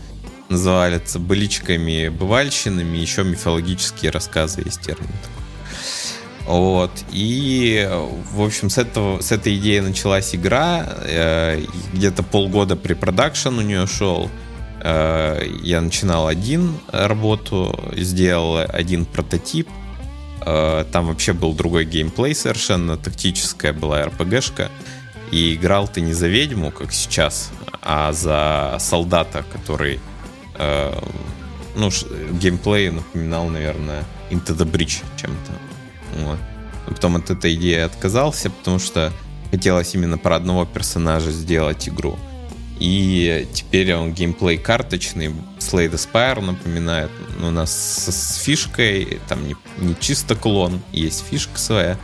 называется 0.48 1.18
быличками, 1.18 2.08
бывальщинами, 2.08 2.98
еще 2.98 3.24
мифологические 3.24 4.10
рассказы 4.10 4.62
есть 4.64 4.82
термин. 4.82 5.08
Вот. 6.46 6.90
И, 7.12 7.88
в 8.32 8.42
общем, 8.42 8.70
с, 8.70 8.78
этого, 8.78 9.20
с 9.20 9.30
этой 9.30 9.56
идеи 9.56 9.78
началась 9.78 10.34
игра. 10.34 10.84
э, 11.04 11.62
Где-то 11.92 12.22
полгода 12.22 12.76
при 12.76 12.94
продакшн 12.94 13.56
у 13.58 13.62
нее 13.62 13.86
шел. 13.86 14.28
Э, 14.82 15.42
Я 15.62 15.80
начинал 15.80 16.26
один 16.26 16.74
работу, 16.90 17.78
сделал 17.96 18.58
один 18.68 19.04
прототип. 19.04 19.68
Э, 20.44 20.84
Там 20.92 21.06
вообще 21.06 21.32
был 21.32 21.54
другой 21.54 21.84
геймплей 21.84 22.34
совершенно, 22.34 22.96
тактическая 22.96 23.72
была 23.72 24.04
РПГшка. 24.04 24.70
И 25.30 25.54
играл 25.54 25.86
ты 25.86 26.00
не 26.00 26.12
за 26.12 26.26
ведьму, 26.26 26.70
как 26.72 26.92
сейчас, 26.92 27.50
а 27.82 28.12
за 28.12 28.76
солдата, 28.80 29.44
который 29.52 30.00
э, 30.56 30.98
ну, 31.76 31.90
геймплей 32.32 32.90
напоминал, 32.90 33.48
наверное, 33.48 34.04
Into 34.30 34.56
the 34.56 34.70
Breach 34.70 35.04
чем-то. 35.16 36.22
Вот. 36.24 36.38
Потом 36.86 37.16
от 37.16 37.30
этой 37.30 37.54
идеи 37.54 37.78
отказался, 37.78 38.50
потому 38.50 38.78
что 38.80 39.12
хотелось 39.50 39.94
именно 39.94 40.18
про 40.18 40.36
одного 40.36 40.64
персонажа 40.64 41.30
сделать 41.30 41.88
игру. 41.88 42.18
И 42.80 43.46
теперь 43.52 43.94
он 43.94 44.14
геймплей 44.14 44.56
карточный, 44.56 45.28
Slay 45.58 45.90
the 45.90 45.96
Spire 45.96 46.40
напоминает. 46.40 47.10
Ну, 47.38 47.48
У 47.48 47.50
нас 47.50 47.70
с, 47.70 48.10
с 48.10 48.36
фишкой, 48.36 49.20
там 49.28 49.46
не, 49.46 49.54
не 49.78 49.94
чисто 50.00 50.34
клон, 50.34 50.80
есть 50.90 51.22
фишка 51.28 51.58
своя. 51.58 51.98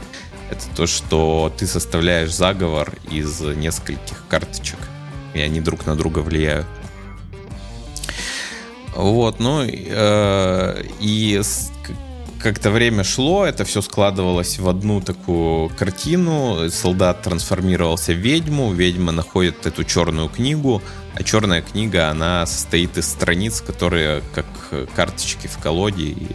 Это 0.50 0.64
то, 0.76 0.86
что 0.86 1.50
ты 1.56 1.66
составляешь 1.66 2.32
заговор 2.32 2.92
из 3.10 3.40
нескольких 3.40 4.22
карточек, 4.28 4.78
и 5.32 5.40
они 5.40 5.62
друг 5.62 5.86
на 5.86 5.96
друга 5.96 6.18
влияют. 6.20 6.66
Вот, 8.94 9.40
ну 9.40 9.62
э, 9.66 10.84
и 11.00 11.40
как-то 12.46 12.70
время 12.70 13.02
шло, 13.02 13.44
это 13.44 13.64
все 13.64 13.82
складывалось 13.82 14.60
в 14.60 14.68
одну 14.68 15.00
такую 15.00 15.68
картину. 15.70 16.70
Солдат 16.70 17.22
трансформировался 17.22 18.12
в 18.12 18.18
ведьму, 18.18 18.72
ведьма 18.72 19.10
находит 19.10 19.66
эту 19.66 19.82
черную 19.82 20.28
книгу, 20.28 20.80
а 21.14 21.24
черная 21.24 21.60
книга, 21.60 22.08
она 22.08 22.46
состоит 22.46 22.98
из 22.98 23.08
страниц, 23.08 23.60
которые 23.60 24.22
как 24.32 24.46
карточки 24.94 25.48
в 25.48 25.58
колоде, 25.58 26.04
и 26.04 26.28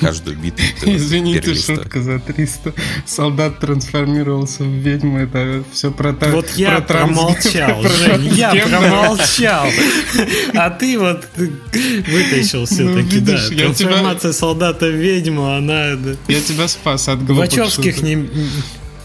каждую 0.00 0.36
битву 0.36 0.64
Извините, 0.86 1.54
шутка 1.54 2.02
за 2.02 2.18
300. 2.18 2.72
Солдат 3.06 3.58
трансформировался 3.60 4.64
в 4.64 4.72
ведьму, 4.72 5.18
это 5.18 5.64
все 5.72 5.90
про 5.90 6.12
та- 6.12 6.30
Вот 6.30 6.50
я 6.56 6.80
про 6.80 6.82
промолчал, 6.82 7.82
Жень, 7.88 8.34
я 8.34 8.54
промолчал. 8.54 9.66
А 10.54 10.70
ты 10.70 10.98
вот 10.98 11.24
вытащил 11.36 12.66
все-таки, 12.66 13.20
да. 13.20 13.32
Ну, 13.32 13.38
я 13.38 13.48
тебя- 13.48 13.64
Трансформация 13.64 14.32
солдата 14.32 14.86
в 14.86 14.94
ведьму, 14.94 15.54
она 15.54 15.96
да, 15.96 16.16
Я 16.28 16.40
тебя 16.40 16.68
спас 16.68 17.08
от 17.08 17.18
глупых 17.18 17.36
Вачовских 17.38 18.02
не... 18.02 18.28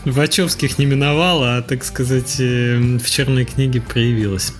Вачовских 0.05 0.79
не 0.79 0.87
миновало, 0.87 1.57
а, 1.57 1.61
так 1.61 1.83
сказать, 1.83 2.37
э, 2.39 2.97
в 2.97 3.07
черной 3.07 3.45
книге 3.45 3.81
проявилось. 3.81 4.51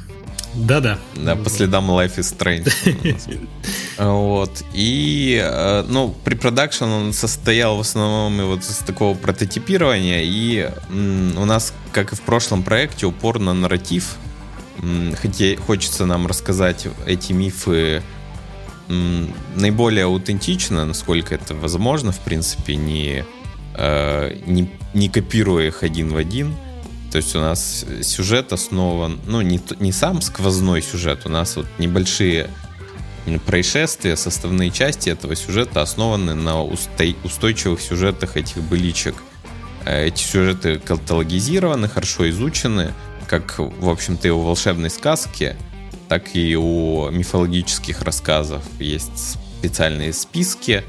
Да-да. 0.53 0.97
Да, 1.15 1.35
по 1.35 1.49
следам 1.49 1.89
Life 1.91 2.17
is 2.17 2.35
Strange. 2.37 3.47
Вот. 3.97 4.63
И, 4.73 5.39
э, 5.43 5.85
ну, 5.87 6.15
при 6.23 6.33
продакшн 6.33 6.85
он 6.85 7.13
состоял 7.13 7.77
в 7.77 7.81
основном 7.81 8.47
вот 8.47 8.61
из 8.61 8.77
такого 8.77 9.15
прототипирования, 9.15 10.23
и 10.23 10.71
у 10.89 11.45
нас, 11.45 11.73
как 11.91 12.11
и 12.11 12.15
в 12.15 12.21
прошлом 12.21 12.63
проекте, 12.63 13.05
упор 13.05 13.37
на 13.37 13.53
нарратив. 13.53 14.15
Хотя 15.21 15.55
хочется 15.57 16.05
нам 16.07 16.25
рассказать 16.25 16.87
эти 17.05 17.33
мифы 17.33 18.01
наиболее 19.55 20.05
аутентично, 20.05 20.85
насколько 20.85 21.35
это 21.35 21.53
возможно, 21.53 22.11
в 22.11 22.19
принципе, 22.19 22.75
не, 22.75 23.23
э, 23.75 24.37
не, 24.45 24.69
не 24.93 25.09
копируя 25.09 25.67
их 25.67 25.83
один 25.83 26.09
в 26.09 26.17
один. 26.17 26.55
То 27.11 27.17
есть 27.17 27.35
у 27.35 27.39
нас 27.39 27.85
сюжет 28.03 28.53
основан, 28.53 29.19
ну, 29.27 29.41
не, 29.41 29.59
не 29.79 29.91
сам 29.91 30.21
сквозной 30.21 30.81
сюжет, 30.81 31.23
у 31.25 31.29
нас 31.29 31.57
вот 31.57 31.67
небольшие 31.77 32.49
происшествия, 33.45 34.15
составные 34.15 34.71
части 34.71 35.09
этого 35.09 35.35
сюжета 35.35 35.81
основаны 35.81 36.33
на 36.33 36.63
устой, 36.63 37.17
устойчивых 37.23 37.81
сюжетах 37.81 38.37
этих 38.37 38.63
быличек. 38.63 39.15
Э, 39.85 40.07
эти 40.07 40.21
сюжеты 40.23 40.79
каталогизированы, 40.79 41.89
хорошо 41.89 42.29
изучены, 42.29 42.93
как, 43.27 43.59
в 43.59 43.89
общем-то, 43.89 44.27
и 44.27 44.31
у 44.31 44.39
волшебной 44.39 44.89
сказки, 44.89 45.55
так 46.07 46.35
и 46.35 46.55
у 46.55 47.09
мифологических 47.11 48.01
рассказов. 48.01 48.63
Есть 48.79 49.37
специальные 49.59 50.13
списки 50.13 50.83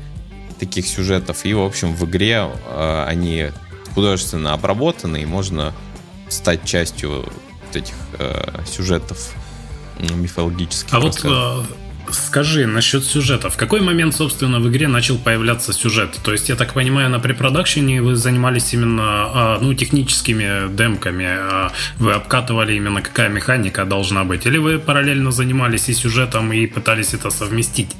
таких 0.58 0.87
сюжетов, 0.87 1.44
и, 1.44 1.52
в 1.52 1.61
общем, 1.61 1.94
в 1.94 2.04
игре 2.04 2.48
э, 2.48 3.04
они 3.08 3.48
художественно 3.94 4.54
обработаны, 4.54 5.22
и 5.22 5.26
можно 5.26 5.74
стать 6.33 6.64
частью 6.64 7.23
вот 7.23 7.77
этих 7.77 7.95
э, 8.18 8.64
сюжетов 8.66 9.33
мифологических. 9.99 10.92
А 10.95 11.01
рассказов. 11.01 11.66
вот 11.68 11.77
Скажи 12.11 12.66
насчет 12.66 13.05
сюжета. 13.05 13.49
В 13.49 13.57
какой 13.57 13.81
момент, 13.81 14.14
собственно, 14.14 14.59
в 14.61 14.68
игре 14.68 14.88
начал 14.88 15.18
появляться 15.18 15.73
сюжет? 15.73 16.18
То 16.23 16.33
есть, 16.33 16.49
я 16.49 16.57
так 16.57 16.75
понимаю, 16.75 17.09
на 17.11 17.21
препродакшене 17.21 18.03
вы 18.03 18.16
занимались 18.16 18.75
именно 18.75 19.03
а, 19.05 19.59
ну, 19.61 19.73
техническими 19.75 20.75
демками. 20.77 21.27
А 21.29 21.73
вы 21.99 22.12
обкатывали 22.12 22.75
именно 22.75 23.03
какая 23.03 23.29
механика 23.29 23.85
должна 23.85 24.25
быть? 24.25 24.47
Или 24.47 24.59
вы 24.59 24.79
параллельно 24.79 25.31
занимались 25.31 25.88
и 25.88 25.95
сюжетом 25.95 26.53
и 26.53 26.66
пытались 26.66 27.14
это 27.14 27.31
совместить? 27.31 27.90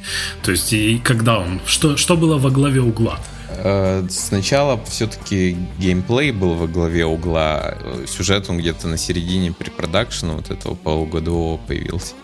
То 0.42 0.51
есть, 0.51 0.73
и 0.73 0.99
когда 0.99 1.38
он? 1.38 1.61
Что, 1.66 1.97
что 1.97 2.16
было 2.16 2.38
во 2.38 2.51
главе 2.51 2.81
угла? 2.81 3.18
Э, 3.59 4.07
сначала 4.11 4.83
все-таки 4.85 5.57
геймплей 5.79 6.33
был 6.33 6.55
во 6.55 6.67
главе 6.67 7.05
угла. 7.05 7.77
Сюжет 8.07 8.49
он 8.49 8.59
где-то 8.59 8.88
на 8.88 8.97
середине 8.97 9.53
препродакшена 9.53 10.35
вот 10.35 10.51
этого 10.51 10.75
полугодового 10.75 11.59
появился. 11.59 12.15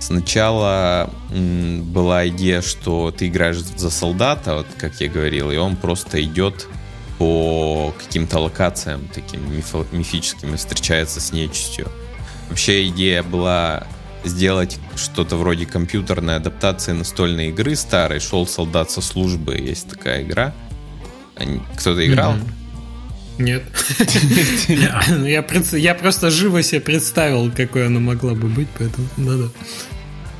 Сначала 0.00 1.10
была 1.30 2.28
идея, 2.28 2.60
что 2.60 3.10
ты 3.16 3.28
играешь 3.28 3.56
за 3.56 3.90
солдата, 3.90 4.56
вот 4.56 4.66
как 4.76 5.00
я 5.00 5.08
говорил, 5.08 5.50
и 5.50 5.56
он 5.56 5.76
просто 5.76 6.22
идет 6.22 6.68
по 7.16 7.94
каким-то 7.98 8.40
локациям 8.40 9.08
таким 9.14 9.40
мифо- 9.50 9.86
мифическим 9.92 10.52
и 10.52 10.56
встречается 10.58 11.20
с 11.20 11.32
нечистью. 11.32 11.90
Вообще 12.50 12.88
идея 12.88 13.22
была 13.22 13.86
сделать 14.24 14.78
что-то 14.96 15.36
вроде 15.36 15.66
компьютерной 15.66 16.36
адаптации 16.36 16.92
настольной 16.92 17.48
игры 17.48 17.76
старой. 17.76 18.20
Шел 18.20 18.46
солдат 18.46 18.90
со 18.90 19.00
службы, 19.00 19.56
есть 19.56 19.88
такая 19.88 20.22
игра. 20.22 20.52
Кто-то 21.36 22.06
играл? 22.06 22.34
Нет. 23.38 23.64
я, 24.68 25.42
я 25.72 25.94
просто 25.94 26.30
живо 26.30 26.62
себе 26.62 26.80
представил, 26.80 27.50
какой 27.50 27.86
она 27.86 27.98
могла 27.98 28.34
бы 28.34 28.48
быть, 28.48 28.68
поэтому 28.78 29.08
да-да. 29.16 29.48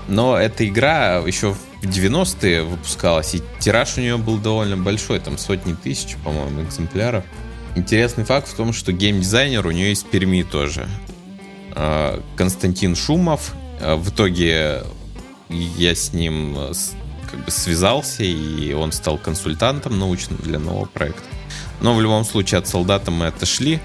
Но 0.06 0.36
эта 0.36 0.66
игра 0.66 1.16
еще 1.26 1.54
в 1.54 1.58
90-е 1.82 2.62
выпускалась, 2.62 3.34
и 3.34 3.42
тираж 3.58 3.96
у 3.96 4.00
нее 4.00 4.16
был 4.16 4.38
довольно 4.38 4.76
большой, 4.76 5.18
там 5.18 5.38
сотни 5.38 5.74
тысяч, 5.74 6.16
по-моему, 6.24 6.62
экземпляров. 6.62 7.24
Интересный 7.74 8.24
факт 8.24 8.48
в 8.48 8.54
том, 8.54 8.72
что 8.72 8.92
геймдизайнер 8.92 9.66
у 9.66 9.70
нее 9.72 9.92
из 9.92 10.04
Перми 10.04 10.42
тоже. 10.42 10.88
А, 11.72 12.22
Константин 12.36 12.94
Шумов. 12.94 13.54
А, 13.80 13.96
в 13.96 14.10
итоге 14.10 14.82
я 15.48 15.94
с 15.94 16.12
ним 16.12 16.56
э, 16.56 16.72
как 17.34 17.44
бы 17.44 17.50
связался, 17.50 18.22
и 18.22 18.72
он 18.72 18.92
стал 18.92 19.18
консультантом 19.18 19.98
научным 19.98 20.38
для 20.38 20.58
нового 20.58 20.86
проекта. 20.86 21.24
Но 21.80 21.94
в 21.94 22.00
любом 22.00 22.24
случае 22.24 22.60
от 22.60 22.68
солдата 22.68 23.10
мы 23.10 23.26
отошли. 23.26 23.80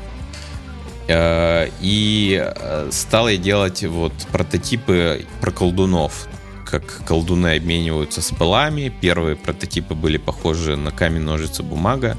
Э, 1.07 1.67
и 1.81 2.39
э, 2.39 2.89
стал 2.91 3.27
я 3.27 3.37
делать 3.37 3.83
вот 3.83 4.13
прототипы 4.31 5.25
про 5.41 5.51
колдунов. 5.51 6.27
Как 6.65 7.03
колдуны 7.07 7.55
обмениваются 7.55 8.21
спелами. 8.21 8.93
Первые 9.01 9.35
прототипы 9.35 9.95
были 9.95 10.17
похожи 10.17 10.75
на 10.77 10.91
камень, 10.91 11.21
ножицы, 11.21 11.63
бумага. 11.63 12.15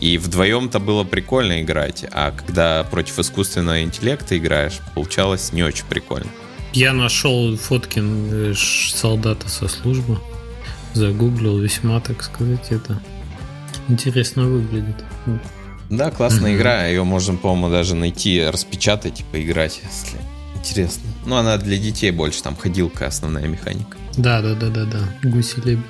И 0.00 0.16
вдвоем-то 0.16 0.78
было 0.78 1.04
прикольно 1.04 1.60
играть, 1.60 2.06
а 2.10 2.30
когда 2.30 2.84
против 2.84 3.18
искусственного 3.18 3.82
интеллекта 3.82 4.38
играешь, 4.38 4.80
получалось 4.94 5.52
не 5.52 5.62
очень 5.62 5.84
прикольно. 5.84 6.30
Я 6.72 6.94
нашел 6.94 7.54
фотки 7.58 8.00
э, 8.02 8.54
солдата 8.54 9.50
со 9.50 9.68
службы, 9.68 10.18
загуглил 10.94 11.58
весьма, 11.58 12.00
так 12.00 12.22
сказать, 12.22 12.70
это 12.70 13.00
интересно 13.88 14.44
выглядит. 14.44 14.96
Да, 15.88 16.10
классная 16.10 16.52
mm-hmm. 16.52 16.56
игра. 16.56 16.86
Ее 16.86 17.04
можно, 17.04 17.34
по-моему, 17.34 17.68
даже 17.68 17.96
найти, 17.96 18.44
распечатать 18.44 19.20
и 19.20 19.24
поиграть, 19.24 19.80
если 19.82 20.18
интересно. 20.54 21.02
Ну, 21.26 21.36
она 21.36 21.56
для 21.56 21.78
детей 21.78 22.10
больше, 22.12 22.42
там 22.42 22.56
ходилка 22.56 23.06
основная 23.06 23.48
механика. 23.48 23.96
Да, 24.16 24.40
да, 24.40 24.54
да, 24.54 24.68
да, 24.68 24.84
да. 24.84 25.28
Гуси 25.28 25.60
лебедь. 25.64 25.84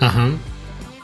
Ага. 0.00 0.32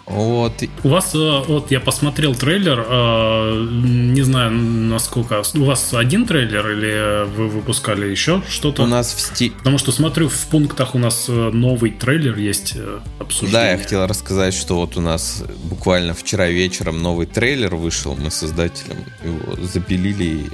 Вот. 0.06 0.62
У 0.84 0.88
вас, 0.88 1.14
э, 1.14 1.42
вот 1.48 1.72
я 1.72 1.80
посмотрел 1.80 2.36
трейлер, 2.36 2.86
э, 2.88 3.66
не 3.82 4.22
знаю, 4.22 4.52
насколько... 4.52 5.42
У 5.54 5.64
вас 5.64 5.92
один 5.94 6.26
трейлер 6.26 6.70
или 6.70 7.26
вы 7.34 7.48
выпускали 7.48 8.06
еще 8.06 8.40
что-то? 8.48 8.84
У 8.84 8.86
нас 8.86 9.12
в 9.14 9.20
сти... 9.20 9.50
Потому 9.50 9.78
что 9.78 9.90
смотрю, 9.90 10.28
в 10.28 10.46
пунктах 10.46 10.94
у 10.94 10.98
нас 10.98 11.26
э, 11.28 11.32
новый 11.32 11.90
трейлер 11.90 12.38
есть 12.38 12.76
обсуждение. 13.18 13.52
Да, 13.52 13.70
я 13.72 13.78
хотел 13.78 14.06
рассказать, 14.06 14.54
что 14.54 14.76
вот 14.76 14.96
у 14.96 15.00
нас 15.00 15.42
буквально 15.64 16.14
вчера 16.14 16.46
вечером 16.46 17.02
новый 17.02 17.26
трейлер 17.26 17.74
вышел, 17.74 18.16
мы 18.16 18.30
создателем 18.30 18.98
его 19.24 19.66
запилили, 19.66 20.46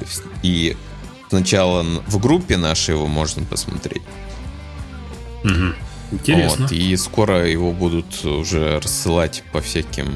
и 0.42 0.76
сначала 1.28 1.82
в 1.82 2.18
группе 2.18 2.56
нашей 2.56 2.94
его 2.94 3.06
можно 3.06 3.44
посмотреть. 3.44 4.02
Угу. 5.44 5.74
Интересно. 6.12 6.66
Вот, 6.66 6.72
и 6.72 6.96
скоро 6.96 7.48
его 7.48 7.72
будут 7.72 8.25
уже 8.25 8.79
рассылать 8.79 9.42
по 9.53 9.61
всяким 9.61 10.07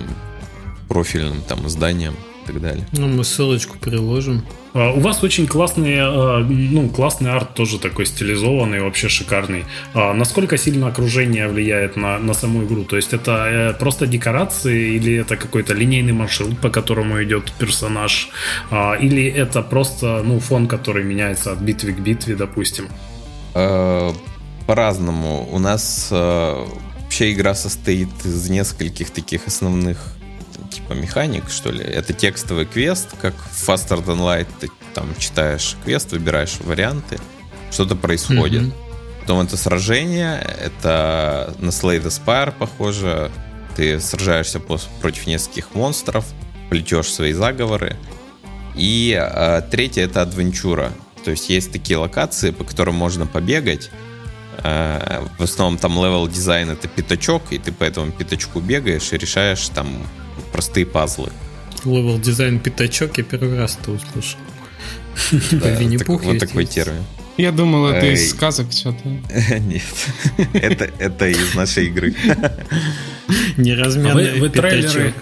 профильным 0.89 1.41
там 1.43 1.67
изданиям 1.67 2.15
и 2.15 2.47
так 2.47 2.61
далее. 2.61 2.87
Ну, 2.93 3.09
мы 3.09 3.25
ссылочку 3.25 3.77
приложим. 3.79 4.43
А, 4.75 4.93
у 4.93 5.01
вас 5.01 5.25
очень 5.25 5.47
классный, 5.47 5.97
а, 5.99 6.41
ну, 6.41 6.89
классный 6.91 7.33
арт 7.33 7.55
тоже 7.55 7.79
такой 7.79 8.07
стилизованный, 8.07 8.83
вообще 8.83 9.09
шикарный. 9.09 9.65
А 9.95 10.13
насколько 10.13 10.59
сильно 10.59 10.89
окружение 10.89 11.49
влияет 11.49 11.97
на, 11.97 12.19
на 12.19 12.35
саму 12.35 12.65
игру? 12.65 12.85
То 12.85 12.97
есть 12.97 13.15
это 13.15 13.47
э, 13.49 13.73
просто 13.79 14.07
декорации 14.07 14.97
или 14.97 15.15
это 15.15 15.37
какой-то 15.37 15.73
линейный 15.75 16.13
маршрут, 16.13 16.59
по 16.61 16.69
которому 16.69 17.23
идет 17.23 17.53
персонаж? 17.59 18.29
Или 19.01 19.27
это 19.27 19.63
просто, 19.63 20.23
ну, 20.23 20.39
фон, 20.41 20.69
который 20.69 21.05
меняется 21.05 21.53
от 21.53 21.61
битвы 21.61 21.93
к 21.93 21.99
битве, 22.01 22.37
допустим? 22.37 22.89
По-разному. 24.67 25.49
У 25.51 25.59
нас 25.59 26.09
э, 26.11 26.67
вообще 27.03 27.33
игра 27.33 27.55
состоит 27.55 28.09
из 28.25 28.49
нескольких 28.49 29.11
таких 29.11 29.47
основных 29.47 29.99
типа 30.71 30.93
механик, 30.93 31.49
что 31.49 31.71
ли. 31.71 31.83
Это 31.83 32.13
текстовый 32.13 32.67
квест, 32.67 33.09
как 33.21 33.35
в 33.35 33.69
Faster 33.69 34.05
Than 34.05 34.19
Light 34.19 34.49
ты 34.61 34.69
там 34.95 35.15
читаешь 35.19 35.77
квест, 35.85 36.13
выбираешь 36.13 36.59
варианты, 36.61 37.19
что-то 37.71 37.97
происходит. 37.97 38.63
Mm-hmm. 38.63 39.21
Потом 39.21 39.41
это 39.41 39.57
сражение, 39.57 40.39
это 40.39 41.55
на 41.59 41.71
Slay 41.71 42.03
the 42.03 42.09
Spire 42.09 42.53
похоже. 42.57 43.31
Ты 43.77 44.01
сражаешься 44.01 44.59
против 44.59 45.27
нескольких 45.27 45.75
монстров, 45.75 46.25
плетешь 46.71 47.13
свои 47.13 47.33
заговоры. 47.33 47.97
И 48.75 49.19
э, 49.19 49.63
третье 49.71 50.03
это 50.03 50.23
адвенчура. 50.23 50.93
То 51.25 51.33
есть 51.33 51.51
есть 51.51 51.73
такие 51.73 51.99
локации, 51.99 52.53
по 52.53 52.65
которым 52.65 52.95
можно 52.95 53.27
побегать, 53.27 53.91
в 54.63 55.43
основном 55.43 55.79
там 55.79 55.93
level 55.97 56.29
design 56.29 56.71
это 56.71 56.89
пятачок, 56.89 57.43
и 57.51 57.59
ты 57.59 57.73
по 57.73 57.85
этому 57.85 58.13
пятачку 58.13 58.61
бегаешь 58.61 59.13
и 59.13 59.19
решаешь 59.19 59.69
там 59.69 59.89
простые 60.53 60.87
пазлы. 60.87 61.31
Level 61.85 62.19
design 62.19 62.59
пятачок 62.59 63.19
я 63.19 63.25
первый 63.25 63.59
раз 63.59 63.79
это 63.81 63.93
услышал. 63.93 64.39
Вот 66.25 66.39
такой 66.39 66.67
термин. 66.67 67.05
Я 67.37 67.53
думал, 67.53 67.89
это 67.89 68.07
из 68.07 68.31
сказок 68.31 68.73
что-то. 68.73 69.09
Нет, 69.61 69.83
это, 70.55 70.91
это 70.99 71.29
из 71.29 71.55
нашей 71.55 71.89
игры. 71.89 72.15
Неразменный 73.59 74.33
вы, 74.33 74.41
вы 74.41 74.49
трейлеры, 74.49 75.13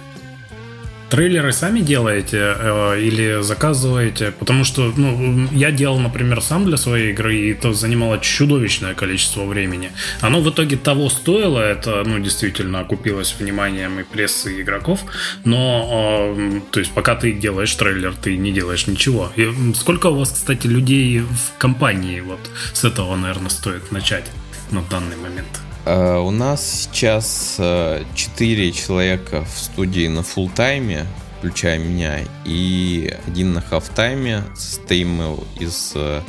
трейлеры 1.15 1.53
сами 1.53 1.81
делаете 1.81 2.57
э, 2.59 3.01
или 3.01 3.43
заказываете? 3.43 4.33
Потому 4.33 4.65
что 4.65 4.93
ну, 4.97 5.49
я 5.53 5.71
делал, 5.71 5.99
например, 6.01 6.41
сам 6.41 6.65
для 6.65 6.77
своей 6.77 7.13
игры, 7.13 7.37
и 7.37 7.53
это 7.53 7.73
занимало 7.73 8.19
чудовищное 8.19 8.95
количество 8.95 9.45
времени. 9.45 9.93
Оно 10.21 10.41
в 10.41 10.51
итоге 10.51 10.77
того 10.77 11.09
стоило, 11.09 11.61
это 11.61 12.03
ну, 12.05 12.19
действительно 12.19 12.81
окупилось 12.81 13.37
вниманием 13.39 14.01
и 14.01 14.03
прессы 14.03 14.59
и 14.59 14.63
игроков, 14.63 15.01
но 15.45 16.35
э, 16.37 16.61
то 16.73 16.81
есть 16.81 16.93
пока 16.93 17.15
ты 17.15 17.33
делаешь 17.33 17.75
трейлер, 17.75 18.15
ты 18.15 18.37
не 18.37 18.53
делаешь 18.53 18.89
ничего. 18.89 19.31
И 19.37 19.49
сколько 19.75 20.09
у 20.09 20.17
вас, 20.17 20.33
кстати, 20.33 20.67
людей 20.67 21.21
в 21.21 21.59
компании? 21.59 22.21
Вот 22.21 22.41
с 22.73 22.85
этого, 22.85 23.15
наверное, 23.15 23.51
стоит 23.51 23.93
начать 23.93 24.25
на 24.73 24.83
данный 24.83 25.17
момент. 25.17 25.64
Uh, 25.85 26.19
у 26.27 26.31
нас 26.31 26.67
сейчас 26.67 27.57
uh, 27.59 28.07
4 28.15 28.73
человека 28.73 29.45
в 29.45 29.59
студии 29.59 30.09
на 30.09 30.23
фул 30.23 30.49
тайме, 30.49 31.05
включая 31.39 31.77
меня, 31.79 32.21
и 32.47 33.15
один 33.27 33.53
на 33.53 33.61
хаф 33.61 33.91
тайме. 33.91 34.45
Состоим 34.57 35.11
мы 35.11 35.39
из 35.61 35.93
uh, 35.95 36.23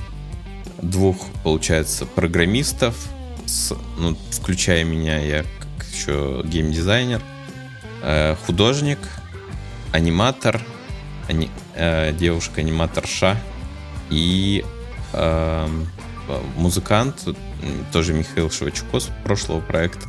двух, 0.82 1.28
получается, 1.41 2.06
программистов, 2.06 2.97
с, 3.45 3.74
ну, 3.97 4.18
включая 4.32 4.84
меня, 4.84 5.20
я 5.20 5.43
как 5.43 5.88
еще 5.89 6.41
геймдизайнер, 6.43 7.22
художник, 8.45 8.99
аниматор, 9.93 10.60
ани, 11.30 11.49
девушка-аниматорша 11.76 13.38
и 14.10 14.66
эм, 15.14 15.88
музыкант, 16.58 17.24
тоже 17.91 18.13
Михаил 18.13 18.49
Шевчуко 18.51 18.99
с 18.99 19.09
прошлого 19.24 19.61
проекта. 19.61 20.07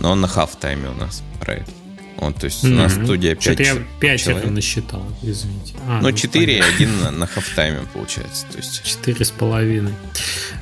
Но 0.00 0.12
он 0.12 0.20
на 0.20 0.28
хаф-тайме 0.28 0.90
у 0.90 0.94
нас 0.94 1.22
проект. 1.40 1.70
Вот, 2.18 2.36
то 2.36 2.46
есть 2.46 2.64
mm-hmm. 2.64 2.72
у 2.72 2.76
нас 2.76 2.92
студия 2.94 3.34
5 3.34 3.42
Что-то 3.42 3.62
я 3.62 3.74
5 4.00 4.20
человек. 4.20 4.50
насчитал, 4.50 5.06
извините. 5.22 5.74
А, 5.86 6.00
ну, 6.00 6.12
4 6.12 6.56
и 6.56 6.60
один 6.60 6.98
на, 7.00 7.10
на 7.10 7.26
хафтайме 7.26 7.80
получается. 7.92 8.46
То 8.50 8.56
есть... 8.56 8.84
4 8.84 9.24
с 9.24 9.30
половиной. 9.30 9.92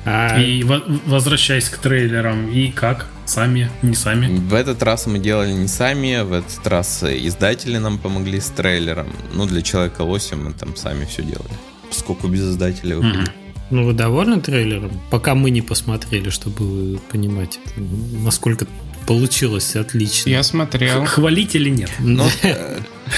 А... 0.03 0.37
И 0.39 0.63
возвращаясь 0.63 1.69
к 1.69 1.77
трейлерам, 1.77 2.51
и 2.51 2.71
как? 2.71 3.07
Сами, 3.25 3.71
не 3.81 3.95
сами? 3.95 4.37
В 4.37 4.53
этот 4.53 4.83
раз 4.83 5.07
мы 5.07 5.17
делали 5.17 5.51
не 5.51 5.67
сами, 5.67 6.21
в 6.23 6.33
этот 6.33 6.67
раз 6.67 7.03
издатели 7.03 7.77
нам 7.77 7.99
помогли 7.99 8.39
с 8.39 8.47
трейлером. 8.47 9.07
Ну, 9.33 9.45
для 9.45 9.61
Человека-лося 9.61 10.35
мы 10.35 10.53
там 10.53 10.75
сами 10.75 11.05
все 11.05 11.23
делали. 11.23 11.53
Поскольку 11.89 12.27
без 12.27 12.41
издателя 12.41 12.97
выходили. 12.97 13.23
Mm-hmm. 13.23 13.44
Ну, 13.71 13.85
вы 13.85 13.93
довольны 13.93 14.39
трейлером? 14.41 14.91
Пока 15.09 15.33
мы 15.35 15.49
не 15.49 15.61
посмотрели, 15.61 16.29
чтобы 16.29 16.99
понимать, 17.11 17.59
насколько 18.23 18.67
получилось 19.07 19.75
отлично. 19.75 20.29
Я 20.29 20.43
смотрел. 20.43 21.05
Хвалить 21.05 21.55
или 21.55 21.69
нет? 21.69 21.91
Ну, 21.99 22.25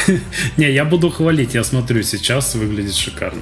не, 0.58 0.72
я 0.72 0.86
буду 0.86 1.10
хвалить, 1.10 1.54
я 1.54 1.64
смотрю 1.64 2.04
сейчас, 2.04 2.56
выглядит 2.56 2.96
шикарно. 2.96 3.42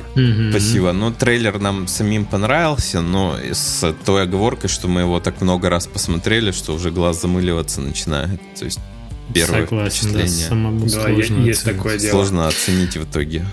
Спасибо. 0.51 0.91
Ну, 0.93 1.11
трейлер 1.11 1.59
нам 1.59 1.87
самим 1.87 2.25
понравился, 2.25 3.01
но 3.01 3.37
с 3.51 3.93
той 4.05 4.23
оговоркой, 4.23 4.69
что 4.69 4.87
мы 4.87 5.01
его 5.01 5.19
так 5.19 5.41
много 5.41 5.69
раз 5.69 5.87
посмотрели, 5.87 6.51
что 6.51 6.73
уже 6.73 6.91
глаз 6.91 7.21
замыливаться 7.21 7.81
начинает. 7.81 8.39
То 8.57 8.65
есть 8.65 8.79
первое 9.33 9.65
Согласен, 9.65 10.09
впечатление. 10.09 10.43
Да, 10.43 10.49
самому 10.49 10.85
да, 10.85 10.89
сложно 10.89 11.45
есть 11.45 11.63
такое 11.63 11.97
дело. 11.97 12.11
Сложно 12.11 12.47
оценить 12.47 12.97
в 12.97 13.03
итоге. 13.03 13.45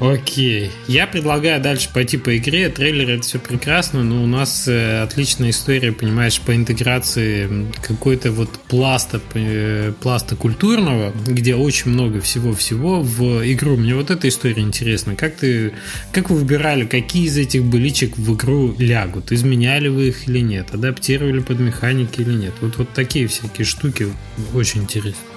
Окей. 0.00 0.70
Я 0.88 1.06
предлагаю 1.06 1.60
дальше 1.62 1.88
пойти 1.92 2.16
по 2.16 2.36
игре. 2.36 2.68
Трейлер 2.68 3.10
это 3.10 3.22
все 3.22 3.38
прекрасно, 3.38 4.02
но 4.02 4.22
у 4.22 4.26
нас 4.26 4.66
э, 4.66 5.02
отличная 5.02 5.50
история, 5.50 5.92
понимаешь, 5.92 6.40
по 6.40 6.54
интеграции 6.56 7.68
какой-то 7.82 8.32
вот 8.32 8.50
пласта, 8.68 9.20
э, 9.34 9.92
пласта 10.00 10.34
культурного, 10.34 11.12
где 11.26 11.54
очень 11.54 11.92
много 11.92 12.20
всего-всего 12.20 13.00
в 13.00 13.42
игру. 13.52 13.76
Мне 13.76 13.94
вот 13.94 14.10
эта 14.10 14.28
история 14.28 14.62
интересна. 14.62 15.14
Как 15.14 15.36
ты, 15.36 15.72
как 16.12 16.30
вы 16.30 16.38
выбирали, 16.38 16.84
какие 16.84 17.26
из 17.26 17.36
этих 17.36 17.64
быличек 17.64 18.16
в 18.18 18.34
игру 18.34 18.74
лягут? 18.78 19.30
Изменяли 19.30 19.88
вы 19.88 20.08
их 20.08 20.28
или 20.28 20.40
нет? 20.40 20.74
Адаптировали 20.74 21.40
под 21.40 21.60
механики 21.60 22.22
или 22.22 22.32
нет? 22.32 22.54
Вот, 22.60 22.76
вот 22.76 22.92
такие 22.92 23.28
всякие 23.28 23.64
штуки 23.64 24.08
очень 24.52 24.82
интересны. 24.82 25.31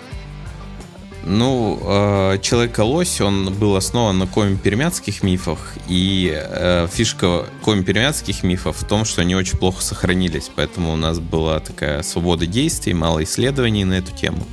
Ну, 1.26 1.80
э, 1.82 2.38
Человек-лось, 2.41 3.19
он 3.19 3.51
был 3.51 3.76
основан 3.76 4.19
на 4.19 4.28
коми-пермяцких 4.28 5.23
мифах, 5.23 5.73
и 5.88 6.32
э, 6.32 6.88
фишка 6.91 7.47
коми-пермяцких 7.63 8.43
мифов 8.43 8.78
в 8.78 8.88
том, 8.88 9.05
что 9.05 9.21
они 9.21 9.36
очень 9.36 9.57
плохо 9.57 9.82
сохранились, 9.82 10.51
поэтому 10.55 10.93
у 10.93 10.95
нас 10.95 11.19
была 11.19 11.59
такая 11.59 12.03
свобода 12.03 12.45
действий, 12.45 12.93
мало 12.93 13.23
исследований 13.23 13.86
на 13.86 13.95
эту 13.95 14.15
тему. 14.15 14.45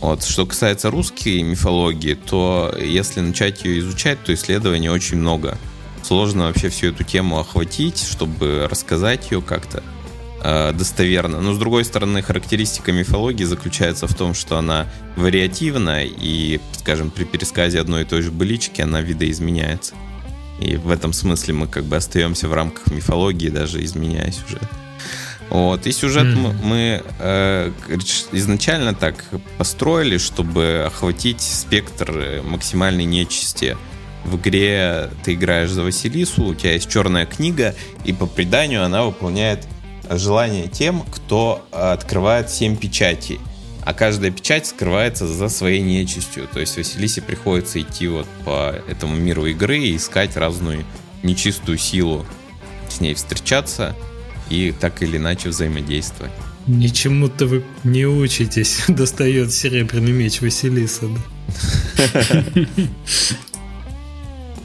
Вот. 0.00 0.22
Что 0.22 0.46
касается 0.46 0.90
русской 0.90 1.42
мифологии, 1.42 2.14
то 2.14 2.72
если 2.80 3.18
начать 3.18 3.64
ее 3.64 3.80
изучать, 3.80 4.22
то 4.22 4.32
исследований 4.32 4.88
очень 4.88 5.16
много. 5.16 5.58
Сложно 6.04 6.46
вообще 6.46 6.68
всю 6.68 6.88
эту 6.88 7.02
тему 7.02 7.40
охватить, 7.40 7.98
чтобы 7.98 8.68
рассказать 8.70 9.32
ее 9.32 9.42
как-то. 9.42 9.82
Э, 10.40 10.72
достоверно. 10.72 11.40
Но 11.40 11.52
с 11.52 11.58
другой 11.58 11.84
стороны, 11.84 12.22
характеристика 12.22 12.92
мифологии 12.92 13.44
заключается 13.44 14.06
в 14.06 14.14
том, 14.14 14.34
что 14.34 14.56
она 14.56 14.86
вариативна 15.16 16.04
и, 16.04 16.60
скажем, 16.72 17.10
при 17.10 17.24
пересказе 17.24 17.80
одной 17.80 18.02
и 18.02 18.04
той 18.04 18.22
же 18.22 18.30
былички 18.30 18.80
она 18.80 19.00
видоизменяется. 19.00 19.94
И 20.60 20.76
в 20.76 20.90
этом 20.90 21.12
смысле 21.12 21.54
мы 21.54 21.66
как 21.66 21.84
бы 21.84 21.96
остаемся 21.96 22.48
в 22.48 22.52
рамках 22.52 22.86
мифологии, 22.92 23.48
даже 23.48 23.82
изменяя 23.84 24.30
сюжет. 24.30 24.62
Вот. 25.50 25.86
И 25.86 25.92
сюжет 25.92 26.26
mm. 26.26 26.36
мы, 26.36 26.52
мы 26.52 27.02
э, 27.18 27.72
изначально 28.32 28.94
так 28.94 29.24
построили, 29.56 30.18
чтобы 30.18 30.84
охватить 30.86 31.40
спектр 31.40 32.10
э, 32.16 32.42
максимальной 32.42 33.04
нечисти. 33.04 33.76
В 34.24 34.36
игре 34.36 35.10
ты 35.24 35.34
играешь 35.34 35.70
за 35.70 35.82
Василису, 35.82 36.44
у 36.44 36.54
тебя 36.54 36.74
есть 36.74 36.90
черная 36.90 37.24
книга, 37.24 37.74
и 38.04 38.12
по 38.12 38.26
преданию 38.26 38.84
она 38.84 39.04
выполняет 39.04 39.66
желание 40.10 40.68
тем, 40.68 41.02
кто 41.10 41.66
открывает 41.70 42.50
7 42.50 42.76
печатей. 42.76 43.40
А 43.82 43.94
каждая 43.94 44.30
печать 44.30 44.66
скрывается 44.66 45.26
за 45.26 45.48
своей 45.48 45.80
нечистью. 45.80 46.46
То 46.52 46.60
есть 46.60 46.76
Василисе 46.76 47.22
приходится 47.22 47.80
идти 47.80 48.06
вот 48.08 48.26
по 48.44 48.74
этому 48.88 49.16
миру 49.16 49.46
игры 49.46 49.78
и 49.78 49.96
искать 49.96 50.36
разную 50.36 50.84
нечистую 51.22 51.78
силу, 51.78 52.26
с 52.88 53.00
ней 53.00 53.14
встречаться 53.14 53.96
и 54.50 54.72
так 54.78 55.02
или 55.02 55.16
иначе 55.16 55.48
взаимодействовать. 55.48 56.32
Ничему-то 56.66 57.46
вы 57.46 57.64
не 57.82 58.06
учитесь, 58.06 58.84
достает 58.88 59.52
серебряный 59.52 60.12
меч 60.12 60.40
Василиса. 60.42 61.08
Да? 61.08 62.44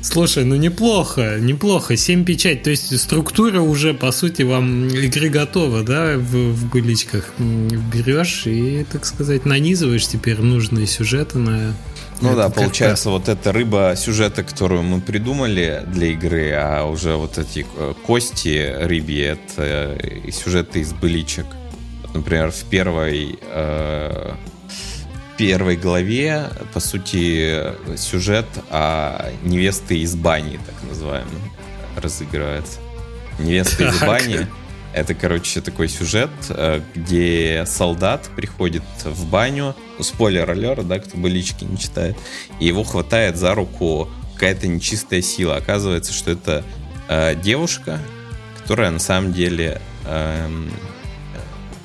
Слушай, 0.04 0.44
ну 0.44 0.56
неплохо, 0.56 1.38
неплохо. 1.40 1.96
7 1.96 2.26
печать, 2.26 2.62
то 2.64 2.70
есть 2.70 3.00
структура 3.00 3.62
уже, 3.62 3.94
по 3.94 4.12
сути, 4.12 4.42
вам 4.42 4.90
игры 4.90 5.30
готова, 5.30 5.82
да, 5.82 6.18
в, 6.18 6.52
в 6.52 6.70
быличках. 6.70 7.32
Берешь 7.40 8.46
и, 8.46 8.86
так 8.92 9.06
сказать, 9.06 9.46
нанизываешь 9.46 10.06
теперь 10.06 10.42
нужные 10.42 10.88
сюжеты 10.88 11.40
на... 11.40 11.74
Ну 12.20 12.36
да, 12.36 12.50
получается, 12.50 13.10
вот 13.12 13.30
эта 13.30 13.54
рыба 13.54 13.96
сюжета, 13.98 14.44
которую 14.44 14.84
мы 14.84 15.00
придумали 15.00 15.84
для 15.88 16.08
игры, 16.08 16.52
а 16.52 16.84
уже 16.84 17.16
вот 17.16 17.38
эти 17.38 17.66
э, 17.78 17.94
кости 18.06 18.76
рыбьи, 18.82 19.22
это 19.22 19.98
э, 20.00 20.32
сюжеты 20.32 20.82
из 20.82 20.92
быличек. 20.92 21.46
Например, 22.14 22.52
в 22.52 22.64
первой 22.66 23.40
э, 23.42 24.34
первой 25.38 25.76
главе, 25.76 26.50
по 26.74 26.80
сути, 26.80 27.74
сюжет 27.98 28.46
о 28.70 29.32
невесты 29.44 30.00
из 30.00 30.16
бани, 30.16 30.60
так 30.66 30.76
называемый, 30.88 31.42
разыгрывается. 31.96 32.80
Невеста 33.40 33.90
из 33.90 34.00
бани— 34.00 34.48
это, 34.94 35.16
короче, 35.16 35.62
такой 35.62 35.90
сюжет, 35.90 36.30
э, 36.50 36.82
где 36.94 37.66
солдат 37.66 38.30
приходит 38.36 38.84
в 39.04 39.26
баню, 39.28 39.76
ну, 39.98 40.04
спойлер 40.04 40.50
алер, 40.50 40.84
да, 40.84 41.00
кто 41.00 41.18
бы 41.18 41.30
лички 41.30 41.64
не 41.64 41.80
читает, 41.80 42.16
и 42.60 42.68
его 42.68 42.84
хватает 42.84 43.38
за 43.38 43.56
руку 43.56 44.10
какая-то 44.36 44.68
нечистая 44.68 45.22
сила. 45.22 45.56
Оказывается, 45.56 46.14
что 46.14 46.32
это 46.32 46.64
э, 47.10 47.36
девушка, 47.36 48.00
которая 48.62 48.92
на 48.92 49.00
самом 49.00 49.34
деле 49.34 49.82
э, 50.06 50.68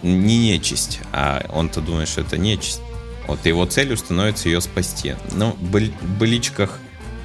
не 0.02 0.38
нечисть, 0.38 1.00
а 1.12 1.46
он-то 1.50 1.80
думает, 1.80 2.08
что 2.08 2.20
это 2.20 2.36
нечисть. 2.36 2.82
Вот 3.28 3.44
его 3.44 3.66
целью 3.66 3.96
становится 3.96 4.48
ее 4.48 4.60
спасти. 4.62 5.14
Ну, 5.32 5.52
в 5.60 6.18
быличках 6.18 6.78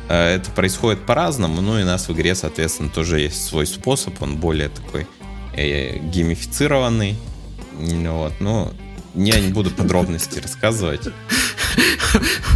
э, 0.10 0.36
это 0.36 0.51
происходит 0.51 1.06
по-разному, 1.06 1.62
ну 1.62 1.80
и 1.80 1.84
у 1.84 1.86
нас 1.86 2.10
в 2.10 2.14
игре, 2.14 2.36
соответственно, 2.36 2.89
тоже 2.89 3.22
есть 3.22 3.45
свой 3.45 3.66
способ, 3.66 4.22
он 4.22 4.36
более 4.36 4.68
такой 4.68 5.08
э, 5.56 5.97
геймифицированный. 5.97 7.18
Вот, 7.80 8.34
ну, 8.39 8.72
я 9.16 9.39
не 9.39 9.51
буду 9.51 9.72
подробности 9.72 10.39
рассказывать. 10.39 11.08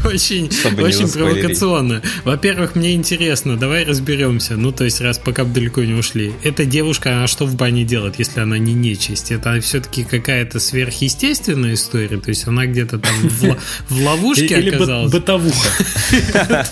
Очень, 0.05 0.49
очень 0.79 1.11
провокационно. 1.11 2.01
Во-первых, 2.23 2.75
мне 2.75 2.93
интересно, 2.93 3.57
давай 3.57 3.83
разберемся. 3.83 4.55
Ну, 4.55 4.71
то 4.71 4.83
есть, 4.83 5.01
раз 5.01 5.17
пока 5.17 5.43
бы 5.43 5.53
далеко 5.53 5.83
не 5.83 5.93
ушли. 5.93 6.33
Эта 6.43 6.65
девушка, 6.65 7.17
она 7.17 7.27
что 7.27 7.45
в 7.45 7.55
бане 7.55 7.83
делает, 7.83 8.19
если 8.19 8.39
она 8.39 8.57
не 8.57 8.73
нечисть? 8.73 9.31
Это 9.31 9.59
все-таки 9.61 10.03
какая-то 10.03 10.59
сверхъестественная 10.59 11.73
история? 11.73 12.17
То 12.17 12.29
есть, 12.29 12.47
она 12.47 12.65
где-то 12.65 12.99
там 12.99 13.15
в, 13.21 13.57
в 13.89 14.01
ловушке 14.01 14.45
Или 14.45 14.75
оказалась? 14.75 15.11
Или 15.11 15.19
бытовуха. 15.19 15.69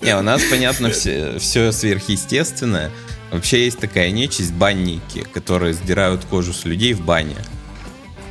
Не, 0.00 0.16
у 0.16 0.22
нас, 0.22 0.42
понятно, 0.50 0.90
все, 0.90 1.38
все 1.38 1.72
сверхъестественное. 1.72 2.90
Вообще 3.30 3.64
есть 3.66 3.78
такая 3.78 4.10
нечисть, 4.10 4.52
банники, 4.52 5.24
которые 5.32 5.74
сдирают 5.74 6.24
кожу 6.24 6.52
с 6.52 6.64
людей 6.64 6.94
в 6.94 7.02
бане. 7.02 7.36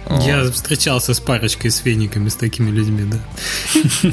Я 0.10 0.44
вот. 0.44 0.56
встречался 0.56 1.14
с 1.14 1.20
парочкой 1.20 1.72
с 1.72 1.86
вениками, 1.86 2.30
с 2.30 2.36
такими 2.36 2.72
людьми, 2.72 3.04
да. 3.04 4.12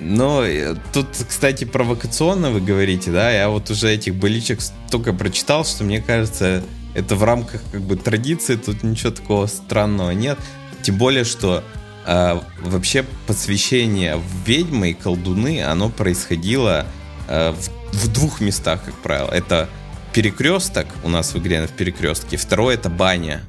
Но 0.00 0.44
э, 0.44 0.76
тут, 0.92 1.08
кстати, 1.28 1.64
провокационно 1.64 2.50
вы 2.50 2.60
говорите, 2.60 3.10
да, 3.10 3.30
я 3.30 3.48
вот 3.48 3.70
уже 3.70 3.90
этих 3.90 4.14
боличек 4.14 4.60
столько 4.60 5.12
прочитал, 5.12 5.64
что 5.64 5.84
мне 5.84 6.00
кажется, 6.00 6.62
это 6.94 7.16
в 7.16 7.24
рамках 7.24 7.62
как 7.72 7.82
бы 7.82 7.96
традиции, 7.96 8.56
тут 8.56 8.82
ничего 8.82 9.10
такого 9.10 9.46
странного 9.46 10.10
нет. 10.10 10.38
Тем 10.82 10.96
более, 10.96 11.24
что 11.24 11.64
э, 12.06 12.40
вообще 12.62 13.04
посвящение 13.26 14.16
в 14.16 14.48
ведьмы 14.48 14.90
и 14.90 14.94
колдуны, 14.94 15.62
оно 15.62 15.88
происходило 15.88 16.86
э, 17.28 17.52
в, 17.52 17.96
в 17.96 18.12
двух 18.12 18.40
местах, 18.40 18.84
как 18.84 18.94
правило. 18.94 19.30
Это 19.30 19.68
перекресток 20.12 20.86
у 21.04 21.08
нас 21.08 21.34
в 21.34 21.38
игре 21.38 21.66
в 21.66 21.70
перекрестке, 21.70 22.36
второе 22.36 22.74
это 22.74 22.88
баня 22.88 23.42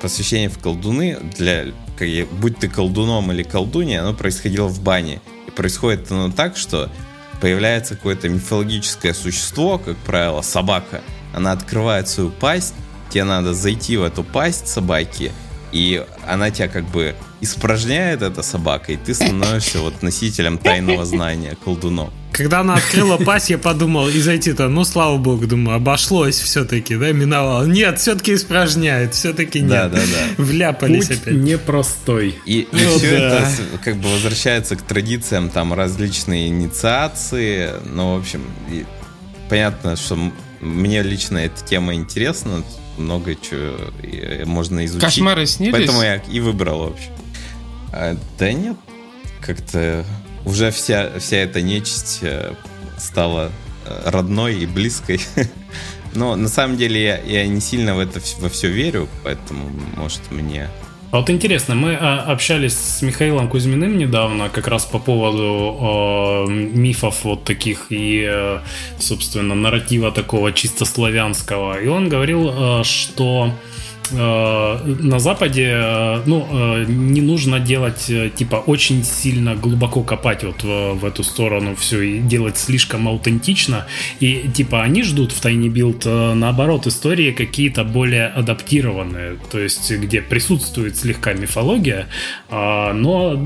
посвящение 0.00 0.48
в 0.48 0.58
колдуны, 0.58 1.18
для, 1.36 1.66
будь 2.40 2.58
ты 2.58 2.68
колдуном 2.68 3.30
или 3.32 3.42
колдунья, 3.42 4.02
оно 4.02 4.14
происходило 4.14 4.66
в 4.66 4.82
бане. 4.82 5.20
И 5.46 5.50
происходит 5.50 6.10
оно 6.10 6.30
так, 6.32 6.56
что 6.56 6.90
появляется 7.40 7.94
какое-то 7.94 8.28
мифологическое 8.28 9.14
существо, 9.14 9.78
как 9.78 9.96
правило, 9.98 10.42
собака. 10.42 11.02
Она 11.32 11.52
открывает 11.52 12.08
свою 12.08 12.30
пасть, 12.30 12.74
тебе 13.10 13.24
надо 13.24 13.54
зайти 13.54 13.96
в 13.96 14.02
эту 14.02 14.24
пасть 14.24 14.66
собаки, 14.66 15.32
и 15.74 16.06
она 16.24 16.50
тебя 16.50 16.68
как 16.68 16.84
бы 16.84 17.16
испражняет, 17.40 18.22
эта 18.22 18.42
собака, 18.42 18.92
и 18.92 18.96
ты 18.96 19.12
становишься 19.12 19.80
вот 19.80 20.02
носителем 20.02 20.56
тайного 20.56 21.04
знания, 21.04 21.56
колдуном. 21.64 22.12
Когда 22.30 22.60
она 22.60 22.74
открыла 22.74 23.16
пасть, 23.16 23.50
я 23.50 23.58
подумал, 23.58 24.08
и 24.08 24.18
зайти-то, 24.20 24.68
ну, 24.68 24.84
слава 24.84 25.18
богу, 25.18 25.46
думаю, 25.46 25.76
обошлось 25.76 26.38
все-таки, 26.38 26.96
да, 26.96 27.12
миновал. 27.12 27.66
Нет, 27.66 27.98
все-таки 27.98 28.34
испражняет, 28.34 29.14
все-таки 29.14 29.60
нет. 29.60 29.70
Да, 29.70 29.88
да, 29.88 29.98
да. 29.98 30.42
Вляпались 30.42 31.08
Путь 31.08 31.18
опять. 31.18 31.34
непростой. 31.34 32.36
И, 32.46 32.60
и 32.60 32.68
ну, 32.72 32.98
все 32.98 33.18
да. 33.18 33.40
это 33.40 33.48
как 33.84 33.96
бы 33.96 34.08
возвращается 34.08 34.76
к 34.76 34.82
традициям, 34.82 35.50
там, 35.50 35.74
различные 35.74 36.48
инициации, 36.48 37.70
ну, 37.92 38.16
в 38.16 38.20
общем, 38.20 38.42
и, 38.70 38.84
понятно, 39.48 39.96
что 39.96 40.18
мне 40.60 41.02
лично 41.02 41.38
эта 41.38 41.64
тема 41.64 41.94
интересна, 41.94 42.62
много 42.98 43.34
чего 43.34 43.76
можно 44.44 44.84
изучить. 44.84 45.04
Кошмары 45.04 45.46
снились? 45.46 45.74
Поэтому 45.74 46.02
я 46.02 46.16
и 46.16 46.40
выбрал 46.40 46.86
вообще. 46.86 47.10
А, 47.92 48.16
да 48.38 48.52
нет, 48.52 48.76
как-то 49.40 50.04
уже 50.44 50.70
вся, 50.70 51.18
вся 51.18 51.38
эта 51.38 51.62
нечисть 51.62 52.20
э, 52.22 52.54
стала 52.98 53.50
э, 53.86 54.10
родной 54.10 54.56
и 54.56 54.66
близкой. 54.66 55.20
Но 56.14 56.36
на 56.36 56.48
самом 56.48 56.76
деле 56.76 57.02
я, 57.02 57.18
я 57.18 57.46
не 57.46 57.60
сильно 57.60 57.94
в 57.94 57.98
это 57.98 58.20
во 58.38 58.48
все 58.48 58.68
верю, 58.68 59.08
поэтому, 59.22 59.70
может, 59.96 60.20
мне 60.30 60.68
а 61.14 61.18
вот 61.18 61.30
интересно, 61.30 61.76
мы 61.76 61.94
а, 61.94 62.24
общались 62.32 62.76
с 62.76 63.00
Михаилом 63.00 63.48
Кузьминым 63.48 63.96
недавно 63.96 64.48
как 64.48 64.66
раз 64.66 64.84
по 64.84 64.98
поводу 64.98 66.48
э, 66.48 66.50
мифов 66.50 67.22
вот 67.22 67.44
таких 67.44 67.86
и, 67.90 68.26
э, 68.28 68.58
собственно, 68.98 69.54
нарратива 69.54 70.10
такого 70.10 70.52
чисто 70.52 70.84
славянского. 70.84 71.80
И 71.80 71.86
он 71.86 72.08
говорил, 72.08 72.50
э, 72.50 72.82
что 72.82 73.52
на 74.12 75.18
Западе, 75.18 75.70
э, 75.74 76.22
ну, 76.26 76.46
э, 76.50 76.84
не 76.88 77.20
нужно 77.20 77.58
делать, 77.60 78.10
типа, 78.36 78.56
очень 78.56 79.04
сильно 79.04 79.54
глубоко 79.54 80.02
копать 80.02 80.44
вот 80.44 80.62
в, 80.62 80.94
в 80.94 81.04
эту 81.04 81.24
сторону 81.24 81.74
все 81.74 82.00
и 82.02 82.18
делать 82.18 82.58
слишком 82.58 83.08
аутентично. 83.08 83.86
И, 84.20 84.48
типа, 84.54 84.82
они 84.82 85.02
ждут 85.02 85.32
в 85.32 85.44
Tiny 85.44 85.68
Build, 85.68 86.34
наоборот, 86.34 86.86
истории 86.86 87.32
какие-то 87.32 87.84
более 87.84 88.26
адаптированные, 88.26 89.38
то 89.50 89.58
есть, 89.58 89.90
где 89.90 90.20
присутствует 90.20 90.96
слегка 90.96 91.32
мифология, 91.32 92.08
а, 92.50 92.92
но 92.92 93.36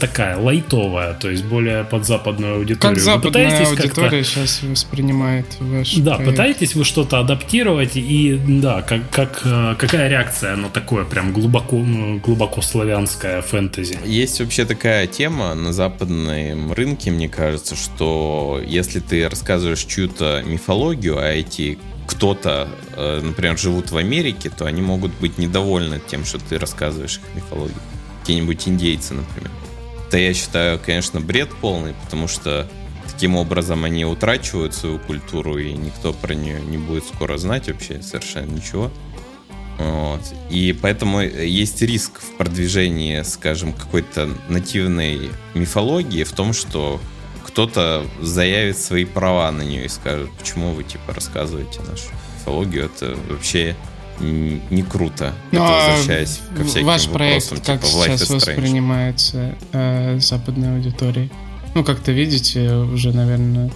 такая 0.00 0.38
лайтовая, 0.38 1.14
то 1.14 1.30
есть, 1.30 1.44
более 1.44 1.84
под 1.84 2.06
западную 2.06 2.56
аудиторию. 2.56 2.96
Как 2.96 3.04
западная 3.04 3.68
аудитория 3.68 4.24
сейчас 4.24 4.62
воспринимает 4.62 5.46
ваш 5.60 5.94
Да, 5.96 6.14
проект. 6.16 6.30
пытаетесь 6.30 6.74
вы 6.74 6.84
что-то 6.84 7.18
адаптировать, 7.18 7.96
и, 7.96 8.40
да, 8.46 8.82
как, 8.82 9.10
как, 9.10 9.42
какая 9.78 10.05
реакция, 10.08 10.54
оно 10.54 10.68
такое 10.68 11.04
прям 11.04 11.32
глубоко, 11.32 11.84
глубоко 12.22 12.62
славянское 12.62 13.42
фэнтези. 13.42 13.98
Есть 14.04 14.40
вообще 14.40 14.64
такая 14.64 15.06
тема 15.06 15.54
на 15.54 15.72
западном 15.72 16.72
рынке, 16.72 17.10
мне 17.10 17.28
кажется, 17.28 17.76
что 17.76 18.60
если 18.64 19.00
ты 19.00 19.28
рассказываешь 19.28 19.84
чью-то 19.84 20.42
мифологию, 20.44 21.18
а 21.18 21.26
эти 21.26 21.78
кто-то, 22.06 22.68
э, 22.94 23.20
например, 23.22 23.58
живут 23.58 23.90
в 23.90 23.96
Америке, 23.96 24.50
то 24.50 24.64
они 24.64 24.80
могут 24.80 25.12
быть 25.20 25.38
недовольны 25.38 26.00
тем, 26.06 26.24
что 26.24 26.38
ты 26.38 26.58
рассказываешь 26.58 27.18
их 27.18 27.34
мифологию. 27.34 27.78
Какие-нибудь 28.20 28.68
индейцы, 28.68 29.14
например. 29.14 29.50
Это 30.08 30.18
я 30.18 30.32
считаю, 30.34 30.78
конечно, 30.78 31.20
бред 31.20 31.50
полный, 31.60 31.94
потому 32.04 32.28
что 32.28 32.68
таким 33.12 33.36
образом 33.36 33.84
они 33.84 34.04
утрачивают 34.04 34.74
свою 34.74 34.98
культуру, 34.98 35.58
и 35.58 35.72
никто 35.72 36.12
про 36.12 36.34
нее 36.34 36.60
не 36.60 36.78
будет 36.78 37.04
скоро 37.04 37.38
знать 37.38 37.68
вообще 37.68 38.02
совершенно 38.02 38.50
ничего. 38.52 38.90
Вот. 39.78 40.20
И 40.50 40.76
поэтому 40.80 41.20
есть 41.20 41.82
риск 41.82 42.20
в 42.20 42.36
продвижении, 42.36 43.22
скажем, 43.22 43.72
какой-то 43.72 44.28
нативной 44.48 45.30
мифологии 45.54 46.24
в 46.24 46.32
том, 46.32 46.52
что 46.52 47.00
кто-то 47.44 48.06
заявит 48.20 48.78
свои 48.78 49.04
права 49.04 49.50
на 49.50 49.62
нее 49.62 49.84
и 49.86 49.88
скажет, 49.88 50.30
почему 50.38 50.72
вы 50.72 50.84
типа 50.84 51.14
рассказываете 51.14 51.80
нашу 51.80 52.08
мифологию, 52.38 52.86
это 52.86 53.16
вообще 53.28 53.76
не 54.20 54.82
круто. 54.82 55.34
Ну, 55.52 55.62
это 55.62 55.68
а 55.68 55.88
возвращаясь 55.90 56.40
ко 56.56 56.64
всяким 56.64 56.86
ваш 56.86 57.08
проект 57.08 57.50
вопросам, 57.50 57.64
как 57.66 57.84
типа 57.84 58.04
сейчас 58.04 58.30
воспринимается 58.30 59.58
э, 59.72 60.18
западной 60.20 60.76
аудиторией? 60.76 61.30
Ну, 61.74 61.84
как-то 61.84 62.12
видите 62.12 62.72
уже, 62.72 63.12
наверное, 63.12 63.70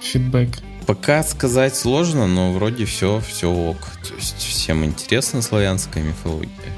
фидбэк 0.00 0.50
Пока 0.90 1.22
сказать 1.22 1.76
сложно, 1.76 2.26
но 2.26 2.52
вроде 2.52 2.84
все, 2.84 3.20
все 3.20 3.48
ок. 3.48 3.76
То 4.02 4.12
есть 4.16 4.38
всем 4.38 4.84
интересна 4.84 5.40
славянская 5.40 6.02
мифология. 6.02 6.74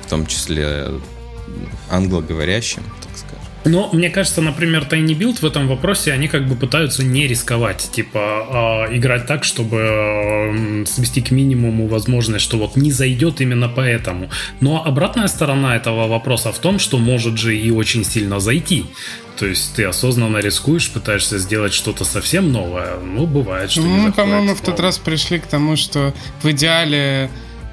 В 0.00 0.08
том 0.08 0.26
числе 0.26 1.00
англоговорящим, 1.90 2.84
так 3.02 3.18
скажем. 3.18 3.33
Но 3.64 3.90
мне 3.92 4.10
кажется, 4.10 4.42
например, 4.42 4.86
Tiny 4.90 5.16
Build 5.16 5.40
в 5.40 5.44
этом 5.44 5.68
вопросе, 5.68 6.12
они 6.12 6.28
как 6.28 6.46
бы 6.46 6.54
пытаются 6.54 7.02
не 7.04 7.26
рисковать, 7.26 7.90
типа 7.92 8.86
э, 8.90 8.96
играть 8.96 9.26
так, 9.26 9.44
чтобы 9.44 9.78
э, 9.80 10.84
свести 10.86 11.22
к 11.22 11.30
минимуму 11.30 11.86
возможность, 11.86 12.44
что 12.44 12.58
вот 12.58 12.76
не 12.76 12.90
зайдет 12.90 13.40
именно 13.40 13.68
поэтому. 13.68 14.28
Но 14.60 14.84
обратная 14.84 15.28
сторона 15.28 15.76
этого 15.76 16.08
вопроса 16.08 16.52
в 16.52 16.58
том, 16.58 16.78
что 16.78 16.98
может 16.98 17.38
же 17.38 17.56
и 17.56 17.70
очень 17.70 18.04
сильно 18.04 18.40
зайти. 18.40 18.86
То 19.38 19.46
есть 19.46 19.74
ты 19.74 19.84
осознанно 19.84 20.38
рискуешь, 20.38 20.90
пытаешься 20.90 21.38
сделать 21.38 21.72
что-то 21.72 22.04
совсем 22.04 22.52
новое. 22.52 22.96
Ну, 23.02 23.26
бывает, 23.26 23.70
что 23.70 23.80
Ну, 23.80 24.12
по-моему, 24.12 24.54
в 24.54 24.60
тот 24.60 24.78
раз 24.78 24.98
пришли 24.98 25.38
к 25.38 25.46
тому, 25.46 25.76
что 25.76 26.14
в 26.42 26.50
идеале 26.50 27.30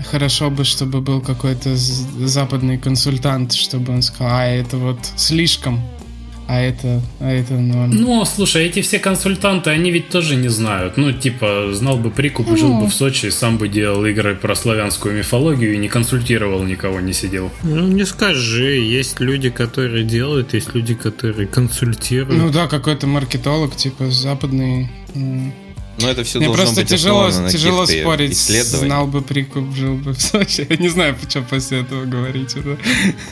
хорошо 0.09 0.49
бы, 0.49 0.63
чтобы 0.63 1.01
был 1.01 1.21
какой-то 1.21 1.75
западный 1.75 2.77
консультант, 2.77 3.53
чтобы 3.53 3.93
он 3.93 4.01
сказал, 4.01 4.33
а 4.33 4.45
это 4.45 4.77
вот 4.77 4.99
слишком 5.15 5.81
а 6.51 6.59
это, 6.59 7.01
а 7.21 7.31
это 7.31 7.53
ноль. 7.53 7.87
Ну, 7.97 8.25
слушай, 8.25 8.65
эти 8.65 8.81
все 8.81 8.99
консультанты, 8.99 9.69
они 9.69 9.89
ведь 9.89 10.09
тоже 10.09 10.35
не 10.35 10.49
знают. 10.49 10.97
Ну, 10.97 11.13
типа, 11.13 11.69
знал 11.71 11.95
бы 11.95 12.11
прикуп, 12.11 12.47
ну. 12.49 12.57
жил 12.57 12.73
бы 12.77 12.87
в 12.87 12.93
Сочи, 12.93 13.29
сам 13.29 13.57
бы 13.57 13.69
делал 13.69 14.05
игры 14.05 14.35
про 14.35 14.53
славянскую 14.53 15.15
мифологию 15.15 15.75
и 15.75 15.77
не 15.77 15.87
консультировал 15.87 16.61
никого, 16.63 16.99
не 16.99 17.13
сидел. 17.13 17.51
Ну, 17.63 17.87
не 17.87 18.05
скажи. 18.05 18.79
Есть 18.79 19.21
люди, 19.21 19.49
которые 19.49 20.03
делают, 20.03 20.53
есть 20.53 20.75
люди, 20.75 20.93
которые 20.93 21.47
консультируют. 21.47 22.37
Ну 22.37 22.51
да, 22.51 22.67
какой-то 22.67 23.07
маркетолог, 23.07 23.73
типа, 23.77 24.11
западный 24.11 24.89
но 26.01 26.09
это 26.09 26.23
все 26.23 26.39
Мне 26.39 26.47
должно 26.47 26.63
просто 26.63 26.81
быть 26.81 26.89
тяжело, 26.89 27.31
тяжело 27.49 27.85
спорить. 27.85 28.37
Знал 28.37 29.07
бы 29.07 29.21
прикуп, 29.21 29.73
жил 29.75 29.95
бы 29.95 30.13
в 30.13 30.21
Сочи. 30.21 30.65
Я 30.69 30.77
не 30.77 30.89
знаю, 30.89 31.15
почему 31.19 31.45
после 31.45 31.81
этого 31.81 32.05
говорить. 32.05 32.55
Да? 32.55 32.77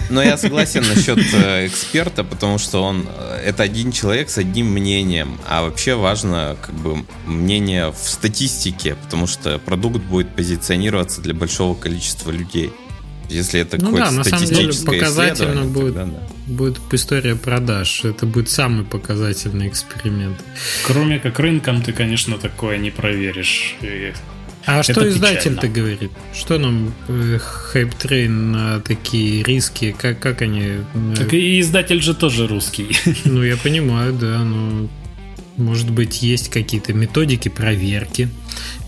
Но 0.10 0.22
я 0.22 0.38
согласен 0.40 0.84
насчет 0.84 1.20
э, 1.34 1.68
эксперта, 1.68 2.24
потому 2.24 2.58
что 2.58 2.84
он 2.84 3.08
э, 3.08 3.42
это 3.46 3.64
один 3.64 3.92
человек 3.92 4.30
с 4.30 4.38
одним 4.38 4.68
мнением. 4.68 5.40
А 5.48 5.64
вообще 5.64 5.96
важно 5.96 6.58
как 6.62 6.76
бы 6.76 7.06
мнение 7.26 7.92
в 7.92 8.10
статистике, 8.10 8.96
потому 8.96 9.28
что 9.28 9.60
продукт 9.60 10.00
будет 10.04 10.36
позиционироваться 10.36 11.22
для 11.22 11.34
большого 11.34 11.76
количества 11.76 12.32
людей. 12.32 12.72
Если 13.30 13.60
это 13.60 13.78
ну 13.78 13.92
какое-то 13.92 14.10
да, 14.10 14.18
на 14.18 14.24
самом 14.24 14.46
деле 14.46 14.74
показательно 14.86 15.64
будет, 15.64 15.96
тогда, 15.96 16.06
да. 16.06 16.20
будет 16.48 16.80
история 16.92 17.36
продаж. 17.36 18.04
Это 18.04 18.26
будет 18.26 18.50
самый 18.50 18.84
показательный 18.86 19.68
эксперимент. 19.68 20.38
Кроме 20.86 21.20
как 21.20 21.40
рынком 21.40 21.82
ты, 21.82 21.94
конечно, 21.94 22.38
такое 22.38 22.78
не 22.78 22.92
проверишь. 22.92 23.76
А 24.66 24.84
что 24.84 25.08
издатель-то 25.08 25.68
говорит? 25.68 26.12
Что 26.34 26.60
там 26.60 26.94
э, 27.08 27.40
HypeTrain 27.40 28.52
на 28.52 28.80
такие 28.82 29.42
риски? 29.44 29.96
Как, 29.98 30.20
как 30.20 30.42
они... 30.42 30.62
Э, 30.62 31.16
так 31.16 31.34
и 31.34 31.60
издатель 31.60 32.02
же 32.02 32.14
тоже 32.14 32.48
русский. 32.48 32.96
Ну, 33.26 33.44
я 33.44 33.58
понимаю, 33.58 34.14
да, 34.14 34.44
но 34.44 34.88
может 35.58 35.90
быть 35.90 36.22
есть 36.22 36.50
какие-то 36.50 36.94
методики 36.94 37.50
проверки, 37.50 38.30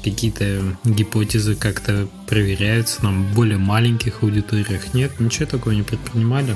какие-то 0.04 0.78
гипотезы 0.84 1.56
как-то 1.56 2.08
проверяются 2.28 3.04
нам 3.04 3.34
более 3.34 3.58
маленьких 3.58 4.24
аудиториях. 4.24 4.94
Нет, 4.94 5.20
ничего 5.20 5.46
такого 5.46 5.74
не 5.74 5.84
предпринимали? 5.84 6.56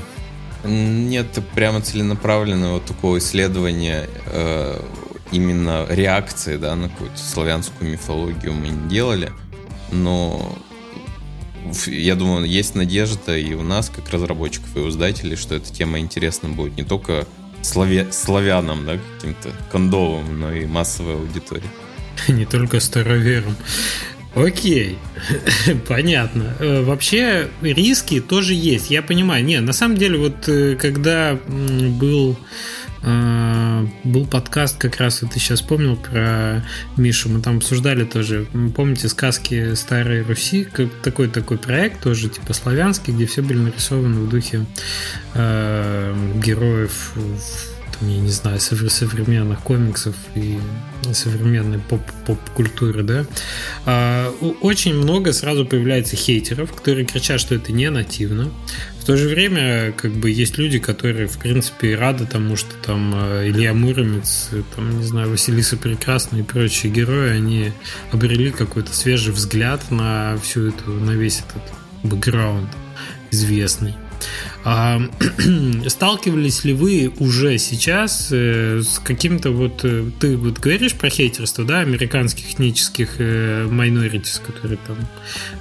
Нет 0.63 1.27
прямо 1.53 1.81
целенаправленного 1.81 2.81
такого 2.81 3.19
исследования 3.19 4.09
э, 4.25 4.81
именно 5.31 5.85
реакции 5.89 6.57
да, 6.57 6.75
на 6.75 6.89
какую-то 6.89 7.17
славянскую 7.17 7.91
мифологию 7.91 8.53
мы 8.53 8.69
не 8.69 8.89
делали, 8.89 9.31
но 9.91 10.57
я 11.87 12.15
думаю, 12.15 12.45
есть 12.45 12.75
надежда 12.75 13.37
и 13.37 13.53
у 13.53 13.63
нас, 13.63 13.89
как 13.89 14.09
разработчиков, 14.09 14.75
и 14.75 14.87
издателей, 14.87 15.35
что 15.35 15.55
эта 15.55 15.71
тема 15.71 15.99
интересна 15.99 16.49
будет 16.49 16.77
не 16.77 16.83
только 16.83 17.27
славя... 17.61 18.11
славянам, 18.11 18.85
да, 18.85 18.99
каким-то 19.15 19.51
кондовым, 19.71 20.39
но 20.39 20.51
и 20.51 20.65
массовой 20.65 21.15
аудитории. 21.15 21.69
Не 22.27 22.45
только 22.45 22.79
староверам. 22.79 23.55
Окей, 24.35 24.99
понятно. 25.87 26.55
Э, 26.59 26.81
вообще 26.83 27.47
риски 27.61 28.19
тоже 28.19 28.53
есть, 28.53 28.91
я 28.91 29.01
понимаю. 29.01 29.45
Не, 29.45 29.61
на 29.61 29.71
самом 29.71 29.95
деле, 29.95 30.17
вот 30.17 30.49
э, 30.49 30.75
когда 30.75 31.39
был 31.47 32.37
э, 33.01 33.87
был 34.03 34.25
подкаст, 34.25 34.77
как 34.77 34.97
раз 34.97 35.21
вот 35.21 35.31
ты 35.31 35.39
сейчас 35.39 35.61
вспомнил 35.61 35.95
про 35.95 36.65
Мишу, 36.97 37.29
мы 37.29 37.39
там 37.39 37.57
обсуждали 37.57 38.03
тоже, 38.03 38.45
помните, 38.75 39.07
сказки 39.07 39.73
Старой 39.73 40.21
Руси, 40.21 40.67
такой 41.01 41.29
такой 41.29 41.57
проект 41.57 42.01
тоже, 42.01 42.27
типа 42.27 42.51
славянский, 42.51 43.13
где 43.13 43.27
все 43.27 43.41
были 43.41 43.59
нарисованы 43.59 44.19
в 44.19 44.29
духе 44.29 44.65
э, 45.33 46.13
героев 46.43 47.13
там, 47.99 48.09
я 48.09 48.19
не 48.19 48.29
знаю, 48.29 48.59
современных 48.59 49.61
комиксов 49.61 50.15
и 50.35 50.59
современной 51.13 51.79
поп-культуры, 51.79 53.03
да, 53.03 53.25
а, 53.85 54.31
очень 54.61 54.95
много 54.95 55.33
сразу 55.33 55.65
появляется 55.65 56.15
хейтеров, 56.15 56.73
которые 56.73 57.05
кричат, 57.05 57.39
что 57.39 57.55
это 57.55 57.71
не 57.71 57.89
нативно. 57.89 58.51
В 58.99 59.05
то 59.05 59.17
же 59.17 59.27
время, 59.27 59.91
как 59.91 60.11
бы, 60.13 60.31
есть 60.31 60.57
люди, 60.57 60.79
которые, 60.79 61.27
в 61.27 61.37
принципе, 61.37 61.95
рады 61.95 62.25
тому, 62.25 62.55
что 62.55 62.75
там 62.83 63.13
а, 63.15 63.47
Илья 63.47 63.73
Муромец, 63.73 64.49
там, 64.75 64.99
не 64.99 65.05
знаю, 65.05 65.29
Василиса 65.29 65.77
Прекрасная 65.77 66.41
и 66.41 66.43
прочие 66.43 66.91
герои, 66.91 67.31
они 67.31 67.71
обрели 68.11 68.51
какой-то 68.51 68.93
свежий 68.93 69.33
взгляд 69.33 69.91
на 69.91 70.37
всю 70.37 70.69
эту, 70.69 70.91
на 70.91 71.11
весь 71.11 71.39
этот 71.47 71.61
бэкграунд 72.03 72.69
известный. 73.31 73.95
А, 74.67 74.99
сталкивались 75.87 76.63
ли 76.63 76.73
вы 76.73 77.13
уже 77.19 77.59
сейчас 77.59 78.29
э, 78.31 78.81
с 78.81 78.97
каким-то 78.97 79.51
вот... 79.51 79.81
Э, 79.83 80.09
ты 80.19 80.35
вот 80.35 80.57
говоришь 80.57 80.95
про 80.95 81.07
хейтерство, 81.09 81.63
да, 81.63 81.81
американских 81.81 82.53
этнических 82.53 83.17
э, 83.19 83.67
minorities, 83.69 84.41
которые 84.43 84.79
там 84.87 84.97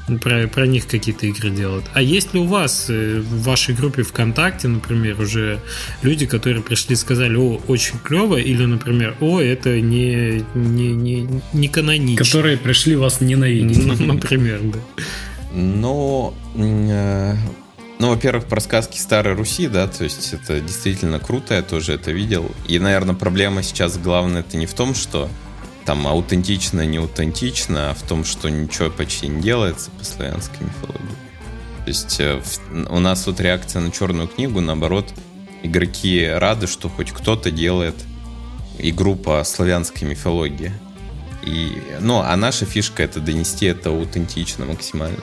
ну, 0.09 0.19
про, 0.19 0.49
про 0.49 0.67
них 0.67 0.87
какие-то 0.87 1.27
игры 1.27 1.51
делают. 1.51 1.85
А 1.93 2.01
есть 2.01 2.33
ли 2.33 2.41
у 2.41 2.45
вас 2.45 2.87
э, 2.89 3.21
в 3.21 3.43
вашей 3.43 3.75
группе 3.75 4.05
ВКонтакте, 4.05 4.69
например, 4.69 5.21
уже 5.21 5.61
люди, 6.01 6.25
которые 6.25 6.63
пришли 6.63 6.95
и 6.95 6.97
сказали, 6.97 7.37
о, 7.37 7.61
очень 7.69 7.99
клево, 8.03 8.37
или, 8.37 8.65
например, 8.65 9.17
о, 9.21 9.39
это 9.39 9.83
не, 9.83 10.47
не, 10.55 10.95
не, 10.95 11.29
не 11.53 11.69
канонично. 11.69 12.25
Которые 12.25 12.57
пришли 12.57 12.97
вас 12.97 13.21
ненавидеть. 13.21 13.85
Например, 14.01 14.61
да. 14.63 14.79
Но 15.53 16.35
э, 16.57 17.35
ну, 17.99 18.11
во-первых, 18.11 18.47
про 18.47 18.61
сказки 18.61 18.99
Старой 18.99 19.35
Руси, 19.35 19.69
да, 19.69 19.87
то 19.87 20.05
есть 20.05 20.33
это 20.33 20.61
действительно 20.61 21.21
круто, 21.21 21.55
я 21.55 21.63
тоже 21.63 21.95
это 21.95 22.11
видел. 22.11 22.51
И, 22.67 22.79
наверное, 22.79 23.15
проблема 23.15 23.63
сейчас 23.63 23.97
главная 23.99 24.41
это 24.41 24.57
не 24.57 24.67
в 24.67 24.75
том, 24.75 24.95
что 24.95 25.29
там 25.85 26.07
аутентично, 26.07 26.85
не 26.85 26.99
аутентично, 26.99 27.91
а 27.91 27.95
в 27.95 28.03
том, 28.03 28.25
что 28.25 28.49
ничего 28.49 28.91
почти 28.91 29.29
не 29.29 29.43
делается 29.43 29.91
по 29.93 30.05
славянской 30.05 30.67
мифологии. 30.67 31.17
То 31.85 31.89
есть 31.89 32.21
э, 32.21 32.41
у 32.89 32.99
нас 32.99 33.27
вот 33.27 33.41
реакция 33.41 33.83
на 33.83 33.91
черную 33.91 34.27
книгу, 34.27 34.61
наоборот, 34.61 35.13
игроки 35.63 36.27
рады, 36.27 36.67
что 36.67 36.89
хоть 36.89 37.13
кто-то 37.13 37.51
делает 37.51 37.95
игру 38.79 39.15
по 39.15 39.45
славянской 39.45 40.09
мифологии. 40.09 40.73
И, 41.43 41.83
ну, 42.01 42.21
а 42.21 42.35
наша 42.37 42.65
фишка 42.65 43.03
это 43.03 43.21
донести 43.21 43.67
это 43.67 43.91
аутентично 43.91 44.65
максимально. 44.65 45.19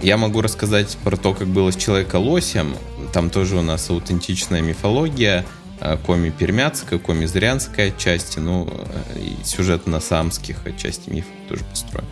Я 0.00 0.16
могу 0.16 0.40
рассказать 0.40 0.96
про 1.04 1.16
то, 1.16 1.34
как 1.34 1.48
было 1.48 1.70
с 1.70 1.76
Человека-лосем. 1.76 2.76
Там 3.12 3.30
тоже 3.30 3.56
у 3.56 3.62
нас 3.62 3.90
аутентичная 3.90 4.62
мифология, 4.62 5.44
э, 5.80 5.96
коми 6.04 6.30
пермяцкая, 6.30 6.98
коми 6.98 7.26
зырянская 7.26 7.88
отчасти, 7.88 8.38
ну, 8.38 8.68
э, 8.68 9.18
и 9.20 9.44
сюжет 9.44 9.86
на 9.86 10.00
самских 10.00 10.66
отчасти 10.66 11.10
мифов 11.10 11.32
тоже 11.48 11.64
построен. 11.64 12.06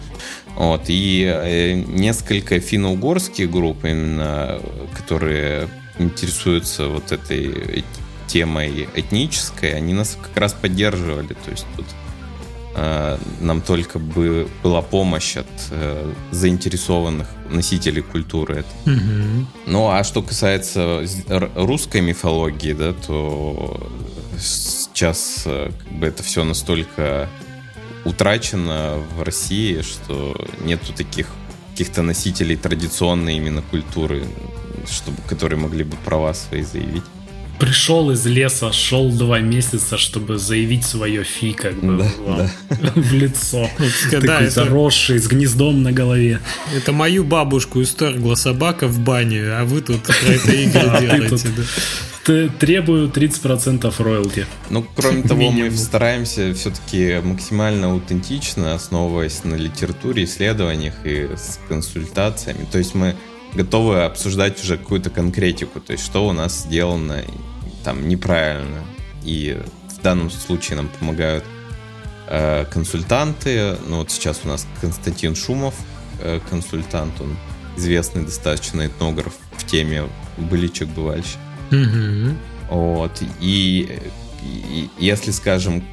Вот, 0.57 0.83
и 0.89 1.25
э, 1.27 1.73
несколько 1.73 2.61
финно-угорских 2.61 3.51
групп, 3.51 3.85
именно, 3.85 4.61
которые 4.95 5.69
интересуются 5.99 6.89
вот 6.89 7.13
этой 7.13 7.85
темой 8.27 8.89
этнической, 8.95 9.75
они 9.75 9.95
нас 9.95 10.17
как 10.21 10.37
раз 10.37 10.53
поддерживали. 10.53 11.35
То 11.35 11.51
есть 11.51 11.67
тут 11.77 11.87
нам 13.41 13.61
только 13.61 13.99
бы 13.99 14.49
была 14.63 14.83
помощь 14.83 15.37
от 15.37 15.47
э, 15.71 16.13
заинтересованных 16.33 17.29
носителей 17.51 18.03
культуры. 18.03 18.65
Угу. 18.85 19.47
Ну, 19.67 19.89
а 19.91 20.03
что 20.03 20.23
касается 20.23 21.07
русской 21.55 22.01
мифологии, 22.01 22.73
да, 22.73 22.93
то 22.93 23.89
сейчас 24.39 25.45
э, 25.47 25.71
как 25.79 25.93
бы 25.93 26.07
это 26.07 26.23
все 26.23 26.43
настолько 26.45 27.29
утрачено 28.05 28.99
в 29.17 29.23
России, 29.23 29.83
что 29.83 30.37
нету 30.65 30.93
таких 30.93 31.29
каких-то 31.71 32.03
носителей 32.03 32.57
традиционной 32.57 33.37
именно 33.37 33.61
культуры, 33.63 34.25
чтобы, 34.89 35.19
которые 35.29 35.59
могли 35.59 35.83
бы 35.83 35.97
права 36.05 36.33
свои 36.33 36.63
заявить 36.63 37.03
пришел 37.59 38.11
из 38.11 38.25
леса, 38.27 38.73
шел 38.73 39.11
два 39.11 39.41
месяца, 39.41 39.99
чтобы 39.99 40.39
заявить 40.39 40.85
свое 40.85 41.25
фи 41.25 41.53
как 41.53 41.75
бы 41.81 41.99
да, 41.99 42.05
в, 42.05 42.37
да. 42.37 42.93
в 42.95 43.13
лицо. 43.13 43.69
Такой 44.11 44.27
да, 44.27 44.51
заросший, 44.51 45.19
с 45.19 45.27
гнездом 45.27 45.83
на 45.83 45.93
голове. 45.93 46.41
Это 46.75 46.93
мою 46.93 47.25
бабушку 47.25 47.83
исторгла 47.83 48.35
собака 48.35 48.87
в 48.89 48.99
баню, 49.01 49.59
а 49.59 49.65
вы 49.65 49.81
тут 49.81 50.03
про 50.03 50.33
это 50.33 50.53
игры 50.53 51.01
делаете. 51.01 51.49
Требую 52.59 53.09
30% 53.09 54.03
роялти. 54.03 54.47
Ну, 54.71 54.87
кроме 54.97 55.23
того, 55.23 55.51
мы 55.51 55.71
стараемся 55.71 56.55
все-таки 56.55 57.21
максимально 57.23 57.93
аутентично, 57.93 58.75
основываясь 58.75 59.45
на 59.45 59.57
литературе, 59.57 60.25
исследованиях 60.25 60.95
и 61.05 61.29
с 61.37 61.61
консультациями. 61.69 62.67
То 62.73 62.79
есть 62.79 62.95
мы 62.95 63.15
готовы 63.55 64.05
обсуждать 64.05 64.63
уже 64.63 64.77
какую-то 64.77 65.11
конкретику, 65.11 65.81
то 65.81 65.93
есть 65.93 66.05
что 66.05 66.27
у 66.27 66.33
нас 66.33 66.63
сделано 66.63 67.23
там 67.85 68.09
неправильно. 68.09 68.83
И 69.23 69.59
в 69.89 70.03
данном 70.03 70.31
случае 70.31 70.77
нам 70.77 70.89
помогают 70.99 71.45
э, 72.27 72.65
консультанты. 72.67 73.77
Ну 73.87 73.99
вот 73.99 74.11
сейчас 74.11 74.41
у 74.45 74.49
нас 74.49 74.67
Константин 74.81 75.35
Шумов, 75.35 75.75
э, 76.21 76.41
консультант, 76.51 77.21
он 77.21 77.37
известный 77.77 78.25
достаточно 78.25 78.87
этнограф 78.87 79.35
в 79.57 79.67
теме 79.67 80.05
быличек 80.37 80.89
бывальщик. 80.89 81.39
Mm-hmm. 81.71 82.37
Вот. 82.71 83.23
И, 83.41 83.99
и 84.43 84.91
если, 84.99 85.31
скажем, 85.31 85.85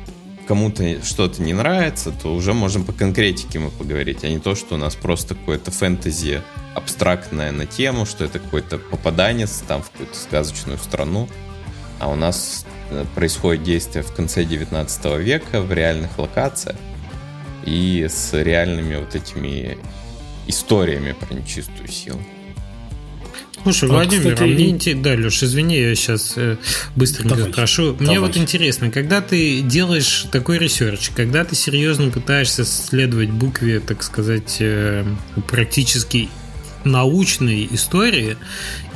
кому-то 0.52 1.02
что-то 1.06 1.42
не 1.42 1.54
нравится, 1.54 2.12
то 2.12 2.36
уже 2.36 2.54
можем 2.54 2.84
по 2.84 2.92
конкретике 2.92 3.58
мы 3.58 3.70
поговорить, 3.70 4.26
а 4.26 4.28
не 4.28 4.38
то, 4.38 4.54
что 4.54 4.76
у 4.76 4.78
нас 4.78 4.98
просто 4.98 5.34
какое-то 5.34 5.72
фэнтези 5.72 6.42
абстрактное 6.76 7.54
на 7.54 7.66
тему, 7.66 8.06
что 8.06 8.26
это 8.26 8.40
какой-то 8.40 8.78
попаданец 8.78 9.64
там 9.66 9.82
в 9.82 9.90
какую-то 9.90 10.18
сказочную 10.18 10.78
страну. 10.78 11.30
А 12.00 12.10
у 12.10 12.16
нас 12.16 12.66
э, 12.90 13.06
происходит 13.16 13.64
действие 13.64 14.04
в 14.04 14.14
конце 14.14 14.44
19 14.44 15.06
века 15.20 15.62
в 15.62 15.72
реальных 15.72 16.20
локациях 16.20 16.76
и 17.66 18.06
с 18.10 18.34
реальными 18.34 18.98
вот 18.98 19.16
этими 19.16 19.78
историями 20.48 21.14
про 21.14 21.34
нечистую 21.34 21.88
силу. 21.88 22.20
Слушай, 23.64 23.90
а, 23.90 23.94
Владимир, 23.94 24.34
кстати, 24.34 24.50
а 24.50 24.54
мне 24.54 24.70
интересно... 24.70 25.04
Да, 25.04 25.10
Леш, 25.12 25.44
извини, 25.44 25.78
я 25.78 25.96
сейчас 25.96 26.34
э, 26.36 26.58
быстренько 26.96 27.36
давай, 27.36 27.52
спрошу. 27.52 27.96
Мне 28.00 28.16
давай. 28.16 28.20
вот 28.20 28.38
интересно, 28.38 28.90
когда 28.92 29.22
ты 29.22 29.62
делаешь 29.62 30.26
такой 30.32 30.58
research, 30.58 31.10
когда 31.16 31.44
ты 31.46 31.56
серьезно 31.56 32.10
пытаешься 32.10 32.66
следовать 32.66 33.30
букве, 33.30 33.80
так 33.80 34.04
сказать, 34.04 34.58
э, 34.60 35.06
практически 35.50 36.30
научной 36.86 37.68
истории 37.72 38.38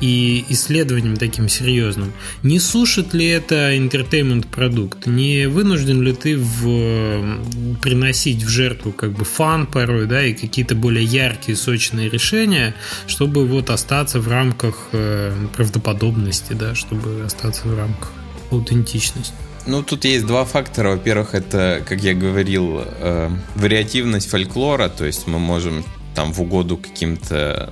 и 0.01 0.45
исследованием 0.49 1.17
таким 1.17 1.49
серьезным, 1.49 2.13
не 2.43 2.59
сушит 2.59 3.13
ли 3.13 3.27
это 3.27 3.73
entertainment 3.75 4.47
продукт? 4.47 5.05
Не 5.05 5.47
вынужден 5.47 6.01
ли 6.01 6.13
ты 6.13 6.38
в, 6.38 7.77
приносить 7.81 8.43
в 8.43 8.49
жертву 8.49 8.91
как 8.91 9.11
бы 9.11 9.25
фан 9.25 9.67
порой, 9.67 10.07
да, 10.07 10.23
и 10.23 10.33
какие-то 10.33 10.75
более 10.75 11.03
яркие, 11.03 11.55
сочные 11.55 12.09
решения, 12.09 12.75
чтобы 13.07 13.45
вот 13.45 13.69
остаться 13.69 14.19
в 14.19 14.27
рамках 14.27 14.75
э, 14.91 15.33
правдоподобности, 15.55 16.53
да, 16.53 16.75
чтобы 16.75 17.23
остаться 17.25 17.67
в 17.67 17.77
рамках 17.77 18.11
аутентичности? 18.51 19.33
Ну, 19.67 19.81
тут 19.81 20.05
есть 20.05 20.25
два 20.25 20.45
фактора. 20.45 20.91
Во-первых, 20.91 21.33
это, 21.33 21.81
как 21.88 22.01
я 22.03 22.13
говорил, 22.13 22.81
э, 22.86 23.29
вариативность 23.55 24.29
фольклора, 24.29 24.89
то 24.89 25.05
есть 25.05 25.25
мы 25.27 25.39
можем 25.39 25.83
там 26.16 26.34
в 26.34 26.41
угоду 26.41 26.78
каким-то 26.78 27.72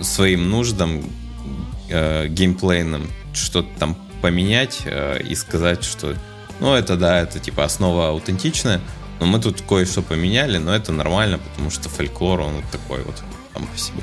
своим 0.00 0.50
нуждам 0.50 1.02
э, 1.88 2.26
геймплейным 2.28 3.08
что-то 3.34 3.68
там 3.78 3.96
поменять 4.20 4.82
э, 4.84 5.22
и 5.22 5.34
сказать, 5.34 5.84
что 5.84 6.16
ну 6.60 6.74
это 6.74 6.96
да, 6.96 7.20
это 7.20 7.38
типа 7.38 7.64
основа 7.64 8.08
аутентичная, 8.08 8.80
но 9.20 9.26
мы 9.26 9.40
тут 9.40 9.62
кое-что 9.62 10.02
поменяли, 10.02 10.58
но 10.58 10.74
это 10.74 10.92
нормально, 10.92 11.38
потому 11.38 11.70
что 11.70 11.88
фольклор, 11.88 12.40
он 12.40 12.54
вот 12.54 12.64
такой 12.70 13.02
вот 13.02 13.22
там 13.52 13.66
по 13.66 13.78
себе. 13.78 14.02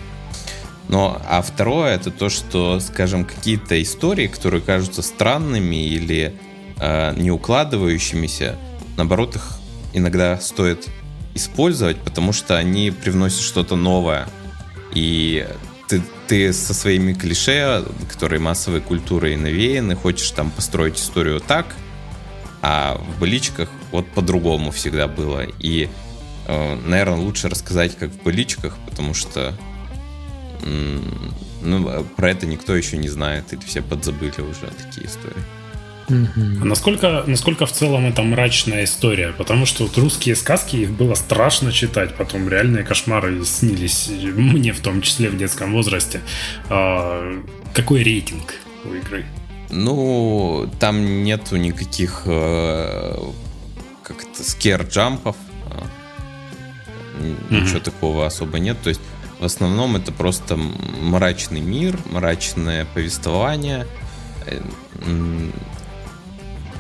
Но, 0.88 1.22
а 1.28 1.42
второе, 1.44 1.96
это 1.96 2.10
то, 2.10 2.30
что, 2.30 2.80
скажем, 2.80 3.24
какие-то 3.24 3.80
истории, 3.82 4.26
которые 4.26 4.62
кажутся 4.62 5.04
странными 5.04 5.86
или 5.86 6.34
э, 6.80 7.14
не 7.16 7.30
укладывающимися, 7.30 8.58
наоборот, 8.98 9.36
их 9.36 9.60
иногда 9.94 10.40
стоит 10.40 10.88
использовать, 11.36 11.97
потому 11.97 12.34
что 12.34 12.57
они 12.57 12.91
привносят 12.91 13.41
что-то 13.41 13.75
новое. 13.75 14.27
И 14.93 15.47
ты, 15.88 16.01
ты 16.27 16.53
со 16.53 16.73
своими 16.73 17.13
клише, 17.13 17.84
которые 18.11 18.39
массовой 18.39 18.82
культурой 18.82 19.36
навеяны, 19.36 19.95
хочешь 19.95 20.32
там 20.32 20.51
построить 20.51 20.97
историю 20.97 21.39
так, 21.39 21.67
а 22.61 22.97
в 22.97 23.19
быличках 23.19 23.69
вот 23.91 24.07
по-другому 24.07 24.71
всегда 24.71 25.07
было. 25.07 25.43
И, 25.59 25.89
э, 26.47 26.75
наверное, 26.86 27.19
лучше 27.19 27.49
рассказать, 27.49 27.97
как 27.97 28.09
в 28.09 28.23
быличках, 28.23 28.77
потому 28.88 29.13
что 29.13 29.55
ну, 31.61 32.03
про 32.15 32.32
это 32.32 32.45
никто 32.45 32.75
еще 32.75 32.97
не 32.97 33.09
знает, 33.09 33.51
или 33.53 33.61
все 33.61 33.82
подзабыли 33.82 34.41
уже 34.41 34.67
такие 34.77 35.07
истории. 35.07 35.43
А 36.10 36.66
насколько, 36.66 37.24
насколько 37.28 37.66
в 37.66 37.72
целом 37.72 38.05
это 38.05 38.22
мрачная 38.22 38.84
история? 38.84 39.34
Потому 39.38 39.66
что 39.66 39.84
вот 39.84 39.97
русские 39.97 40.36
сказки, 40.36 40.76
их 40.78 40.91
было 40.91 41.16
страшно 41.16 41.72
читать, 41.72 42.16
потом 42.16 42.49
реальные 42.49 42.84
кошмары 42.84 43.43
снились 43.45 44.10
мне 44.10 44.74
в 44.74 44.80
том 44.80 45.01
числе 45.01 45.30
в 45.30 45.38
детском 45.38 45.74
возрасте. 45.74 46.22
А, 46.70 47.41
какой 47.74 48.03
рейтинг 48.03 48.55
у 48.86 48.93
игры? 48.93 49.26
Ну, 49.70 50.70
там 50.80 51.24
нету 51.24 51.57
никаких 51.57 52.24
э, 52.26 53.16
как-то 54.03 54.43
скер-джампов. 54.43 55.36
А, 55.66 55.86
ничего 57.49 57.78
mm-hmm. 57.78 57.84
такого 57.84 58.26
особо 58.26 58.57
нет. 58.57 58.78
То 58.82 58.89
есть 58.89 59.01
в 59.39 59.45
основном 59.45 59.95
это 59.95 60.12
просто 60.12 60.57
мрачный 60.57 61.62
мир, 61.62 61.97
мрачное 62.12 62.86
повествование 62.93 63.86
э, 64.47 64.60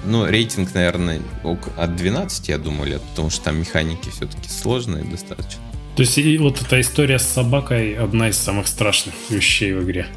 ну, 0.09 0.25
рейтинг, 0.25 0.73
наверное, 0.73 1.21
от 1.43 1.95
12, 1.95 2.49
я 2.49 2.57
думаю, 2.57 2.99
потому 3.11 3.29
что 3.29 3.45
там 3.45 3.59
механики 3.59 4.09
все-таки 4.09 4.49
сложные 4.49 5.03
достаточно. 5.03 5.61
То 5.95 6.03
есть 6.03 6.17
и 6.17 6.37
вот 6.37 6.61
эта 6.61 6.79
история 6.79 7.19
с 7.19 7.27
собакой 7.27 7.93
одна 7.93 8.29
из 8.29 8.37
самых 8.37 8.67
страшных 8.67 9.13
вещей 9.29 9.73
в 9.73 9.83
игре. 9.83 10.07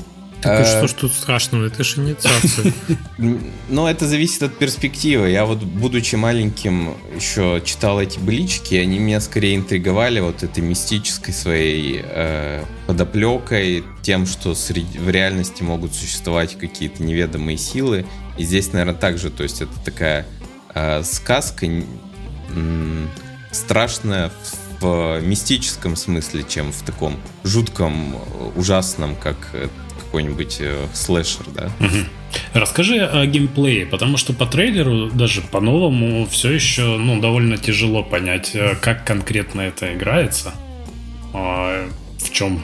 Так 0.43 0.61
а 0.61 0.64
что 0.64 0.88
ж 0.88 0.93
тут 0.93 1.12
страшного? 1.12 1.66
Это 1.66 1.84
же 1.84 2.01
инициация. 2.01 2.72
Ну, 3.68 3.86
это 3.86 4.07
зависит 4.07 4.43
от 4.43 4.59
перспективы. 4.59 5.30
Я 5.30 5.45
вот, 5.45 5.62
будучи 5.62 6.16
маленьким, 6.16 6.95
еще 7.14 7.62
читал 7.64 8.01
эти 8.01 8.18
былички, 8.18 8.74
они 8.74 8.99
меня 8.99 9.20
скорее 9.20 9.55
интриговали 9.55 10.20
вот 10.20 10.43
этой 10.43 10.62
мистической 10.62 11.32
своей 11.32 12.03
э, 12.05 12.64
подоплекой, 12.86 13.84
тем, 14.03 14.26
что 14.26 14.55
среди, 14.55 14.99
в 14.99 15.09
реальности 15.09 15.62
могут 15.62 15.95
существовать 15.95 16.59
какие-то 16.59 17.03
неведомые 17.03 17.57
силы. 17.57 18.05
И 18.36 18.44
здесь, 18.44 18.72
наверное, 18.72 18.94
также, 18.94 19.30
то 19.30 19.42
есть 19.42 19.62
это 19.62 19.72
такая 19.84 20.26
э, 20.74 21.02
сказка 21.02 21.66
э, 21.66 21.82
страшная 23.50 24.30
в 24.80 25.20
мистическом 25.20 25.96
смысле, 25.96 26.44
чем 26.48 26.72
в 26.72 26.82
таком 26.82 27.20
жутком, 27.44 28.16
ужасном, 28.56 29.14
как 29.16 29.36
какой-нибудь 30.12 30.58
э, 30.60 30.86
слэшер, 30.92 31.46
да. 31.54 31.70
Угу. 31.80 31.96
Расскажи 32.52 32.98
о 32.98 33.24
геймплее, 33.24 33.86
потому 33.86 34.18
что 34.18 34.34
по 34.34 34.44
трейлеру, 34.44 35.08
даже 35.10 35.40
по-новому, 35.40 36.26
все 36.26 36.50
еще 36.50 36.98
ну, 36.98 37.18
довольно 37.18 37.56
тяжело 37.56 38.02
понять, 38.02 38.50
э, 38.52 38.74
как 38.78 39.06
конкретно 39.06 39.62
это 39.62 39.94
играется, 39.94 40.52
а 41.32 41.88
в 42.18 42.30
чем 42.30 42.62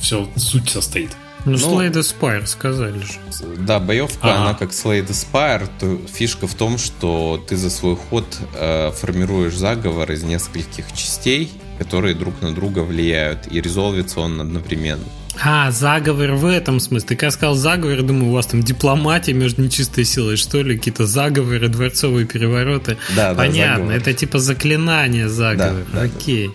все 0.00 0.26
суть 0.36 0.70
состоит. 0.70 1.10
Ну, 1.44 1.52
ну 1.52 1.56
Slade 1.56 2.00
Spire 2.00 2.46
сказали 2.46 2.98
же. 2.98 3.14
Да, 3.58 3.78
боевка, 3.78 4.32
ага. 4.34 4.40
она 4.42 4.54
как 4.54 4.70
Slade 4.70 5.08
Spire, 5.08 5.68
то 5.78 5.98
фишка 6.12 6.46
в 6.46 6.54
том, 6.54 6.78
что 6.78 7.42
ты 7.48 7.56
за 7.56 7.70
свой 7.70 7.96
ход 7.96 8.24
э, 8.54 8.90
формируешь 8.92 9.54
заговор 9.54 10.10
из 10.12 10.22
нескольких 10.22 10.92
частей, 10.92 11.50
которые 11.78 12.14
друг 12.14 12.40
на 12.42 12.52
друга 12.54 12.80
влияют, 12.80 13.50
и 13.50 13.60
резолвится 13.60 14.20
он 14.20 14.40
одновременно. 14.40 15.04
А, 15.40 15.70
заговор 15.70 16.32
в 16.32 16.46
этом 16.46 16.80
смысле. 16.80 17.08
Ты 17.08 17.16
когда 17.16 17.30
сказал 17.30 17.54
заговор, 17.54 18.02
думаю, 18.02 18.30
у 18.30 18.34
вас 18.34 18.46
там 18.46 18.62
дипломатия 18.62 19.32
между 19.32 19.62
нечистой 19.62 20.04
силой, 20.04 20.36
что 20.36 20.62
ли, 20.62 20.76
какие-то 20.76 21.06
заговоры, 21.06 21.68
дворцовые 21.68 22.26
перевороты. 22.26 22.96
Да, 23.14 23.34
Понятно, 23.34 23.88
да, 23.88 23.94
это 23.94 24.12
типа 24.12 24.38
заклинание 24.40 25.28
заговор. 25.28 25.84
Да, 25.92 26.00
да, 26.00 26.02
Окей. 26.02 26.48
Да. 26.48 26.54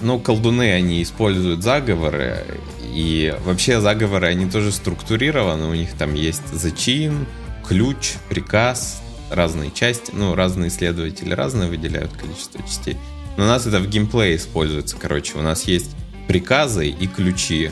Ну, 0.00 0.18
колдуны, 0.18 0.72
они 0.72 1.02
используют 1.02 1.62
заговоры, 1.62 2.44
и 2.92 3.34
вообще 3.44 3.80
заговоры, 3.80 4.26
они 4.26 4.50
тоже 4.50 4.72
структурированы, 4.72 5.66
у 5.66 5.74
них 5.74 5.92
там 5.92 6.14
есть 6.14 6.46
зачин, 6.52 7.26
ключ, 7.66 8.14
приказ, 8.28 9.02
разные 9.30 9.70
части, 9.70 10.12
ну, 10.12 10.34
разные 10.34 10.68
исследователи 10.68 11.32
разные 11.32 11.68
выделяют 11.68 12.12
количество 12.12 12.62
частей. 12.62 12.96
Но 13.36 13.44
у 13.44 13.46
нас 13.46 13.66
это 13.66 13.78
в 13.78 13.88
геймплее 13.88 14.36
используется, 14.36 14.96
короче, 14.98 15.38
у 15.38 15.42
нас 15.42 15.64
есть 15.64 15.96
приказы 16.28 16.88
и 16.88 17.06
ключи. 17.06 17.70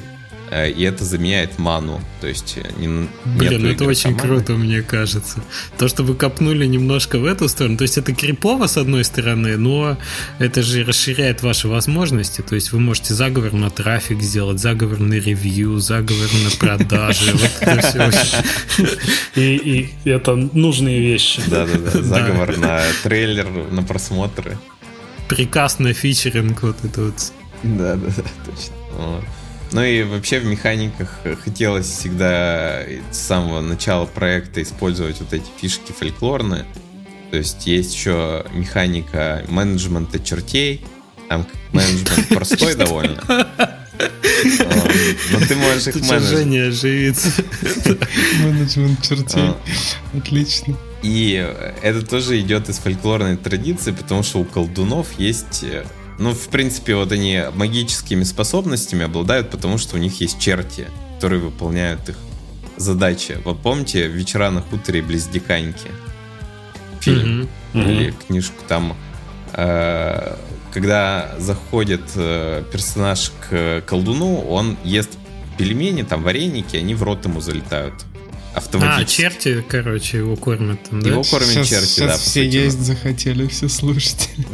Э, 0.51 0.68
и 0.68 0.82
это 0.82 1.05
заменяет 1.05 1.59
ману. 1.59 2.01
То 2.20 2.26
есть 2.26 2.57
э, 2.57 2.68
не, 2.78 3.09
Блин, 3.24 3.66
это 3.66 3.84
очень 3.84 4.11
маны. 4.11 4.22
круто, 4.22 4.55
мне 4.55 4.82
кажется. 4.82 5.42
То, 5.78 5.88
что 5.88 6.03
вы 6.03 6.14
копнули 6.14 6.66
немножко 6.66 7.18
в 7.18 7.24
эту 7.24 7.48
сторону. 7.48 7.76
То 7.76 7.82
есть 7.82 7.98
это 7.98 8.12
крипово, 8.12 8.66
с 8.66 8.76
одной 8.76 9.05
стороны, 9.05 9.57
но 9.57 9.96
это 10.38 10.62
же 10.62 10.84
расширяет 10.84 11.42
ваши 11.42 11.68
возможности. 11.68 12.40
То 12.42 12.57
есть 12.57 12.72
вы 12.72 12.80
можете 12.80 13.14
заговор 13.14 13.53
на 13.53 13.70
трафик 13.70 14.20
сделать, 14.22 14.59
заговор 14.59 14.98
на 14.98 15.14
ревью, 15.14 15.78
заговор 15.78 16.28
на 16.44 16.51
продажи. 16.59 17.32
И 19.36 19.90
это 20.05 20.34
нужные 20.34 21.01
вещи. 21.01 21.42
Да-да-да. 21.46 22.03
Заговор 22.11 22.57
на 22.59 22.82
трейлер, 23.03 23.48
на 23.70 23.82
просмотры. 23.82 24.59
Приказ 25.28 25.78
на 25.78 25.92
фичеринг, 25.92 26.62
вот 26.62 26.76
это 26.82 27.03
вот 27.03 27.32
да, 27.62 27.94
да, 27.94 28.07
да, 28.16 28.22
точно. 28.46 29.22
Ну 29.72 29.84
и 29.84 30.02
вообще 30.02 30.40
в 30.40 30.46
механиках 30.46 31.20
хотелось 31.44 31.86
всегда 31.86 32.82
с 33.10 33.16
самого 33.16 33.60
начала 33.60 34.06
проекта 34.06 34.62
использовать 34.62 35.20
вот 35.20 35.32
эти 35.32 35.46
фишки 35.60 35.92
фольклорные. 35.92 36.64
То 37.30 37.36
есть 37.36 37.66
есть 37.66 37.94
еще 37.94 38.44
механика 38.52 39.44
менеджмента 39.48 40.18
чертей. 40.18 40.84
Там 41.28 41.46
менеджмент 41.72 42.28
простой 42.28 42.74
довольно. 42.74 43.22
Но 45.30 45.46
ты 45.46 45.54
можешь 45.56 45.86
их 45.88 46.00
менеджер. 46.00 46.38
Менеджмент 48.42 49.02
чертей. 49.02 49.52
Отлично. 50.16 50.76
И 51.02 51.54
это 51.82 52.04
тоже 52.04 52.40
идет 52.40 52.68
из 52.68 52.78
фольклорной 52.78 53.36
традиции, 53.36 53.92
потому 53.92 54.22
что 54.22 54.40
у 54.40 54.44
колдунов 54.44 55.06
есть 55.18 55.64
ну, 56.20 56.34
в 56.34 56.48
принципе, 56.48 56.94
вот 56.96 57.12
они 57.12 57.42
магическими 57.54 58.24
способностями 58.24 59.06
обладают, 59.06 59.50
потому 59.50 59.78
что 59.78 59.96
у 59.96 59.98
них 59.98 60.20
есть 60.20 60.38
черти, 60.38 60.86
которые 61.16 61.40
выполняют 61.40 62.10
их 62.10 62.16
задачи. 62.76 63.38
Вот 63.42 63.60
помните 63.62 64.06
«Вечера 64.06 64.50
на 64.50 64.60
хуторе 64.60 65.00
близ 65.00 65.26
Диканьки»? 65.28 65.88
Фильм 67.00 67.48
mm-hmm. 67.72 67.90
или 67.90 68.14
книжку 68.26 68.62
там... 68.68 68.96
Э, 69.54 70.36
когда 70.72 71.34
заходит 71.38 72.02
э, 72.14 72.64
персонаж 72.70 73.32
к 73.48 73.82
колдуну, 73.86 74.42
он 74.42 74.76
ест 74.84 75.18
пельмени, 75.56 76.02
там 76.02 76.22
вареники, 76.22 76.76
они 76.76 76.94
в 76.94 77.02
рот 77.02 77.24
ему 77.24 77.40
залетают 77.40 77.94
автоматически. 78.55 79.22
А, 79.22 79.30
черти, 79.30 79.64
короче, 79.68 80.18
его 80.18 80.36
кормят 80.36 80.82
там, 80.88 81.03
да? 81.03 81.11
Его 81.11 81.22
кормят 81.22 81.51
сейчас, 81.51 81.68
черти, 81.68 81.86
сейчас 81.86 82.11
да. 82.11 82.16
все 82.18 82.48
есть 82.48 82.80
захотели, 82.80 83.46
все 83.46 83.68
слушатели. 83.68 84.46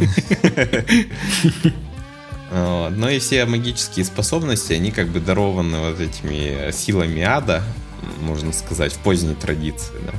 Но 2.51 3.11
и 3.11 3.18
все 3.18 3.44
магические 3.44 4.05
способности, 4.05 4.72
они 4.72 4.92
как 4.92 5.09
бы 5.09 5.20
дарованы 5.20 5.78
вот 5.78 6.01
этими 6.01 6.70
силами 6.70 7.22
ада, 7.22 7.62
можно 8.20 8.53
сказать, 8.53 8.92
в 8.92 8.99
поздней 8.99 9.34
традиции, 9.34 9.94
да. 10.07 10.12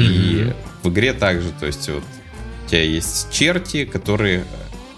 И 0.00 0.52
в 0.82 0.88
игре 0.90 1.12
также, 1.12 1.50
то 1.50 1.66
есть 1.66 1.88
вот 1.88 2.04
у 2.64 2.68
тебя 2.68 2.82
есть 2.82 3.30
черти, 3.32 3.84
которые 3.84 4.44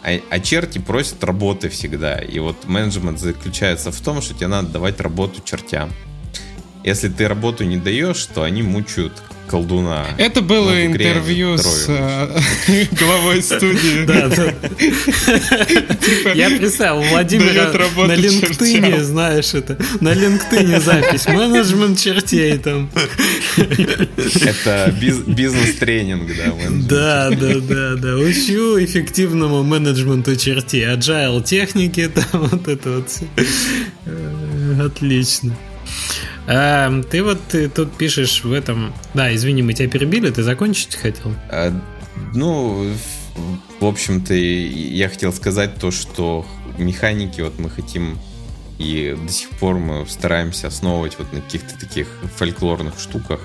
а, 0.03 0.21
а 0.31 0.41
черти 0.41 0.79
просят 0.79 1.25
работы 1.25 1.69
всегда. 1.71 2.19
И 2.19 2.39
вот 2.39 2.67
менеджмент 2.67 3.19
заключается 3.19 3.91
в 3.91 4.01
том, 4.01 4.21
что 4.21 4.35
тебе 4.35 4.49
надо 4.49 4.69
давать 4.69 5.01
работу 5.01 5.41
чертям. 5.43 5.91
Если 6.85 7.09
ты 7.09 7.29
работу 7.29 7.65
не 7.65 7.79
даешь, 7.79 8.27
то 8.27 8.43
они 8.43 8.63
мучают 8.63 9.15
колдуна. 9.49 10.07
Это 10.19 10.43
было 10.43 10.85
интервью 10.85 11.57
с 11.57 11.87
э, 11.89 12.87
главой 12.93 13.43
студии. 13.43 14.05
Типа, 16.05 16.29
Я 16.35 16.51
представил, 16.51 17.01
Владимира 17.03 17.73
на 17.73 18.15
LinkedIn, 18.15 19.03
знаешь 19.03 19.55
это, 19.55 19.79
на 20.01 20.13
LinkedIn 20.13 20.81
запись, 20.81 21.27
менеджмент 21.27 21.99
чертей 21.99 22.59
там. 22.59 22.91
Это 23.57 24.95
бизнес-тренинг, 25.27 26.31
да. 26.37 26.53
Да, 26.71 27.31
да, 27.31 27.61
да, 27.61 27.95
да. 27.97 28.17
Учу 28.17 28.79
эффективному 28.83 29.63
менеджменту 29.63 30.37
чертей, 30.37 30.87
agile 30.87 31.43
техники, 31.43 32.09
там 32.15 32.27
вот 32.33 32.69
это 32.69 32.91
вот. 32.91 33.09
Э, 34.07 34.87
отлично. 34.87 35.57
А, 36.47 37.03
ты 37.11 37.23
вот 37.23 37.41
ты 37.49 37.69
тут 37.69 37.97
пишешь 37.97 38.45
в 38.45 38.53
этом... 38.53 38.93
Да, 39.15 39.35
извини, 39.35 39.63
мы 39.63 39.73
тебя 39.73 39.89
перебили, 39.89 40.31
ты 40.31 40.43
закончить 40.43 40.95
хотел? 40.97 41.33
А, 41.51 41.73
ну, 42.35 42.93
в 43.81 43.87
общем-то, 43.87 44.35
я 44.35 45.09
хотел 45.09 45.33
сказать 45.33 45.77
то, 45.77 45.91
что 45.91 46.47
механики 46.79 47.41
вот 47.41 47.59
мы 47.59 47.71
хотим 47.71 48.19
и 48.79 49.17
до 49.21 49.33
сих 49.33 49.51
пор 49.51 49.79
мы 49.79 50.07
стараемся 50.09 50.67
основывать 50.67 51.17
вот 51.19 51.33
на 51.33 51.41
каких-то 51.41 51.79
таких 51.79 52.09
фольклорных 52.37 52.99
штуках. 52.99 53.41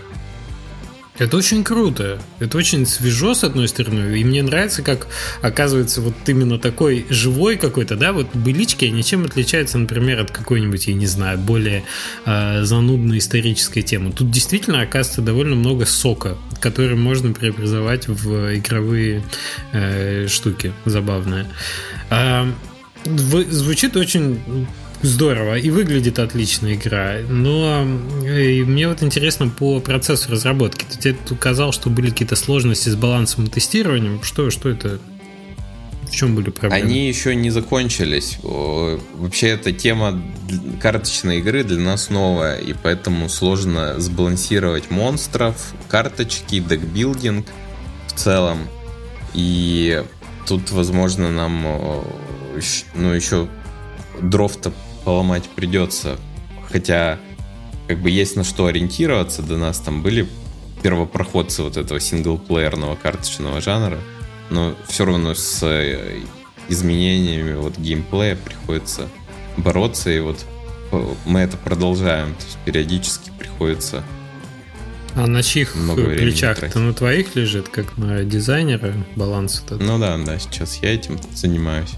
Это 1.20 1.36
очень 1.36 1.65
круто. 1.65 2.20
Это 2.39 2.57
очень 2.57 2.86
свежо, 2.86 3.34
с 3.34 3.43
одной 3.43 3.67
стороны. 3.67 4.17
И 4.17 4.24
мне 4.24 4.41
нравится, 4.41 4.82
как 4.82 5.07
оказывается 5.41 6.01
вот 6.01 6.15
именно 6.28 6.57
такой 6.57 7.05
живой 7.09 7.57
какой-то, 7.57 7.97
да, 7.97 8.13
вот 8.13 8.34
былички, 8.34 8.86
они 8.86 9.03
чем 9.03 9.26
отличаются, 9.26 9.78
например, 9.78 10.22
от 10.22 10.32
какой-нибудь, 10.32 10.88
я 10.88 10.93
не 10.93 11.07
знаю, 11.07 11.38
более 11.38 11.84
э, 12.26 12.63
занудной 12.63 13.17
исторической 13.17 13.82
темы. 13.82 14.13
Тут 14.13 14.32
действительно 14.32 14.82
оказывается 14.82 15.22
довольно 15.22 15.55
много 15.55 15.86
сока, 15.86 16.38
который 16.61 16.95
можно 16.95 17.34
преобразовать 17.34 18.07
в 18.07 18.57
игровые 18.57 19.22
э, 19.74 20.28
штуки 20.30 20.74
забавные. 20.86 21.47
Э, 22.09 22.49
звучит 23.05 23.97
очень 23.97 24.39
здорово 25.02 25.58
и 25.58 25.70
выглядит 25.70 26.20
отлично 26.20 26.74
игра. 26.74 27.18
Но 27.28 27.86
э, 28.24 28.64
мне 28.64 28.88
вот 28.88 29.02
интересно 29.04 29.47
по 29.47 29.80
процессу 29.80 30.32
разработки. 30.32 30.86
Ты 30.86 30.97
тебе 30.97 31.18
указал, 31.30 31.72
что 31.72 31.89
были 31.89 32.10
какие-то 32.10 32.36
сложности 32.36 32.89
с 32.89 32.95
балансом 32.95 33.45
и 33.45 33.50
тестированием. 33.50 34.22
Что, 34.24 34.50
что 34.50 34.70
это? 34.70 35.00
В 36.04 36.12
чем 36.12 36.36
были 36.36 36.50
проблемы? 36.50 36.84
Они 36.84 37.08
еще 37.08 37.36
не 37.36 37.52
закончились. 37.52 38.39
Вообще 38.41 39.50
эта 39.50 39.72
тема 39.72 40.20
карточной 40.82 41.38
игры 41.38 41.64
для 41.64 41.80
нас 41.80 42.10
новая, 42.10 42.58
и 42.58 42.74
поэтому 42.74 43.30
сложно 43.30 44.00
сбалансировать 44.00 44.89
монстров, 44.89 45.74
карточки, 45.88 46.60
декбилдинг 46.60 47.45
в 48.08 48.14
целом. 48.14 48.68
И 49.36 50.04
тут, 50.47 50.72
возможно, 50.72 51.30
нам 51.30 51.62
ну, 52.95 53.14
еще 53.14 53.47
дров-то 54.20 54.74
поломать 55.04 55.43
придется. 55.56 56.18
Хотя, 56.70 57.20
как 57.88 58.00
бы 58.00 58.10
есть 58.10 58.36
на 58.36 58.43
что 58.43 58.68
ориентироваться. 58.68 59.41
До 59.41 59.58
нас 59.58 59.80
там 59.80 60.02
были 60.02 60.28
первопроходцы 60.82 61.64
вот 61.64 61.78
этого 61.78 62.00
синглплеерного 62.00 62.95
карточного 62.95 63.62
жанра. 63.62 64.00
Но 64.50 64.76
все 64.88 65.06
равно 65.06 65.34
с 65.34 65.60
э, 65.64 66.22
изменениями 66.70 67.54
вот 67.54 67.78
геймплея 67.78 68.36
приходится 68.36 69.08
бороться. 69.58 70.10
И 70.10 70.20
вот 70.20 70.45
э, 70.91 71.14
мы 71.26 71.41
это 71.41 71.58
продолжаем. 71.58 72.34
То 72.36 72.45
есть 72.45 72.58
периодически 72.66 73.32
приходится 73.38 74.04
а 75.16 75.28
на 75.28 75.43
чьих 75.43 75.74
плечах? 75.74 76.64
Это 76.64 76.80
на 76.80 76.93
твоих 76.93 77.36
лежит, 77.36 77.70
как 77.70 77.97
на 77.97 78.24
дизайнера 78.24 78.93
баланс 79.16 79.62
этот? 79.66 79.82
Ну 79.82 79.97
да, 79.97 80.18
да, 80.18 80.39
сейчас 80.39 80.80
я 80.82 80.93
этим 80.93 81.20
занимаюсь. 81.34 81.91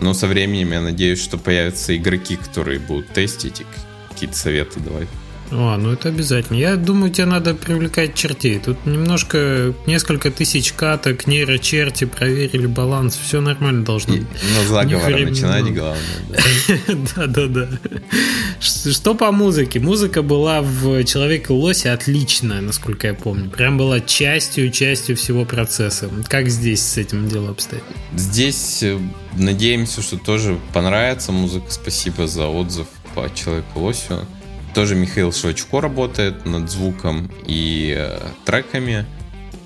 Но 0.00 0.14
со 0.14 0.26
временем 0.26 0.72
я 0.72 0.80
надеюсь, 0.80 1.22
что 1.22 1.36
появятся 1.36 1.96
игроки, 1.96 2.36
которые 2.36 2.80
будут 2.80 3.08
тестить 3.08 3.60
и 3.60 3.66
какие-то 4.08 4.36
советы 4.36 4.80
давать. 4.80 5.08
А, 5.52 5.76
ну 5.76 5.92
это 5.92 6.08
обязательно. 6.08 6.56
Я 6.56 6.76
думаю, 6.76 7.12
тебе 7.12 7.26
надо 7.26 7.54
привлекать 7.54 8.14
чертей. 8.14 8.58
Тут 8.58 8.86
немножко, 8.86 9.74
несколько 9.86 10.30
тысяч 10.30 10.72
каток, 10.72 11.26
нейрочерти, 11.26 12.04
проверили 12.04 12.66
баланс, 12.66 13.16
все 13.16 13.40
нормально 13.40 13.84
должно 13.84 14.14
быть. 14.16 14.26
Ну, 14.56 14.64
заговор 14.68 15.10
начинать 15.10 15.74
главное. 15.74 17.06
Да-да-да. 17.16 17.68
Что 18.60 19.14
по 19.14 19.32
музыке? 19.32 19.80
Музыка 19.80 20.22
была 20.22 20.62
в 20.62 21.04
Человеке 21.04 21.52
лосе 21.52 21.90
отличная, 21.90 22.60
насколько 22.60 23.08
я 23.08 23.14
помню. 23.14 23.50
Прям 23.50 23.76
была 23.76 24.00
частью, 24.00 24.70
частью 24.70 25.16
всего 25.16 25.44
процесса. 25.44 26.08
Как 26.28 26.48
здесь 26.48 26.82
с 26.82 26.96
этим 26.96 27.28
дело 27.28 27.50
обстоит? 27.50 27.82
Здесь 28.14 28.82
э, 28.82 28.98
надеемся, 29.36 30.02
что 30.02 30.18
тоже 30.18 30.58
понравится 30.72 31.32
музыка. 31.32 31.70
Спасибо 31.70 32.26
за 32.26 32.46
отзыв 32.46 32.86
по 33.14 33.28
Человеку 33.34 33.80
лосю. 33.80 34.26
Тоже 34.74 34.94
Михаил 34.94 35.32
Швачко 35.32 35.80
работает 35.80 36.46
над 36.46 36.70
звуком 36.70 37.30
и 37.44 37.94
э, 37.98 38.20
треками. 38.44 39.04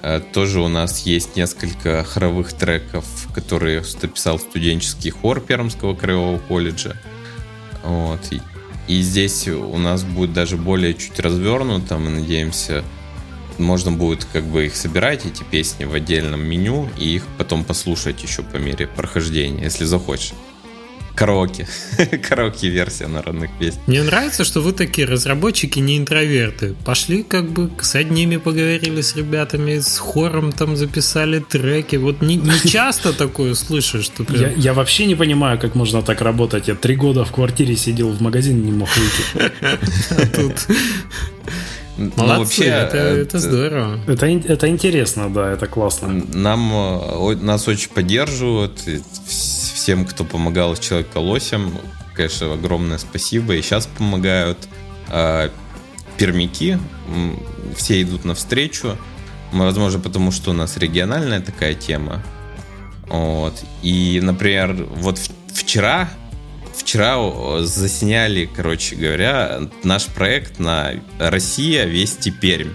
Э, 0.03 0.21
тоже 0.33 0.61
у 0.61 0.69
нас 0.69 1.05
есть 1.05 1.37
несколько 1.37 2.03
хоровых 2.05 2.55
треков, 2.55 3.05
которые 3.35 3.83
написал 4.01 4.39
студенческий 4.39 5.11
хор 5.11 5.41
Пермского 5.41 5.95
краевого 5.95 6.39
колледжа. 6.39 6.97
Вот. 7.83 8.21
И, 8.31 8.41
и 8.89 9.03
здесь 9.03 9.47
у 9.47 9.77
нас 9.77 10.05
будет 10.05 10.33
даже 10.33 10.57
более 10.57 10.95
чуть 10.95 11.21
развернуто. 11.21 11.99
Мы 11.99 12.09
надеемся, 12.09 12.83
можно 13.59 13.93
будет 13.93 14.25
как 14.25 14.45
бы 14.45 14.67
их 14.67 14.75
собирать, 14.75 15.27
эти 15.27 15.43
песни 15.43 15.85
в 15.85 15.93
отдельном 15.93 16.41
меню, 16.41 16.89
и 16.99 17.17
их 17.17 17.27
потом 17.37 17.63
послушать 17.63 18.23
еще 18.23 18.43
по 18.43 18.57
мере 18.57 18.87
прохождения, 18.87 19.65
если 19.65 19.85
захочешь 19.85 20.33
караоке. 21.15 21.67
Караоке-версия 22.29 23.07
народных 23.07 23.51
песен. 23.59 23.79
Мне 23.87 24.03
нравится, 24.03 24.45
что 24.45 24.61
вы 24.61 24.73
такие 24.73 25.07
разработчики, 25.07 25.79
не 25.79 25.97
интроверты. 25.99 26.75
Пошли 26.85 27.23
как 27.23 27.51
бы 27.51 27.71
с 27.81 27.95
одними 27.95 28.37
поговорили 28.37 29.01
с 29.01 29.17
ребятами, 29.17 29.79
с 29.79 29.99
хором 29.99 30.53
там 30.53 30.77
записали 30.77 31.39
треки. 31.39 31.97
Вот 31.97 32.23
не, 32.23 32.37
не 32.37 32.61
часто 32.71 33.13
такое 33.13 33.55
слышишь. 33.55 34.05
Что 34.05 34.25
прям... 34.25 34.41
я, 34.41 34.51
я 34.51 34.75
вообще 34.75 35.07
не 35.07 35.15
понимаю, 35.15 35.59
как 35.59 35.75
можно 35.75 36.03
так 36.03 36.21
работать. 36.21 36.69
Я 36.69 36.75
три 36.75 36.97
года 36.97 37.25
в 37.25 37.33
квартире 37.33 37.77
сидел, 37.77 38.11
в 38.11 38.21
магазин 38.21 38.65
не 38.65 38.73
мог 38.73 38.89
выйти. 38.97 39.53
А 40.11 40.27
тут... 40.35 40.67
Ну, 41.97 42.11
Молодцы, 42.17 42.39
вообще, 42.39 42.65
это, 42.65 42.97
это 42.97 43.39
здорово. 43.39 44.01
Это, 44.07 44.27
это 44.27 44.69
интересно, 44.69 45.33
да, 45.33 45.53
это 45.53 45.67
классно. 45.67 46.25
Нам, 46.33 46.73
э, 46.73 47.37
нас 47.37 47.69
очень 47.69 47.91
поддерживают 47.91 48.81
всем, 49.27 50.05
кто 50.05 50.25
помогал 50.25 50.75
с 50.75 50.81
Человек-Лосем, 50.81 51.73
конечно, 52.15 52.53
огромное 52.53 52.99
спасибо. 52.99 53.55
И 53.55 53.63
сейчас 53.63 53.87
помогают 53.87 54.59
э, 55.09 55.51
пермяки, 56.17 56.79
все 57.77 58.03
идут 58.03 58.25
навстречу. 58.25 58.97
Возможно, 59.53 60.01
потому 60.01 60.33
что 60.33 60.51
у 60.51 60.55
нас 60.55 60.77
региональная 60.77 61.41
такая 61.41 61.75
тема. 61.75 62.23
Вот. 63.07 63.55
И, 63.83 64.21
например, 64.23 64.75
вот 64.97 65.21
вчера 65.53 66.09
вчера 66.77 67.63
засняли, 67.63 68.49
короче 68.55 68.97
говоря, 68.97 69.61
наш 69.83 70.07
проект 70.07 70.59
на 70.59 70.95
Россия, 71.19 71.85
Вести 71.85 72.31
Пермь. 72.31 72.73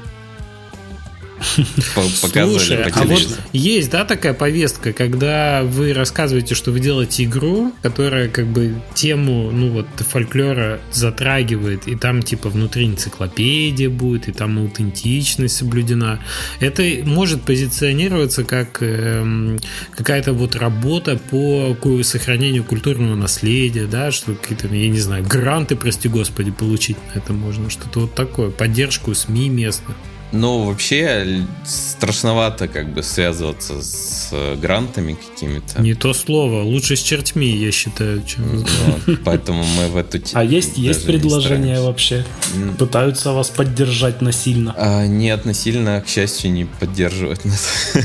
Слушай, 2.32 2.84
а 2.84 3.04
вот 3.04 3.40
есть, 3.54 3.90
да, 3.92 4.06
такая 4.06 4.34
повестка, 4.34 4.94
когда 4.94 5.64
вы 5.64 5.94
рассказываете, 5.94 6.56
что 6.56 6.72
вы 6.72 6.80
делаете 6.80 7.24
игру, 7.24 7.74
которая 7.82 8.28
как 8.30 8.48
бы 8.48 8.82
тему, 8.94 9.52
ну 9.52 9.70
вот, 9.70 9.88
фольклора 9.98 10.80
затрагивает, 10.92 11.88
и 11.88 11.96
там 11.96 12.22
типа 12.22 12.50
внутри 12.50 12.86
энциклопедия 12.86 13.90
будет, 13.90 14.28
и 14.28 14.32
там 14.32 14.60
аутентичность 14.60 15.56
соблюдена. 15.56 16.20
Это 16.60 16.84
может 17.06 17.44
позиционироваться 17.44 18.44
как 18.44 18.78
э, 18.82 19.58
какая-то 19.96 20.34
вот 20.34 20.56
работа 20.56 21.18
по 21.30 21.76
сохранению 22.04 22.64
культурного 22.64 23.16
наследия, 23.16 23.86
да, 23.86 24.12
что 24.12 24.34
какие-то, 24.34 24.68
я 24.68 24.90
не 24.90 25.00
знаю, 25.00 25.24
гранты, 25.24 25.76
прости 25.76 26.10
господи, 26.10 26.52
получить 26.52 26.98
на 27.14 27.20
это 27.20 27.34
можно, 27.34 27.70
что-то 27.70 28.02
вот 28.02 28.16
такое, 28.16 28.50
поддержку 28.50 29.14
СМИ 29.14 29.50
местных. 29.50 29.96
Ну, 30.32 30.66
вообще, 30.66 31.44
страшновато 31.66 32.68
как 32.68 32.94
бы 32.94 33.02
связываться 33.02 33.82
с 33.82 34.32
грантами 34.58 35.14
какими-то. 35.14 35.82
Не 35.82 35.96
то 35.96 36.14
слово. 36.14 36.62
Лучше 36.62 36.96
с 36.96 37.02
чертьми, 37.02 37.50
я 37.50 37.72
считаю, 37.72 38.24
чем 38.24 38.60
вот, 38.60 39.20
Поэтому 39.26 39.64
мы 39.64 39.88
в 39.88 39.98
эту 39.98 40.20
А 40.34 40.44
есть, 40.44 40.78
есть 40.78 41.06
предложения 41.06 41.82
вообще? 41.82 42.26
Пытаются 42.78 43.32
вас 43.32 43.50
поддержать 43.50 44.22
насильно? 44.22 44.76
А, 44.78 45.08
нет, 45.08 45.46
насильно, 45.46 46.02
к 46.02 46.08
счастью, 46.08 46.52
не 46.52 46.66
поддерживают 46.66 47.46
нас. 47.46 47.94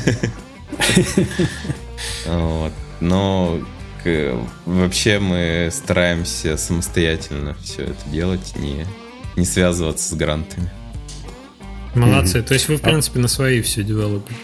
Вот. 2.27 2.73
Но 3.01 3.61
вообще 4.67 5.19
мы 5.19 5.71
стараемся 5.73 6.57
самостоятельно 6.57 7.57
все 7.63 7.83
это 7.85 8.11
делать, 8.11 8.55
не, 8.57 8.87
не 9.37 9.45
связываться 9.47 10.11
с 10.11 10.13
грантами. 10.13 10.71
Молодцы. 11.95 12.43
То 12.43 12.55
есть 12.55 12.69
вы, 12.69 12.77
в 12.77 12.81
а 12.83 12.89
принципе, 12.89 13.21
на 13.21 13.29
свои 13.29 13.63
все 13.63 13.83
девелопер. 13.83 14.35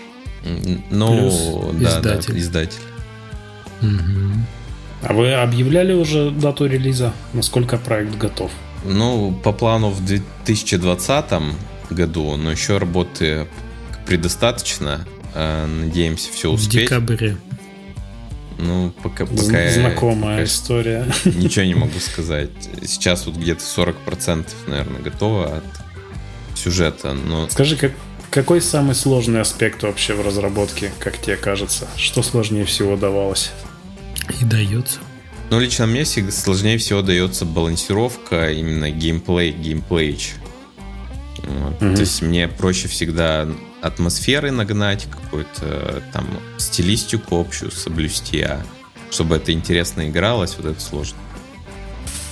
Ну, 0.90 1.72
да, 1.74 1.98
издатель. 1.98 2.32
Да, 2.32 2.38
издатель. 2.38 2.80
А 5.02 5.12
вы 5.14 5.32
объявляли 5.32 5.94
уже 5.94 6.30
дату 6.30 6.66
релиза? 6.66 7.12
Насколько 7.32 7.78
проект 7.78 8.16
готов? 8.16 8.50
Ну, 8.84 9.32
по 9.42 9.52
плану 9.52 9.90
в 9.90 10.04
2020 10.04 11.26
году, 11.90 12.36
но 12.36 12.50
еще 12.50 12.78
работы 12.78 13.46
предостаточно. 14.06 15.06
Э, 15.34 15.66
надеемся 15.66 16.32
все 16.32 16.50
успеть. 16.50 16.88
В 16.88 16.90
декабре. 16.90 17.36
Ну, 18.58 18.92
пока... 19.02 19.24
пока 19.24 19.70
Знакомая 19.70 20.36
пока 20.38 20.44
история. 20.44 21.06
Ничего 21.24 21.64
не 21.64 21.74
могу 21.74 21.98
сказать. 21.98 22.50
Сейчас 22.84 23.26
вот 23.26 23.36
где-то 23.36 23.62
40% 23.62 24.46
наверное 24.66 25.00
готово 25.00 25.56
от 25.56 25.64
сюжета, 26.60 27.12
но... 27.12 27.48
Скажи, 27.48 27.76
как, 27.76 27.92
какой 28.30 28.60
самый 28.60 28.94
сложный 28.94 29.40
аспект 29.40 29.82
вообще 29.82 30.14
в 30.14 30.24
разработке, 30.24 30.92
как 30.98 31.18
тебе 31.18 31.36
кажется? 31.36 31.88
Что 31.96 32.22
сложнее 32.22 32.64
всего 32.64 32.96
давалось? 32.96 33.50
И 34.40 34.44
дается. 34.44 35.00
Ну, 35.50 35.58
лично 35.58 35.86
мне 35.86 36.04
всегда 36.04 36.30
сложнее 36.30 36.78
всего 36.78 37.02
дается 37.02 37.44
балансировка 37.44 38.52
именно 38.52 38.90
геймплей, 38.90 39.50
геймплейч. 39.50 40.34
Вот. 41.38 41.82
Mm-hmm. 41.82 41.94
То 41.94 42.00
есть 42.00 42.22
мне 42.22 42.46
проще 42.46 42.86
всегда 42.86 43.48
атмосферы 43.80 44.52
нагнать, 44.52 45.08
какую-то 45.10 46.02
там 46.12 46.28
стилистику 46.58 47.40
общую 47.40 47.72
соблюсти, 47.72 48.42
а 48.42 48.62
чтобы 49.10 49.36
это 49.36 49.52
интересно 49.52 50.08
игралось, 50.08 50.54
вот 50.56 50.66
это 50.66 50.80
сложно. 50.80 51.18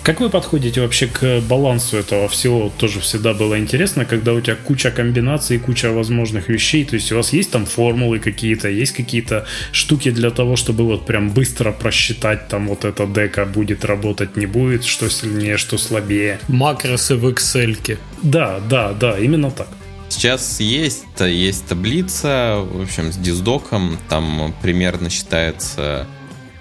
Как 0.09 0.21
вы 0.21 0.31
подходите 0.31 0.81
вообще 0.81 1.07
к 1.07 1.43
балансу 1.43 1.99
этого 1.99 2.29
всего? 2.29 2.73
Тоже 2.79 2.99
всегда 2.99 3.35
было 3.35 3.59
интересно, 3.59 4.07
когда 4.07 4.33
у 4.33 4.41
тебя 4.41 4.57
куча 4.57 4.91
комбинаций, 4.91 5.59
куча 5.59 5.93
возможных 5.93 6.49
вещей. 6.49 6.87
То 6.87 6.95
есть 6.95 7.13
у 7.13 7.17
вас 7.17 7.35
есть 7.35 7.51
там 7.51 7.67
формулы 7.67 8.19
какие-то, 8.19 8.71
есть 8.71 8.95
какие-то 8.95 9.45
штуки 9.71 10.11
для 10.11 10.31
того, 10.31 10.57
чтобы 10.57 10.85
вот 10.85 11.05
прям 11.05 11.29
быстро 11.29 11.73
просчитать, 11.73 12.49
там 12.49 12.69
вот 12.69 12.87
эта 12.87 13.07
дека 13.07 13.45
будет 13.45 13.85
работать, 13.85 14.39
не 14.39 14.47
будет, 14.47 14.85
что 14.87 15.11
сильнее, 15.11 15.59
что 15.59 15.77
слабее. 15.77 16.39
Макросы 16.49 17.15
в 17.15 17.27
Excel. 17.27 17.77
-ке. 17.79 17.99
Да, 18.23 18.61
да, 18.61 18.95
да, 18.95 19.19
именно 19.19 19.51
так. 19.51 19.69
Сейчас 20.09 20.59
есть, 20.61 21.05
есть 21.21 21.67
таблица, 21.67 22.65
в 22.73 22.81
общем, 22.81 23.13
с 23.13 23.19
диздоком, 23.19 23.99
там 24.09 24.55
примерно 24.63 25.11
считается, 25.11 26.07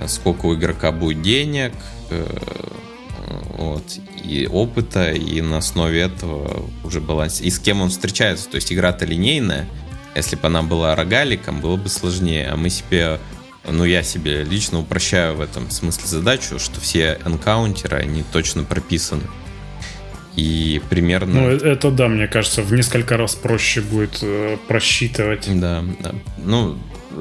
сколько 0.06 0.48
у 0.48 0.54
игрока 0.54 0.92
будет 0.92 1.22
денег, 1.22 1.72
э, 2.10 2.26
вот, 3.28 3.84
и 4.24 4.48
опыта, 4.48 5.12
и 5.12 5.42
на 5.42 5.58
основе 5.58 6.02
этого 6.02 6.66
уже 6.84 7.02
баланс. 7.02 7.42
И 7.42 7.50
с 7.50 7.60
кем 7.60 7.82
он 7.82 7.90
встречается. 7.90 8.50
То 8.50 8.56
есть 8.56 8.72
игра-то 8.72 9.06
линейная. 9.06 9.68
Если 10.16 10.36
бы 10.36 10.48
она 10.48 10.64
была 10.64 10.96
рогаликом, 10.96 11.62
было 11.62 11.76
бы 11.76 11.90
сложнее. 11.90 12.50
А 12.50 12.56
мы 12.56 12.70
себе, 12.70 13.20
ну 13.70 13.84
я 13.84 14.04
себе 14.04 14.44
лично 14.44 14.80
упрощаю 14.80 15.36
в 15.36 15.42
этом 15.42 15.70
смысле 15.70 16.08
задачу, 16.08 16.60
что 16.60 16.80
все 16.80 17.20
энкаунтеры, 17.26 17.98
они 17.98 18.24
точно 18.32 18.64
прописаны. 18.64 19.24
И 20.36 20.82
примерно... 20.90 21.42
Ну, 21.42 21.50
это 21.50 21.90
да, 21.90 22.08
мне 22.08 22.28
кажется, 22.28 22.62
в 22.62 22.72
несколько 22.72 23.18
раз 23.18 23.34
проще 23.34 23.82
будет 23.82 24.20
э, 24.22 24.58
просчитывать. 24.68 25.48
Да, 25.60 25.84
да. 26.00 26.14
Ну, 26.38 26.78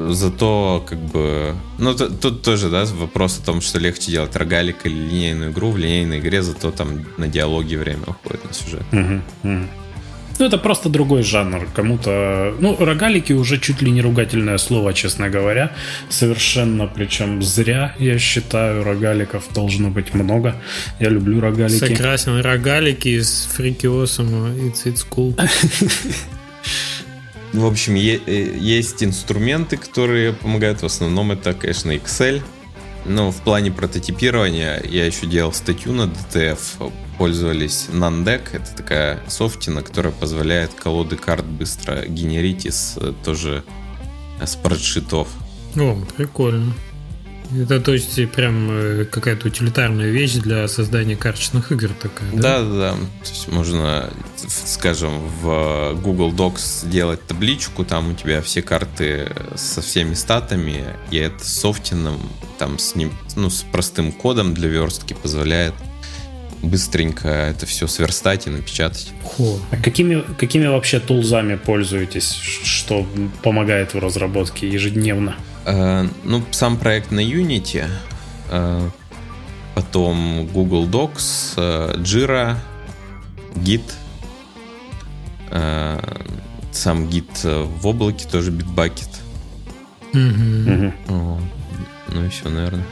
Зато, 0.08 0.84
как 0.88 0.98
бы... 0.98 1.54
Ну, 1.78 1.94
тут 1.94 2.42
тоже, 2.42 2.68
да, 2.68 2.84
вопрос 2.84 3.38
о 3.38 3.46
том, 3.46 3.60
что 3.60 3.78
легче 3.78 4.12
делать 4.12 4.36
рогалик 4.36 4.84
или 4.84 4.94
линейную 4.94 5.52
игру. 5.52 5.70
В 5.70 5.78
линейной 5.78 6.18
игре 6.18 6.42
зато 6.42 6.70
там 6.70 7.04
на 7.16 7.28
диалоги 7.28 7.76
время 7.76 8.02
уходит, 8.06 8.44
на 8.44 8.52
сюжет. 8.52 8.82
Угу, 8.92 9.22
угу. 9.42 9.66
Ну, 10.38 10.44
это 10.44 10.58
просто 10.58 10.88
другой 10.88 11.22
жанр. 11.22 11.66
Кому-то... 11.74 12.54
Ну, 12.60 12.76
рогалики 12.78 13.32
уже 13.32 13.58
чуть 13.58 13.82
ли 13.82 13.90
не 13.90 14.02
ругательное 14.02 14.58
слово, 14.58 14.92
честно 14.92 15.30
говоря. 15.30 15.72
Совершенно, 16.10 16.86
причем 16.86 17.42
зря, 17.42 17.94
я 17.98 18.18
считаю, 18.18 18.84
рогаликов 18.84 19.44
должно 19.54 19.88
быть 19.88 20.14
много. 20.14 20.54
Я 21.00 21.08
люблю 21.08 21.40
рогалики. 21.40 21.78
Согласен, 21.78 22.40
рогалики 22.40 23.08
из 23.08 23.48
Freaky 23.56 23.86
Awesome, 23.86 24.72
it's, 24.72 24.84
it's 24.84 25.06
cool. 27.52 27.60
В 27.60 27.66
общем, 27.66 27.96
э, 27.96 28.56
есть 28.58 29.02
инструменты, 29.02 29.76
которые 29.76 30.32
помогают. 30.32 30.82
В 30.82 30.86
основном 30.86 31.32
это, 31.32 31.54
конечно, 31.54 31.90
Excel. 31.92 32.42
Но 33.04 33.30
в 33.30 33.36
плане 33.42 33.70
прототипирования 33.70 34.82
я 34.84 35.06
еще 35.06 35.26
делал 35.26 35.52
статью 35.52 35.92
на 35.92 36.02
DTF. 36.02 36.92
Пользовались 37.18 37.86
Nandeck. 37.92 38.48
Это 38.52 38.76
такая 38.76 39.20
софтина, 39.28 39.82
которая 39.82 40.12
позволяет 40.12 40.74
колоды 40.74 41.16
карт 41.16 41.44
быстро 41.44 42.04
генерить 42.06 42.66
из 42.66 42.96
э, 42.96 43.12
тоже 43.24 43.62
спредшитов. 44.44 45.28
О, 45.76 45.96
прикольно. 46.16 46.72
Это 47.54 47.80
то 47.80 47.92
есть 47.92 48.30
прям 48.30 48.68
э, 48.70 49.04
какая-то 49.04 49.48
утилитарная 49.48 50.10
вещь 50.10 50.34
для 50.34 50.66
создания 50.68 51.16
карточных 51.16 51.72
игр 51.72 51.90
такая, 52.00 52.30
да? 52.32 52.60
Да, 52.60 52.62
да. 52.62 52.92
То 52.92 53.30
есть 53.30 53.48
можно, 53.48 54.10
скажем, 54.46 55.12
в 55.40 55.98
Google 56.02 56.32
Docs 56.32 56.86
сделать 56.86 57.24
табличку, 57.26 57.84
там 57.84 58.12
у 58.12 58.14
тебя 58.14 58.42
все 58.42 58.62
карты 58.62 59.32
со 59.54 59.80
всеми 59.80 60.14
статами, 60.14 60.84
и 61.10 61.16
это 61.18 61.44
софтином, 61.44 62.20
там 62.58 62.78
с 62.78 62.94
ним, 62.94 63.12
ну, 63.36 63.50
с 63.50 63.62
простым 63.62 64.12
кодом 64.12 64.54
для 64.54 64.68
верстки 64.68 65.14
позволяет 65.14 65.74
быстренько 66.62 67.28
это 67.28 67.66
все 67.66 67.86
сверстать 67.86 68.46
и 68.46 68.50
напечатать. 68.50 69.12
Хо. 69.22 69.58
А 69.70 69.76
какими, 69.76 70.24
какими 70.38 70.66
вообще 70.66 71.00
тулзами 71.00 71.56
пользуетесь, 71.56 72.32
что 72.32 73.06
помогает 73.42 73.94
в 73.94 73.98
разработке 73.98 74.68
ежедневно? 74.68 75.36
Э, 75.66 76.06
ну, 76.22 76.42
сам 76.52 76.76
проект 76.76 77.10
на 77.10 77.20
Unity, 77.20 77.88
э, 78.50 78.90
потом 79.74 80.46
Google 80.46 80.86
Docs, 80.86 81.54
э, 81.56 81.96
Jira, 81.98 82.56
Git, 83.56 83.82
сам 86.72 87.06
Git 87.06 87.64
в 87.80 87.86
облаке 87.86 88.28
тоже 88.28 88.50
Bitbucket. 88.50 89.08
Угу. 90.12 90.92
Ну 92.08 92.24
и 92.24 92.28
все, 92.28 92.48
наверное. 92.48 92.84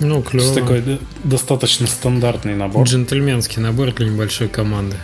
Ну, 0.00 0.22
клево. 0.22 0.54
Такой 0.54 1.00
достаточно 1.24 1.86
стандартный 1.86 2.54
набор. 2.54 2.86
Джентльменский 2.86 3.60
набор 3.60 3.92
для 3.92 4.06
небольшой 4.06 4.48
команды. 4.48 4.96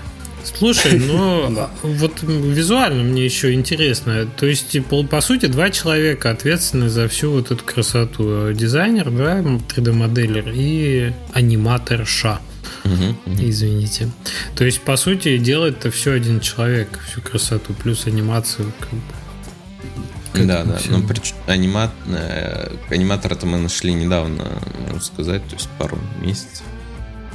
Слушай, 0.45 0.99
ну 1.07 1.69
вот 1.83 2.23
визуально 2.23 3.03
мне 3.03 3.25
еще 3.25 3.53
интересно. 3.53 4.27
То 4.37 4.47
есть, 4.47 4.85
по, 4.87 5.03
по 5.05 5.21
сути, 5.21 5.47
два 5.47 5.71
человека 5.71 6.31
ответственны 6.31 6.89
за 6.89 7.09
всю 7.09 7.33
вот 7.33 7.51
эту 7.51 7.65
красоту. 7.65 8.53
Дизайнер, 8.53 9.11
да, 9.11 9.41
3D-моделер 9.41 10.53
и 10.55 11.13
аниматорша. 11.33 12.41
Угу, 12.85 13.37
Извините. 13.41 14.09
То 14.57 14.65
есть, 14.65 14.81
по 14.81 14.97
сути, 14.97 15.39
делает-то 15.39 15.91
все 15.91 16.13
один 16.13 16.41
человек, 16.41 16.99
всю 17.09 17.21
красоту, 17.21 17.75
плюс 17.75 18.07
анимацию. 18.07 18.73
Как 18.81 18.91
бы. 18.91 20.47
да, 20.47 20.65
да. 20.65 20.79
Ну, 20.89 21.03
прич... 21.07 21.35
анима... 21.47 21.93
Э, 22.07 22.75
аниматора-то 22.91 23.47
мы 23.47 23.59
нашли 23.59 23.93
недавно, 23.95 24.63
можно 24.81 25.01
сказать, 25.01 25.47
то 25.49 25.55
есть 25.55 25.69
пару 25.79 25.99
месяцев. 26.21 26.65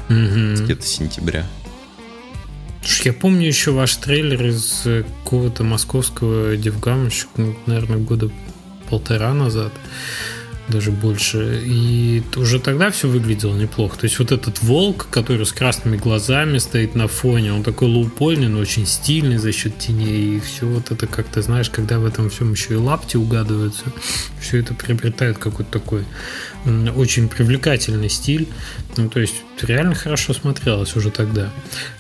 Угу. 0.10 0.64
Где-то 0.64 0.86
сентября. 0.86 1.45
Я 3.03 3.13
помню 3.13 3.47
еще 3.47 3.71
ваш 3.71 3.95
трейлер 3.97 4.47
из 4.47 4.84
э, 4.86 5.03
какого-то 5.23 5.63
московского 5.63 6.55
девгам, 6.57 7.07
еще, 7.07 7.25
ну, 7.36 7.55
наверное, 7.65 7.97
года 7.97 8.30
полтора 8.89 9.34
назад. 9.34 9.73
даже 10.67 10.91
больше. 10.91 11.61
И 11.65 12.21
уже 12.36 12.59
тогда 12.59 12.91
все 12.91 13.07
выглядело 13.07 13.55
неплохо. 13.55 13.97
То 13.97 14.05
есть 14.05 14.19
вот 14.19 14.32
этот 14.32 14.61
волк, 14.61 15.07
который 15.09 15.45
с 15.45 15.53
красными 15.53 15.97
глазами 15.97 16.57
стоит 16.57 16.95
на 16.95 17.07
фоне, 17.07 17.53
он 17.53 17.63
такой 17.63 17.88
лоупольный, 17.88 18.47
но 18.47 18.59
очень 18.59 18.86
стильный 18.86 19.38
за 19.38 19.51
счет 19.51 19.78
теней. 19.78 20.38
И 20.38 20.39
все 20.39 20.65
вот 20.65 20.91
это 20.91 21.07
как-то, 21.07 21.41
знаешь, 21.41 21.69
когда 21.69 21.99
в 21.99 22.05
этом 22.05 22.30
всем 22.30 22.51
еще 22.51 22.73
и 22.73 22.78
лапти 22.78 23.17
угадываются, 23.17 23.86
все 24.41 24.59
это 24.59 24.73
приобретает 24.73 25.38
какой-то 25.38 25.71
такой 25.71 26.03
очень 26.95 27.30
привлекательный 27.30 28.09
стиль. 28.09 28.47
Ну, 28.98 29.10
то 29.10 29.20
есть 29.20 29.36
реально 29.62 29.95
хорошо 29.95 30.34
смотрелось 30.34 30.95
уже 30.95 31.12
тогда. 31.12 31.50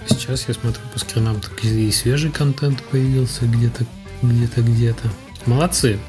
Сейчас 0.09 0.45
я 0.47 0.53
смотрю 0.53 0.81
по 0.93 0.99
скринам, 0.99 1.39
так 1.39 1.63
и 1.63 1.91
свежий 1.91 2.31
контент 2.31 2.81
появился 2.83 3.45
где-то, 3.45 3.85
где-то, 4.21 4.61
где-то. 4.61 5.09
Молодцы. 5.45 5.99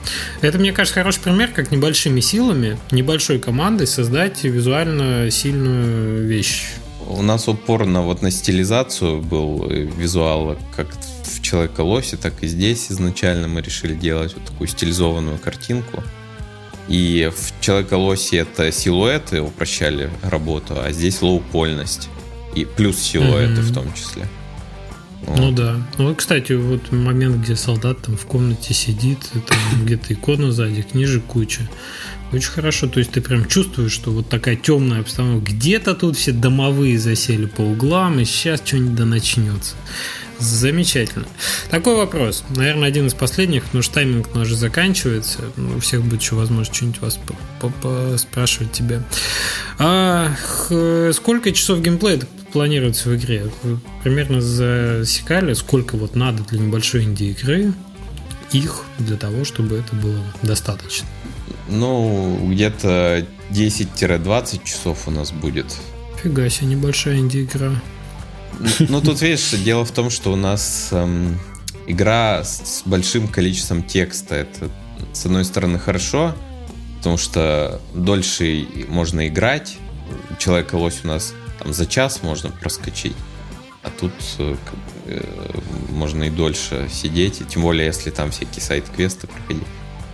Это, 0.40 0.58
мне 0.58 0.72
кажется, 0.72 0.98
хороший 0.98 1.20
пример, 1.20 1.50
как 1.54 1.70
небольшими 1.70 2.20
силами, 2.20 2.78
небольшой 2.90 3.38
командой 3.38 3.86
создать 3.86 4.42
визуально 4.42 5.30
сильную 5.30 6.26
вещь. 6.26 6.66
У 7.06 7.22
нас 7.22 7.48
упор 7.48 7.86
на 7.86 8.02
вот 8.02 8.20
на 8.20 8.30
стилизацию 8.30 9.22
был 9.22 9.70
э, 9.70 9.82
визуала, 9.84 10.58
как 10.74 10.88
в 11.24 11.40
Человека-лосе, 11.40 12.16
так 12.16 12.34
и 12.42 12.46
здесь 12.46 12.90
изначально 12.90 13.48
мы 13.48 13.62
решили 13.62 13.94
делать 13.94 14.34
вот 14.34 14.44
такую 14.44 14.68
стилизованную 14.68 15.38
картинку. 15.38 16.02
И 16.88 17.30
в 17.36 17.60
Человека-лосе 17.60 18.38
это 18.38 18.72
силуэты 18.72 19.42
упрощали 19.42 20.10
работу, 20.22 20.80
а 20.80 20.90
здесь 20.92 21.20
лоупольность. 21.22 22.08
И 22.54 22.64
плюс 22.64 22.98
силуэты 22.98 23.60
mm-hmm. 23.60 23.70
в 23.70 23.74
том 23.74 23.92
числе. 23.92 24.26
Ну 25.36 25.52
да. 25.52 25.76
Ну, 25.98 26.14
кстати, 26.14 26.52
вот 26.52 26.90
момент, 26.90 27.36
где 27.36 27.56
солдат 27.56 28.00
там 28.02 28.16
в 28.16 28.24
комнате 28.24 28.72
сидит, 28.72 29.18
там 29.32 29.84
где-то 29.84 30.14
икона 30.14 30.52
сзади, 30.52 30.82
книжек 30.82 31.24
куча. 31.24 31.68
Очень 32.32 32.50
хорошо, 32.50 32.88
то 32.88 32.98
есть 32.98 33.12
ты 33.12 33.20
прям 33.20 33.46
чувствуешь, 33.46 33.92
что 33.92 34.10
вот 34.10 34.28
такая 34.28 34.56
темная 34.56 35.00
обстановка. 35.00 35.52
Где-то 35.52 35.94
тут 35.94 36.16
все 36.16 36.32
домовые 36.32 36.98
засели 36.98 37.46
по 37.46 37.62
углам, 37.62 38.20
и 38.20 38.24
сейчас 38.24 38.62
что-нибудь 38.64 38.94
да 38.94 39.04
начнется. 39.04 39.76
Замечательно. 40.38 41.26
Такой 41.70 41.96
вопрос. 41.96 42.44
Наверное, 42.50 42.88
один 42.88 43.06
из 43.06 43.14
последних, 43.14 43.64
потому 43.64 43.82
что 43.82 43.94
тайминг 43.94 44.34
наш 44.34 44.48
заканчивается. 44.48 45.40
У 45.56 45.80
всех 45.80 46.02
будет 46.02 46.20
еще 46.22 46.36
возможность 46.36 46.74
что-нибудь 46.74 47.00
вас 47.00 47.18
спрашивать 48.20 48.72
тебя. 48.72 49.02
А, 49.78 50.32
сколько 51.12 51.52
часов 51.52 51.80
геймплея 51.80 52.20
планируется 52.52 53.08
в 53.08 53.16
игре? 53.16 53.50
Вы 53.62 53.80
примерно 54.02 54.40
засекали, 54.40 55.54
сколько 55.54 55.96
вот 55.96 56.14
надо 56.14 56.44
для 56.44 56.60
небольшой 56.60 57.04
инди-игры 57.04 57.72
их 58.52 58.84
для 58.98 59.16
того, 59.16 59.44
чтобы 59.44 59.76
это 59.76 59.94
было 59.96 60.22
достаточно? 60.42 61.06
Ну, 61.68 62.48
где-то 62.50 63.26
10-20 63.50 64.64
часов 64.64 65.06
у 65.06 65.10
нас 65.10 65.32
будет. 65.32 65.66
Фига 66.22 66.48
себе, 66.48 66.68
небольшая 66.68 67.18
инди-игра. 67.18 67.72
Ну, 68.80 69.00
тут, 69.00 69.20
видишь, 69.22 69.50
дело 69.50 69.84
в 69.84 69.90
том, 69.92 70.10
что 70.10 70.32
у 70.32 70.36
нас 70.36 70.88
эм, 70.92 71.38
игра 71.86 72.44
с 72.44 72.82
большим 72.84 73.28
количеством 73.28 73.82
текста. 73.82 74.34
Это, 74.34 74.70
с 75.12 75.26
одной 75.26 75.44
стороны, 75.44 75.78
хорошо, 75.78 76.34
потому 76.98 77.16
что 77.16 77.80
дольше 77.94 78.66
можно 78.88 79.28
играть. 79.28 79.78
Человека-лось 80.38 81.00
у 81.04 81.08
нас 81.08 81.34
там 81.58 81.72
за 81.72 81.86
час 81.86 82.22
можно 82.22 82.50
проскочить, 82.50 83.16
а 83.82 83.90
тут 83.90 84.12
э, 84.38 84.56
э, 85.06 85.20
можно 85.90 86.24
и 86.24 86.30
дольше 86.30 86.88
сидеть, 86.90 87.40
и 87.40 87.44
тем 87.44 87.62
более, 87.62 87.86
если 87.86 88.10
там 88.10 88.30
всякие 88.30 88.62
сайт-квесты 88.62 89.26
проходить. 89.26 89.66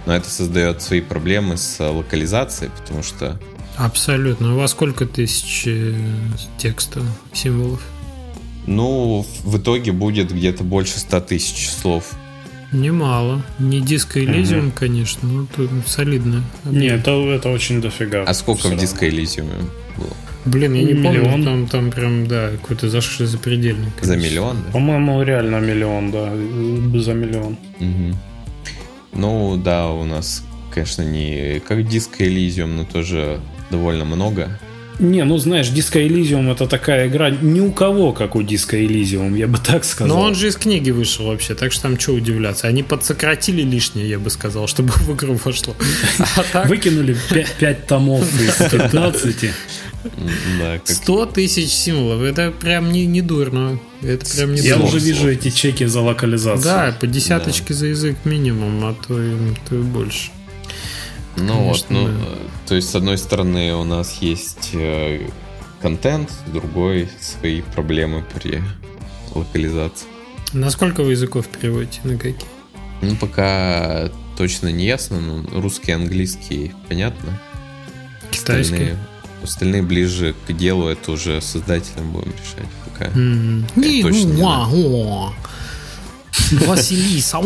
Но 0.06 0.14
это 0.14 0.28
создает 0.28 0.82
свои 0.82 1.00
проблемы 1.00 1.56
с 1.56 1.80
локализацией, 1.80 2.70
потому 2.78 3.02
что... 3.02 3.40
Абсолютно. 3.76 4.54
У 4.54 4.58
вас 4.58 4.70
сколько 4.72 5.06
тысяч 5.06 5.64
э, 5.66 5.94
текста, 6.58 7.02
символов? 7.32 7.82
Ну, 8.66 9.26
в 9.44 9.58
итоге 9.58 9.92
будет 9.92 10.32
где-то 10.32 10.64
больше 10.64 10.98
100 10.98 11.20
тысяч 11.20 11.68
слов. 11.70 12.12
Немало. 12.72 13.42
Не 13.58 13.80
диско 13.80 14.20
Elysium, 14.20 14.68
угу. 14.68 14.72
конечно, 14.74 15.28
но 15.28 15.46
тут 15.54 15.70
солидно. 15.86 16.42
Нет, 16.64 17.00
это, 17.00 17.12
это 17.30 17.50
очень 17.50 17.80
дофига. 17.80 18.24
А 18.24 18.34
сколько 18.34 18.68
в 18.68 18.76
диско 18.76 19.06
Elysium 19.06 19.48
было? 19.96 20.10
Блин, 20.44 20.74
я 20.74 20.82
не 20.82 20.92
миллион. 20.92 21.24
помню, 21.24 21.44
там, 21.44 21.66
там 21.68 21.90
прям, 21.90 22.26
да, 22.26 22.50
какой-то 22.50 22.90
за 22.90 23.00
запредельный. 23.00 23.90
Конечно. 23.96 24.06
За 24.06 24.16
миллион? 24.16 24.56
Да? 24.66 24.72
По-моему, 24.72 25.22
реально 25.22 25.60
миллион, 25.60 26.10
да, 26.10 26.30
за 27.00 27.14
миллион. 27.14 27.56
Угу. 27.80 28.16
Ну, 29.14 29.56
да, 29.56 29.90
у 29.90 30.04
нас, 30.04 30.44
конечно, 30.72 31.02
не 31.02 31.60
как 31.60 31.86
диско 31.86 32.24
Elysium, 32.24 32.74
но 32.76 32.84
тоже 32.84 33.40
довольно 33.70 34.04
много. 34.04 34.58
Не, 34.98 35.24
ну 35.24 35.38
знаешь, 35.38 35.70
Disco 35.70 36.06
Elysium 36.06 36.52
это 36.52 36.66
такая 36.66 37.08
игра 37.08 37.30
ни 37.30 37.60
у 37.60 37.72
кого, 37.72 38.12
как 38.12 38.36
у 38.36 38.42
Disco 38.42 38.80
Elysium, 38.80 39.36
я 39.36 39.48
бы 39.48 39.58
так 39.58 39.84
сказал. 39.84 40.16
Но 40.16 40.22
он 40.22 40.34
же 40.34 40.48
из 40.48 40.56
книги 40.56 40.90
вышел 40.90 41.26
вообще, 41.26 41.54
так 41.54 41.72
что 41.72 41.82
там 41.82 41.98
что 41.98 42.12
удивляться. 42.12 42.68
Они 42.68 42.82
подсократили 42.82 43.62
лишнее, 43.62 44.08
я 44.08 44.18
бы 44.18 44.30
сказал, 44.30 44.68
чтобы 44.68 44.92
в 44.92 45.14
игру 45.14 45.38
вошло. 45.44 45.74
А 46.36 46.44
так... 46.52 46.68
Выкинули 46.68 47.16
5 47.58 47.86
томов 47.86 48.22
из 48.40 48.70
15. 48.70 49.50
Да, 50.58 50.80
100 50.84 51.26
тысяч 51.26 51.70
символов, 51.70 52.22
это 52.22 52.52
прям 52.52 52.92
не, 52.92 53.06
не 53.06 53.22
дурно. 53.22 53.80
Это 54.02 54.26
прям 54.36 54.54
не 54.54 54.60
Я 54.60 54.74
дурно. 54.74 54.88
уже 54.88 54.98
вижу 54.98 55.28
эти 55.28 55.50
чеки 55.50 55.84
за 55.86 56.02
локализацию. 56.02 56.62
Да, 56.64 56.96
по 57.00 57.06
десяточке 57.06 57.72
да. 57.72 57.74
за 57.74 57.86
язык 57.86 58.16
минимум, 58.24 58.84
а 58.84 58.94
то 58.94 59.20
и, 59.20 59.34
то 59.68 59.76
и 59.76 59.82
больше. 59.82 60.30
Ну 61.36 61.64
вот, 61.64 61.86
ну, 61.88 62.06
да. 62.06 62.14
то 62.68 62.74
есть, 62.74 62.90
с 62.90 62.94
одной 62.94 63.18
стороны, 63.18 63.74
у 63.74 63.84
нас 63.84 64.18
есть 64.20 64.70
э, 64.72 65.28
контент, 65.82 66.30
с 66.30 66.50
другой 66.50 67.08
свои 67.20 67.62
проблемы 67.62 68.24
при 68.34 68.62
локализации. 69.34 70.06
На 70.52 70.70
сколько 70.70 71.02
вы 71.02 71.12
языков 71.12 71.48
переводите? 71.48 72.00
На 72.04 72.16
какие? 72.16 72.48
Ну, 73.02 73.16
пока 73.16 74.10
точно 74.36 74.68
не 74.68 74.86
ясно. 74.86 75.20
Ну, 75.20 75.60
русский, 75.60 75.92
английский, 75.92 76.72
понятно. 76.88 77.40
Китайский? 78.30 78.74
Остальные, 78.74 78.98
остальные 79.42 79.82
ближе 79.82 80.34
к 80.46 80.52
делу, 80.52 80.86
это 80.86 81.12
уже 81.12 81.40
создателям 81.40 82.12
будем 82.12 82.32
решать. 82.32 82.70
Пока, 82.84 83.06
mm-hmm. 83.06 83.62
пока 83.74 84.08
точно 84.08 84.26
не 84.26 84.36
знаю. 84.36 85.32
Василиса. 86.66 87.38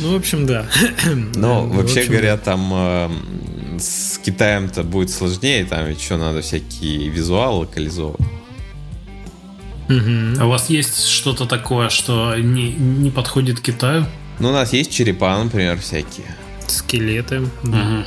Ну, 0.00 0.12
в 0.12 0.16
общем, 0.16 0.46
да. 0.46 0.66
Ну, 1.34 1.68
вообще 1.68 2.04
говоря, 2.04 2.36
там 2.36 2.70
э, 2.72 3.10
с 3.78 4.18
Китаем-то 4.18 4.82
будет 4.82 5.10
сложнее, 5.10 5.64
там 5.64 5.86
ведь 5.86 6.00
еще 6.00 6.16
надо 6.16 6.42
всякие 6.42 7.08
визуалы 7.08 7.60
локализовывать. 7.60 8.20
А 9.88 10.44
у 10.44 10.48
вас 10.48 10.68
есть 10.68 11.06
что-то 11.06 11.46
такое, 11.46 11.88
что 11.88 12.36
не, 12.36 12.72
не 12.72 13.10
подходит 13.10 13.60
Китаю? 13.60 14.06
Ну, 14.38 14.50
у 14.50 14.52
нас 14.52 14.72
есть 14.72 14.92
черепа, 14.92 15.42
например, 15.42 15.80
всякие. 15.80 16.26
Скелеты. 16.66 17.48
Да. 17.64 18.04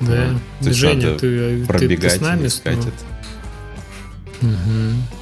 Да. 0.00 0.28
Вот. 0.60 0.74
Женя, 0.74 1.14
ты, 1.14 1.64
пробегать 1.64 2.12
ты, 2.12 2.18
ты 2.18 2.18
с 2.18 2.20
нами 2.20 2.46
искать 2.46 2.78
это. 2.78 4.46
Угу. 4.46 5.15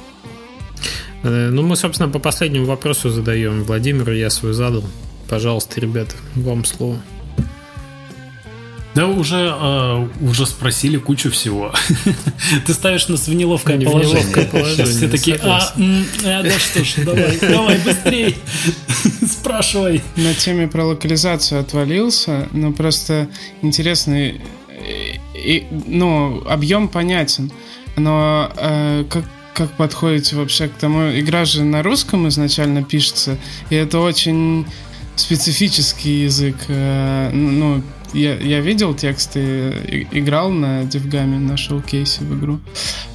Э, 1.25 1.49
ну, 1.49 1.63
мы, 1.63 1.75
собственно, 1.75 2.07
по 2.07 2.19
последнему 2.19 2.65
вопросу 2.65 3.09
задаем. 3.09 3.63
Владимиру 3.63 4.13
я 4.13 4.29
свой 4.29 4.53
задал. 4.53 4.83
Пожалуйста, 5.27 5.81
ребята, 5.81 6.15
вам 6.35 6.63
слово. 6.65 6.97
Да, 8.93 9.07
уже, 9.07 9.51
э, 9.59 10.07
уже 10.21 10.45
спросили 10.45 10.97
кучу 10.97 11.31
всего. 11.31 11.73
Ты 12.67 12.73
ставишь 12.73 13.07
нас 13.07 13.27
в 13.27 13.33
неловкое 13.33 13.77
Не 13.77 13.85
положение. 13.85 14.17
В 14.17 14.19
неловкое 14.21 14.45
положение. 14.45 14.85
Все 14.85 15.07
такие, 15.09 15.37
а, 15.37 15.73
а, 16.25 16.43
да 16.43 16.59
что 16.59 16.83
ж, 16.83 16.93
давай, 16.97 17.37
давай 17.41 17.79
быстрей, 17.79 18.37
спрашивай. 19.27 20.01
На 20.15 20.33
теме 20.35 20.67
про 20.67 20.85
локализацию 20.85 21.59
отвалился, 21.59 22.47
но 22.53 22.71
просто 22.71 23.27
интересный, 23.63 24.41
и, 25.33 25.65
ну, 25.87 26.43
объем 26.47 26.87
понятен, 26.87 27.51
но 27.97 28.49
э, 28.55 29.03
как 29.09 29.25
как 29.55 29.71
подходите 29.71 30.35
вообще 30.35 30.67
к 30.67 30.73
тому? 30.73 31.17
Игра 31.17 31.45
же 31.45 31.63
на 31.63 31.81
русском 31.81 32.27
изначально 32.27 32.83
пишется, 32.83 33.37
и 33.69 33.75
это 33.75 33.99
очень 33.99 34.65
специфический 35.15 36.23
язык. 36.23 36.57
Э, 36.67 37.31
ну, 37.31 37.81
я, 38.13 38.35
я 38.35 38.59
видел 38.59 38.93
тексты, 38.93 40.07
играл 40.11 40.51
на 40.51 40.83
Девгаме, 40.83 41.39
на 41.39 41.55
шоу-кейсе 41.55 42.23
в 42.25 42.37
игру. 42.37 42.59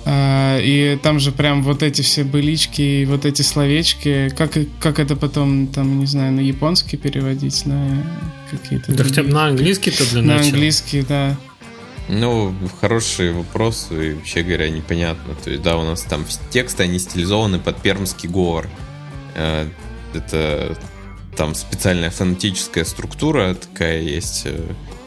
Э, 0.07 0.61
и 0.63 0.99
там 1.03 1.21
же 1.21 1.31
прям 1.31 1.63
вот 1.63 1.83
эти 1.83 2.01
все 2.01 2.25
былички 2.25 2.81
и 2.81 3.05
вот 3.05 3.27
эти 3.27 3.43
словечки, 3.43 4.33
как, 4.37 4.57
как 4.81 4.99
это 4.99 5.17
потом, 5.17 5.67
там, 5.67 5.99
не 5.99 6.07
знаю, 6.07 6.33
на 6.33 6.41
японский 6.41 6.97
переводить, 6.97 7.67
на 7.67 8.03
какие-то... 8.51 8.93
Да 8.93 9.05
хотя 9.05 9.23
бы 9.23 9.29
на 9.29 9.47
английский-то 9.47 10.09
для 10.11 10.23
начала. 10.23 10.39
На 10.39 10.47
английский, 10.47 11.03
да. 11.07 11.37
Ну, 12.13 12.53
хороший 12.81 13.33
вопрос, 13.33 13.89
и 13.91 14.15
вообще 14.15 14.43
говоря, 14.43 14.69
непонятно. 14.69 15.35
То 15.37 15.51
есть, 15.51 15.63
да, 15.63 15.77
у 15.77 15.85
нас 15.85 16.03
там 16.03 16.27
тексты, 16.51 16.83
они 16.83 16.99
стилизованы 16.99 17.61
под 17.61 17.81
пермский 17.81 18.29
говор. 18.29 18.67
Э, 19.37 19.69
это 20.13 20.77
там 21.37 21.55
специальная 21.55 22.11
фонетическая 22.11 22.85
структура 22.85 23.55
такая 23.55 24.01
есть. 24.01 24.43
Э, 24.47 24.61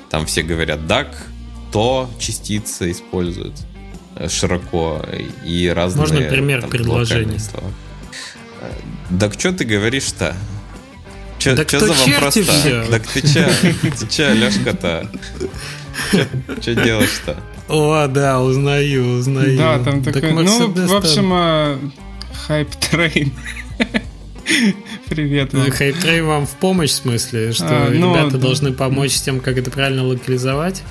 там 0.10 0.26
все 0.26 0.44
говорят 0.44 0.80
duck, 0.80 1.10
то 1.74 2.10
частица 2.20 2.90
используют 2.90 3.56
э, 4.16 4.30
широко 4.30 5.06
и 5.44 5.68
разные... 5.68 6.00
Можно 6.00 6.22
пример 6.22 6.62
там, 6.62 6.70
предложения? 6.70 7.40
Слова. 7.40 7.70
Так 9.20 9.34
что 9.34 9.52
ты 9.52 9.66
говоришь-то? 9.66 10.38
Че, 11.38 11.56
так 11.56 11.70
че 11.70 11.80
за 11.80 11.94
вопрос-то? 11.94 12.86
Так 12.90 13.08
ты 13.08 13.22
че, 13.22 13.50
ты 13.82 14.08
че, 14.08 14.34
Лешка-то? 14.34 15.10
Что 16.62 16.76
делаешь-то? 16.76 17.38
О, 17.70 18.08
да, 18.08 18.42
узнаю, 18.42 19.18
узнаю. 19.20 19.58
Да, 19.58 19.80
там 19.80 20.04
такой, 20.04 20.34
ну, 20.34 20.44
в 20.44 20.94
общем, 20.94 21.92
HypeTrain. 22.48 23.32
Привет 25.10 25.54
вам. 25.54 25.72
HypeTrain 25.72 26.26
вам 26.26 26.46
в 26.46 26.52
помощь, 26.52 26.92
в 26.92 26.96
смысле, 26.96 27.54
что 27.54 27.68
а, 27.70 27.90
ну, 27.90 28.14
ребята 28.14 28.32
да. 28.32 28.38
должны 28.40 28.74
помочь 28.74 29.14
с 29.14 29.22
тем, 29.22 29.40
как 29.40 29.58
это 29.58 29.72
правильно 29.72 30.04
локализовать? 30.04 30.84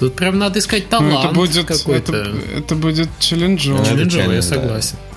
Тут 0.00 0.14
прям 0.16 0.38
надо 0.38 0.58
искать 0.58 0.88
талант 0.88 1.12
ну, 1.12 1.24
это 1.24 1.34
будет, 1.34 1.66
какой-то. 1.66 2.16
Это, 2.16 2.36
это 2.58 2.74
будет 2.74 3.08
челленджово. 3.18 3.84
Челленджово, 3.84 4.32
я 4.32 4.42
согласен. 4.42 4.96
Да. 4.96 5.09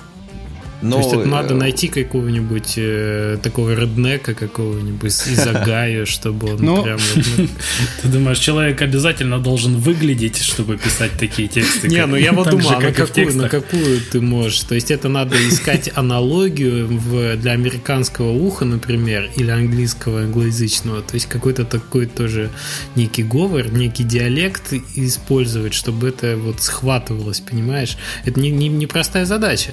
Но... 0.84 0.96
То 0.96 1.02
есть 1.02 1.14
это 1.14 1.28
надо 1.28 1.54
э, 1.54 1.56
найти 1.56 1.88
какого-нибудь 1.88 2.74
э, 2.76 3.38
такого 3.42 3.74
реднека 3.74 4.34
какого-нибудь 4.34 5.10
из 5.10 5.46
Огайо, 5.46 6.04
чтобы 6.04 6.54
он 6.54 6.58
ну... 6.60 6.82
прям... 6.82 6.98
Ну, 7.16 7.48
Ты 8.02 8.08
думаешь, 8.08 8.38
человек 8.38 8.82
обязательно 8.82 9.38
должен 9.38 9.76
выглядеть, 9.76 10.42
чтобы 10.42 10.76
писать 10.76 11.12
такие 11.18 11.48
тексты? 11.48 11.88
Не, 11.88 12.04
ну 12.06 12.16
я 12.16 12.32
вот 12.32 12.50
думал, 12.50 12.80
на 12.80 12.92
какую, 12.92 13.36
на 13.36 13.48
какую 13.48 14.00
ты 14.12 14.20
можешь. 14.20 14.60
То 14.60 14.74
есть 14.74 14.90
это 14.90 15.08
надо 15.08 15.36
искать 15.48 15.90
аналогию 15.94 16.86
в, 16.86 17.36
для 17.36 17.52
американского 17.52 18.30
уха, 18.30 18.64
например, 18.64 19.30
или 19.36 19.50
английского 19.50 20.20
англоязычного. 20.20 21.02
То 21.02 21.14
есть 21.14 21.26
какой-то 21.26 21.64
такой 21.64 22.06
тоже 22.06 22.50
некий 22.94 23.22
говор, 23.22 23.72
некий 23.72 24.04
диалект 24.04 24.72
использовать, 24.96 25.72
чтобы 25.72 26.08
это 26.08 26.36
вот 26.36 26.62
схватывалось, 26.62 27.40
понимаешь? 27.40 27.96
Это 28.24 28.38
не, 28.38 28.50
не, 28.50 28.68
не 28.68 28.86
простая 28.86 29.24
задача. 29.24 29.72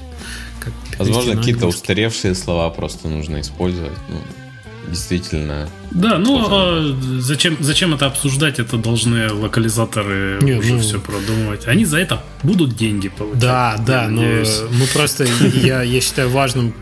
Как 0.61 0.73
Возможно, 0.99 1.35
какие-то 1.35 1.67
устаревшие 1.67 2.35
слова 2.35 2.69
просто 2.69 3.07
нужно 3.07 3.41
использовать. 3.41 3.97
Ну, 4.09 4.17
действительно. 4.87 5.69
Да, 5.91 6.17
ну 6.17 6.45
а 6.49 6.97
зачем, 7.19 7.57
зачем 7.59 7.93
это 7.93 8.05
обсуждать? 8.05 8.59
Это 8.59 8.77
должны 8.77 9.31
локализаторы 9.31 10.39
Не, 10.41 10.53
уже 10.53 10.73
ну... 10.73 10.79
все 10.79 10.99
продумывать. 10.99 11.67
Они 11.67 11.85
за 11.85 11.97
это 11.97 12.23
будут 12.43 12.75
деньги 12.75 13.09
получать. 13.09 13.39
Да, 13.39 13.75
да, 13.85 14.07
но 14.07 14.21
мы 14.21 14.87
просто, 14.93 15.25
я, 15.53 15.83
я 15.83 16.01
считаю 16.01 16.29
важным 16.29 16.73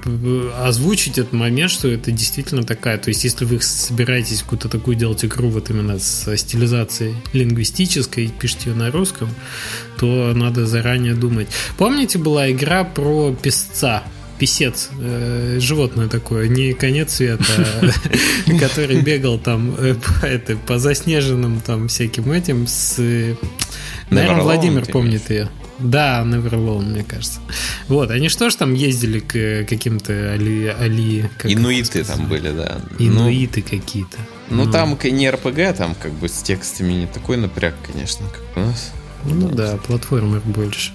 озвучить 0.61 1.17
этот 1.17 1.33
момент, 1.33 1.71
что 1.71 1.87
это 1.87 2.11
действительно 2.11 2.63
такая. 2.63 2.97
То 2.97 3.09
есть, 3.09 3.23
если 3.23 3.45
вы 3.45 3.59
собираетесь 3.61 4.43
какую-то 4.43 4.69
такую 4.69 4.95
делать 4.95 5.25
игру 5.25 5.49
вот 5.49 5.69
именно 5.69 5.97
с 5.97 6.37
стилизацией 6.37 7.15
лингвистической, 7.33 8.27
пишите 8.39 8.69
ее 8.69 8.75
на 8.75 8.91
русском, 8.91 9.29
то 9.97 10.33
надо 10.35 10.67
заранее 10.67 11.15
думать. 11.15 11.47
Помните, 11.77 12.19
была 12.19 12.51
игра 12.51 12.83
про 12.83 13.33
песца? 13.33 14.03
Писец, 14.39 14.89
э, 14.99 15.57
животное 15.59 16.07
такое, 16.07 16.47
не 16.47 16.73
конец 16.73 17.15
света, 17.15 17.43
который 18.59 19.01
бегал 19.01 19.37
там 19.37 19.75
э, 19.77 19.95
по, 20.65 20.79
заснеженным 20.79 21.59
там 21.59 21.87
всяким 21.87 22.31
этим 22.31 22.65
с... 22.65 22.97
Наверное, 24.09 24.41
Владимир 24.41 24.85
помнит 24.85 25.29
ее. 25.29 25.49
Да, 25.77 26.23
Neverlone, 26.25 26.85
мне 26.85 27.03
кажется. 27.03 27.39
Вот, 27.87 28.11
они 28.11 28.29
что 28.29 28.49
ж 28.49 28.55
там 28.55 28.73
ездили 28.73 29.19
к 29.19 29.65
каким-то 29.67 30.33
али... 30.33 30.75
али 30.77 31.29
Инуиты 31.43 32.03
там 32.03 32.27
были, 32.27 32.51
да. 32.51 32.79
Инуиты 32.97 33.63
ну, 33.65 33.77
какие-то. 33.77 34.17
Ну, 34.49 34.65
ну, 34.65 34.71
там 34.71 34.97
не 35.03 35.29
РПГ, 35.29 35.77
там 35.77 35.95
как 35.95 36.11
бы 36.13 36.27
с 36.27 36.41
текстами 36.41 36.93
не 36.93 37.07
такой 37.07 37.37
напряг, 37.37 37.75
конечно, 37.85 38.25
как 38.27 38.57
у 38.57 38.67
нас. 38.67 38.91
Ну 39.25 39.49
да, 39.49 39.77
платформер 39.77 40.41
больше. 40.41 40.91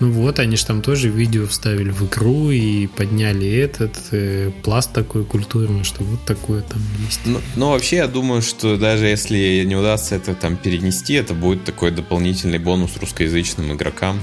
Ну 0.00 0.12
вот, 0.12 0.38
они 0.38 0.56
же 0.56 0.64
там 0.64 0.80
тоже 0.80 1.08
видео 1.08 1.46
вставили 1.46 1.90
в 1.90 2.06
игру 2.06 2.50
и 2.50 2.86
подняли 2.86 3.50
этот 3.50 3.96
э, 4.12 4.52
пласт 4.62 4.92
такой 4.92 5.24
культурный, 5.24 5.82
что 5.82 6.04
вот 6.04 6.24
такое 6.24 6.62
там 6.62 6.80
есть. 7.04 7.20
Ну, 7.24 7.40
ну, 7.56 7.70
вообще, 7.70 7.96
я 7.96 8.06
думаю, 8.06 8.42
что 8.42 8.76
даже 8.76 9.06
если 9.06 9.64
не 9.64 9.74
удастся 9.74 10.14
это 10.14 10.34
там 10.34 10.56
перенести, 10.56 11.14
это 11.14 11.34
будет 11.34 11.64
такой 11.64 11.90
дополнительный 11.90 12.58
бонус 12.58 12.96
русскоязычным 13.00 13.72
игрокам, 13.72 14.20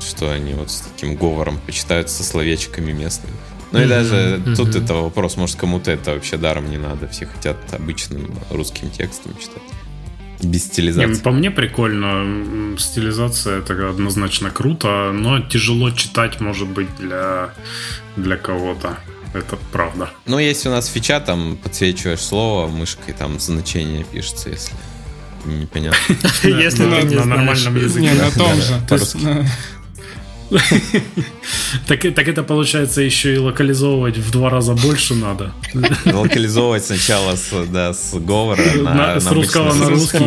что 0.00 0.30
они 0.30 0.52
вот 0.52 0.70
с 0.70 0.80
таким 0.80 1.16
говором 1.16 1.58
почитают 1.64 2.10
со 2.10 2.22
словечками 2.22 2.92
местными. 2.92 3.36
Ну 3.72 3.80
и 3.80 3.86
даже 3.86 4.14
mm-hmm. 4.14 4.56
тут 4.56 4.74
это 4.74 4.94
вопрос, 4.94 5.36
может 5.36 5.56
кому-то 5.56 5.90
это 5.90 6.12
вообще 6.12 6.36
даром 6.36 6.68
не 6.70 6.76
надо, 6.76 7.06
все 7.08 7.26
хотят 7.26 7.56
обычным 7.72 8.34
русским 8.50 8.90
текстом 8.90 9.32
читать. 9.38 9.62
Без 10.42 10.64
стилизации. 10.64 11.14
Не, 11.14 11.20
по 11.20 11.30
мне 11.30 11.50
прикольно. 11.50 12.76
Стилизация 12.78 13.58
это 13.58 13.90
однозначно 13.90 14.50
круто, 14.50 15.12
но 15.12 15.40
тяжело 15.40 15.90
читать, 15.90 16.40
может 16.40 16.68
быть, 16.68 16.88
для, 16.96 17.50
для 18.16 18.36
кого-то. 18.36 18.98
Это 19.32 19.58
правда. 19.70 20.10
Ну, 20.26 20.38
есть 20.38 20.66
у 20.66 20.70
нас 20.70 20.88
фича, 20.88 21.20
там 21.20 21.56
подсвечиваешь 21.62 22.20
слово 22.20 22.66
мышкой, 22.68 23.14
там 23.14 23.38
значение 23.38 24.04
пишется, 24.04 24.50
если 24.50 24.74
непонятно. 25.44 26.16
Если 26.42 26.84
на 26.84 27.24
нормальном 27.24 27.76
языке. 27.76 28.10
Не, 28.10 28.14
на 28.14 28.30
том 28.30 28.54
же. 28.60 29.46
Так, 31.86 32.02
так 32.14 32.28
это 32.28 32.42
получается 32.42 33.00
еще 33.00 33.34
и 33.34 33.38
локализовывать 33.38 34.18
в 34.18 34.30
два 34.30 34.50
раза 34.50 34.74
больше 34.74 35.14
надо. 35.14 35.52
Локализовывать 36.04 36.84
сначала 36.84 37.36
с, 37.36 37.50
да, 37.68 37.92
с 37.92 38.14
говора 38.14 38.62
на, 38.76 38.94
на, 38.94 39.14
на 39.14 39.20
с 39.20 39.30
русского 39.30 39.72
на 39.72 39.88
русский. 39.88 40.24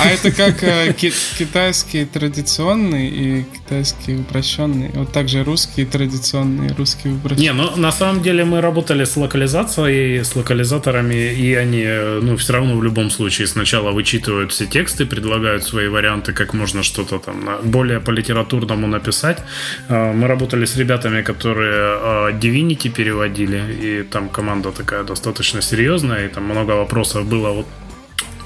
А 0.00 0.06
это 0.08 0.30
как 0.30 0.62
э, 0.62 0.94
китайский 1.38 2.04
традиционный 2.04 3.08
и 3.08 3.44
китайский 3.44 4.16
упрощенный. 4.16 4.90
Вот 4.94 5.12
также 5.12 5.42
русский 5.44 5.84
традиционный, 5.84 6.72
русский 6.74 7.10
упрощенный. 7.10 7.42
Не, 7.42 7.52
ну 7.52 7.76
на 7.76 7.92
самом 7.92 8.22
деле 8.22 8.44
мы 8.44 8.60
работали 8.60 9.04
с 9.04 9.16
локализацией, 9.16 10.24
с 10.24 10.36
локализаторами, 10.36 11.34
и 11.34 11.54
они, 11.54 11.84
ну, 12.22 12.36
все 12.36 12.52
равно 12.52 12.76
в 12.76 12.84
любом 12.84 13.10
случае 13.10 13.46
сначала 13.46 13.90
вычитывают 13.90 14.52
все 14.52 14.66
тексты, 14.66 15.06
предлагают 15.06 15.64
свои 15.64 15.88
варианты, 15.88 16.32
как 16.32 16.54
можно 16.54 16.82
что-то 16.82 17.18
там 17.18 17.48
более 17.64 18.00
по 18.00 18.10
литературному 18.10 18.86
написать 18.86 19.27
писать. 19.28 19.44
А, 19.88 20.12
мы 20.12 20.26
работали 20.28 20.64
с 20.64 20.76
ребятами, 20.76 21.22
которые 21.22 21.72
а, 21.74 22.30
Divinity 22.32 22.88
переводили, 22.88 23.60
и 23.82 24.02
там 24.02 24.28
команда 24.28 24.70
такая 24.70 25.04
достаточно 25.04 25.62
серьезная, 25.62 26.26
и 26.26 26.28
там 26.28 26.44
много 26.44 26.76
вопросов 26.76 27.24
было 27.26 27.52
вот 27.52 27.66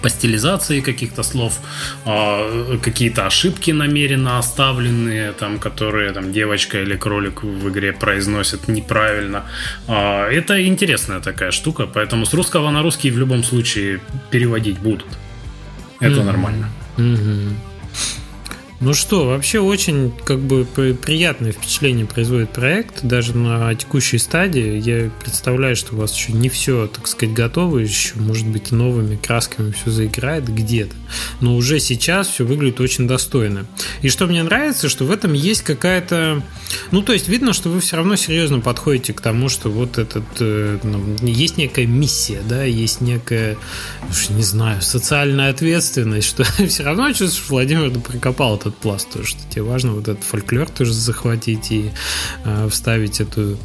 по 0.03 0.09
стилизации 0.09 0.81
каких-то 0.81 1.23
слов, 1.23 1.61
а, 2.05 2.79
какие-то 2.83 3.27
ошибки 3.27 3.73
намеренно 3.73 4.39
оставленные, 4.39 5.33
там, 5.33 5.59
которые 5.59 6.13
там 6.13 6.33
девочка 6.33 6.83
или 6.83 6.97
кролик 6.97 7.45
в 7.45 7.69
игре 7.69 7.93
произносят 7.93 8.69
неправильно. 8.69 9.43
Это 9.89 10.67
интересная 10.67 11.21
такая 11.21 11.51
штука, 11.51 11.87
поэтому 11.87 12.25
с 12.25 12.35
русского 12.35 12.71
на 12.71 12.83
русский 12.83 13.13
в 13.13 13.19
любом 13.19 13.45
случае 13.45 14.01
переводить 14.31 14.79
будут. 14.79 15.07
Это 16.01 16.15
mm-hmm. 16.15 16.25
нормально. 16.25 16.69
Mm-hmm. 16.99 17.72
Ну 18.85 18.95
что, 18.95 19.27
вообще 19.27 19.61
очень 19.61 20.13
как 20.25 20.41
бы 20.41 20.65
приятное 20.65 21.53
впечатление 21.53 22.05
производит 22.05 22.51
проект, 22.51 23.05
даже 23.05 23.37
на 23.37 23.73
текущей 23.77 24.19
стадии. 24.19 24.77
Я 24.77 25.09
представляю, 25.23 25.77
что 25.77 25.95
у 25.95 25.99
вас 25.99 26.13
еще 26.17 26.33
не 26.33 26.49
все, 26.49 26.89
так 26.89 27.07
сказать, 27.07 27.33
готово, 27.33 27.79
еще, 27.79 28.17
может 28.17 28.49
быть, 28.49 28.73
новыми 28.73 29.15
красками 29.15 29.71
все 29.71 29.93
заиграет 29.93 30.53
где-то. 30.53 30.97
Но 31.41 31.55
уже 31.55 31.79
сейчас 31.79 32.27
все 32.27 32.45
выглядит 32.45 32.81
очень 32.81 33.07
достойно. 33.07 33.67
И 34.01 34.09
что 34.09 34.27
мне 34.27 34.43
нравится, 34.43 34.89
что 34.89 35.05
в 35.05 35.13
этом 35.13 35.33
есть 35.33 35.63
какая-то... 35.63 36.43
Ну, 36.91 37.03
то 37.03 37.13
есть 37.13 37.29
видно, 37.29 37.53
что 37.53 37.69
вы 37.69 37.79
все 37.79 37.95
равно 37.95 38.17
серьезно 38.17 38.59
подходите 38.59 39.13
к 39.13 39.21
тому, 39.21 39.49
что 39.49 39.71
вот 39.71 39.99
этот... 39.99 40.25
Э, 40.41 40.81
ну, 40.83 41.17
есть 41.23 41.57
некая 41.57 41.87
миссия, 41.87 42.43
да, 42.49 42.65
есть 42.65 43.01
некая, 43.01 43.57
уж 44.11 44.31
не 44.31 44.43
знаю, 44.43 44.83
социальная 44.83 45.51
ответственность, 45.51 46.27
что 46.27 46.43
все 46.67 46.83
равно 46.83 47.07
чувствуешь, 47.13 47.49
Владимир 47.49 47.91
прокопал 48.01 48.57
этот 48.57 48.72
пласт, 48.73 49.11
то, 49.11 49.25
что 49.25 49.39
тебе 49.51 49.63
важно 49.63 49.93
вот 49.93 50.09
этот 50.09 50.25
фольклор 50.25 50.69
тоже 50.69 50.93
захватить 50.93 51.71
и 51.71 51.91
э, 52.45 52.69
вставить 52.71 53.21
эту 53.21 53.59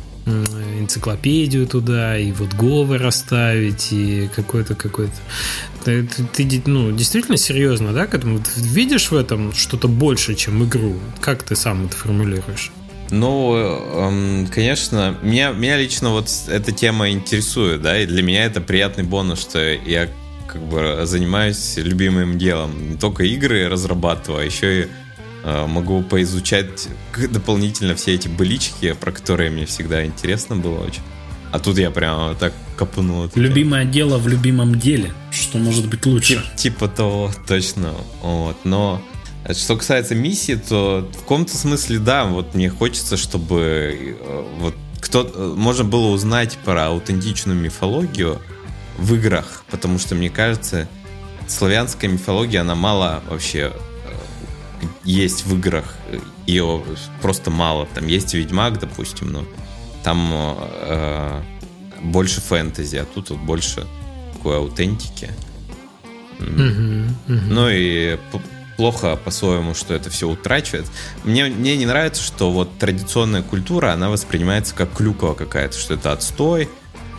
энциклопедию 0.80 1.68
туда, 1.68 2.18
и 2.18 2.32
вот 2.32 2.54
говор 2.54 3.06
оставить, 3.06 3.92
и 3.92 4.30
какой-то 4.36 4.76
какой-то... 4.76 5.14
Ты, 5.86 6.04
ты, 6.04 6.46
ты 6.46 6.62
ну, 6.66 6.92
действительно 6.92 7.38
серьезно, 7.38 7.94
да, 7.94 8.08
к 8.08 8.14
этому? 8.14 8.40
Ты 8.40 8.60
видишь 8.62 9.10
в 9.10 9.16
этом 9.16 9.54
что-то 9.54 9.88
больше, 9.88 10.36
чем 10.36 10.64
игру? 10.66 10.96
Как 11.22 11.44
ты 11.44 11.56
сам 11.56 11.86
это 11.86 11.96
формулируешь? 11.96 12.72
Ну, 13.10 13.56
эм, 13.56 14.48
конечно, 14.48 15.18
меня, 15.22 15.52
меня 15.52 15.78
лично 15.78 16.10
вот 16.10 16.30
эта 16.50 16.74
тема 16.74 17.10
интересует, 17.10 17.82
да, 17.82 17.98
и 18.02 18.06
для 18.06 18.22
меня 18.22 18.44
это 18.44 18.60
приятный 18.60 19.06
бонус, 19.06 19.40
что 19.40 19.60
я 19.60 20.10
как 20.58 20.68
бы 20.68 21.06
занимаюсь 21.06 21.78
любимым 21.78 22.38
делом. 22.38 22.92
Не 22.92 22.98
только 22.98 23.24
игры 23.24 23.70
разрабатываю, 23.70 24.42
а 24.42 24.46
еще 24.46 24.82
и 24.84 24.88
Э, 25.44 25.66
могу 25.66 26.02
поизучать 26.04 26.90
дополнительно 27.32 27.96
все 27.96 28.16
эти 28.16 28.28
былички, 28.28 28.92
про 28.94 29.14
которые 29.14 29.50
мне 29.50 29.66
всегда 29.66 30.06
интересно 30.06 30.58
было 30.58 30.80
очень. 30.80 31.02
А 31.54 31.60
тут 31.60 31.78
я 31.78 31.90
прямо 31.90 32.36
так 32.36 32.54
копнул. 32.76 33.30
Любимое 33.34 33.86
дело 33.86 34.18
в 34.18 34.28
любимом 34.28 34.78
деле. 34.78 35.14
Что 35.32 35.58
может 35.58 35.88
быть 35.88 36.06
лучше? 36.06 36.36
Тип, 36.58 36.74
типа 36.74 36.90
того, 36.90 37.32
точно. 37.48 37.94
Вот. 38.22 38.58
Но 38.66 39.02
что 39.52 39.78
касается 39.78 40.16
миссии, 40.16 40.56
то 40.56 41.10
в 41.14 41.20
каком-то 41.20 41.56
смысле, 41.56 42.00
да, 42.00 42.26
вот 42.26 42.54
мне 42.54 42.70
хочется, 42.70 43.16
чтобы 43.16 44.18
э, 44.20 44.44
вот 44.60 44.76
кто 45.00 45.54
можно 45.56 45.86
было 45.86 46.08
узнать 46.08 46.58
про 46.66 46.88
аутентичную 46.88 47.58
мифологию 47.58 48.42
в 48.98 49.16
играх, 49.16 49.64
потому 49.70 50.00
что 50.00 50.16
мне 50.16 50.30
кажется, 50.30 50.88
славянская 51.48 52.10
мифология, 52.10 52.62
она 52.62 52.76
мало 52.76 53.24
вообще 53.30 53.72
э, 53.72 54.86
есть 55.04 55.46
в 55.46 55.56
играх, 55.58 55.96
ее 56.46 56.84
просто 57.22 57.52
мало. 57.52 57.88
Там 57.94 58.08
есть 58.08 58.34
Ведьмак, 58.34 58.80
допустим, 58.80 59.32
но 59.32 59.46
там 60.04 60.30
э, 60.32 61.42
больше 62.02 62.42
фэнтези, 62.42 62.98
а 62.98 63.06
тут 63.06 63.30
вот 63.30 63.40
больше 63.40 63.86
такой 64.34 64.58
аутентики. 64.58 65.30
Mm-hmm, 66.40 67.10
mm-hmm. 67.28 67.42
Ну 67.50 67.70
и 67.70 68.18
плохо 68.78 69.16
по-своему, 69.18 69.74
что 69.74 69.94
это 69.94 70.10
все 70.10 70.30
утрачивает. 70.30 70.86
Мне, 71.24 71.46
мне 71.46 71.76
не 71.76 71.86
нравится, 71.86 72.22
что 72.22 72.52
вот 72.52 72.78
традиционная 72.78 73.42
культура, 73.42 73.92
она 73.92 74.10
воспринимается 74.10 74.76
как 74.76 74.94
клюкова 74.94 75.34
какая-то, 75.34 75.78
что 75.78 75.96
это 75.96 76.12
отстой, 76.12 76.70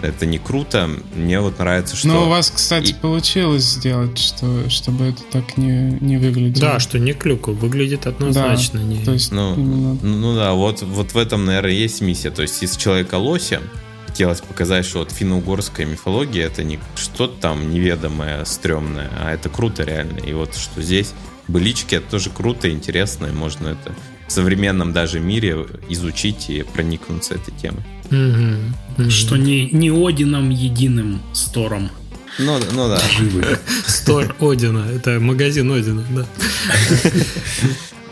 это 0.03 0.27
не 0.27 0.39
круто. 0.39 0.89
Мне 1.15 1.41
вот 1.41 1.59
нравится, 1.59 1.97
что... 1.97 2.09
Но 2.09 2.27
у 2.27 2.29
вас, 2.29 2.51
кстати, 2.51 2.93
и... 2.93 2.95
получилось 2.95 3.65
сделать, 3.65 4.19
что, 4.19 4.69
чтобы 4.71 5.07
это 5.07 5.23
так 5.31 5.57
не, 5.57 5.99
не 6.01 6.17
выглядело. 6.17 6.73
Да, 6.73 6.81
что 6.81 6.99
не 6.99 7.13
клюква, 7.13 7.53
выглядит 7.53 8.07
однозначно 8.07 8.81
да, 8.81 8.87
не... 8.87 9.05
То 9.05 9.13
есть 9.13 9.33
ну, 9.33 9.55
именно... 9.55 9.99
ну 10.03 10.35
да, 10.35 10.53
вот, 10.53 10.83
вот 10.83 11.13
в 11.13 11.19
этом, 11.19 11.45
наверное, 11.45 11.73
есть 11.73 12.01
миссия. 12.01 12.31
То 12.31 12.43
есть 12.43 12.63
из 12.63 12.77
Человека-лося 12.77 13.61
хотелось 14.07 14.41
показать, 14.41 14.85
что 14.85 15.01
вот 15.01 15.13
финно-угорская 15.13 15.87
мифология 15.87 16.47
это 16.47 16.65
не 16.65 16.79
что-то 16.97 17.41
там 17.41 17.71
неведомое, 17.71 18.45
стрёмное, 18.45 19.11
а 19.21 19.33
это 19.33 19.49
круто 19.49 19.85
реально. 19.85 20.19
И 20.19 20.33
вот 20.33 20.55
что 20.57 20.83
здесь 20.83 21.13
былички 21.47 21.95
это 21.97 22.11
тоже 22.11 22.31
круто, 22.31 22.71
интересно, 22.71 23.27
и 23.27 23.33
можно 23.33 23.69
это 23.69 23.95
в 24.27 24.33
современном 24.33 24.93
даже 24.93 25.21
мире 25.21 25.67
изучить 25.89 26.51
и 26.51 26.63
проникнуться 26.63 27.35
этой 27.35 27.53
темой. 27.53 27.83
Угу, 28.11 29.03
угу. 29.03 29.11
Что 29.11 29.37
не, 29.37 29.71
не 29.71 29.91
Одином 29.91 30.51
единым 30.51 31.21
стором. 31.33 31.91
Ну, 32.39 32.59
ну 32.73 32.89
да. 32.89 33.01
Живы. 33.19 33.59
Стор 33.87 34.35
Одина. 34.41 34.87
Это 34.91 35.19
магазин 35.21 35.73
Одина, 35.73 36.05
да. 36.11 36.27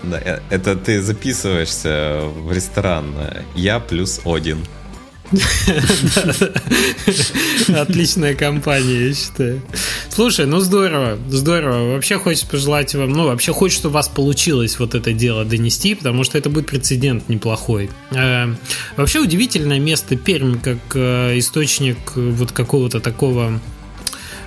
Да, 0.03 0.21
э, 0.25 0.41
это 0.51 0.77
ты 0.77 1.03
записываешься 1.03 2.21
в 2.25 2.53
ресторан 2.53 3.15
«Я 3.57 3.81
плюс 3.81 4.21
Один». 4.25 4.59
Отличная 7.77 8.35
компания, 8.35 9.09
я 9.09 9.15
считаю. 9.15 9.61
Слушай, 10.09 10.47
ну 10.47 10.61
здорово, 10.61 11.19
здорово. 11.29 11.95
Вообще 11.95 12.19
хочется 12.19 12.47
пожелать 12.47 12.95
вам, 12.95 13.13
ну 13.13 13.25
вообще 13.27 13.53
хочется, 13.53 13.81
чтобы 13.81 13.95
у 13.95 13.97
вас 13.97 14.09
получилось 14.09 14.79
вот 14.79 14.95
это 14.95 15.13
дело 15.13 15.45
донести, 15.45 15.95
потому 15.95 16.25
что 16.25 16.39
это 16.39 16.49
будет 16.49 16.67
прецедент 16.67 17.29
неплохой. 17.29 17.91
Э, 18.13 18.55
вообще 18.97 19.21
удивительное 19.21 19.81
место 19.81 20.17
Пермь, 20.17 20.59
как 20.61 20.79
э, 20.95 21.39
источник 21.39 21.99
вот 22.15 22.53
какого-то 22.53 23.01
такого... 23.01 23.61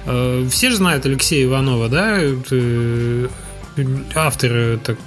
Э, 0.06 0.48
все 0.50 0.70
же 0.70 0.78
знают 0.78 1.06
Алексея 1.06 1.44
Иванова, 1.46 1.90
да? 1.90 2.20
Автор 4.16 4.80
так, 4.80 4.98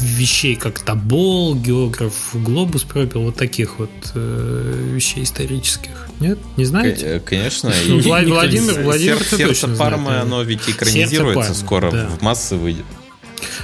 вещей, 0.00 0.56
как 0.56 0.78
Тобол, 0.80 1.54
географ, 1.54 2.30
глобус 2.34 2.84
пропил, 2.84 3.22
вот 3.22 3.36
таких 3.36 3.78
вот 3.78 3.90
э, 4.14 4.90
вещей 4.94 5.22
исторических. 5.22 6.08
Нет? 6.20 6.38
Не 6.56 6.64
знаете? 6.64 7.20
Конечно. 7.24 7.72
Ну, 7.86 8.00
Владимир, 8.00 8.82
Владимир, 8.82 9.22
Сердце 9.22 9.68
Пармы, 9.68 10.16
оно 10.16 10.42
ведь 10.42 10.68
экранизируется 10.68 11.54
скоро, 11.54 11.90
в 11.90 12.22
массы 12.22 12.56
выйдет. 12.56 12.84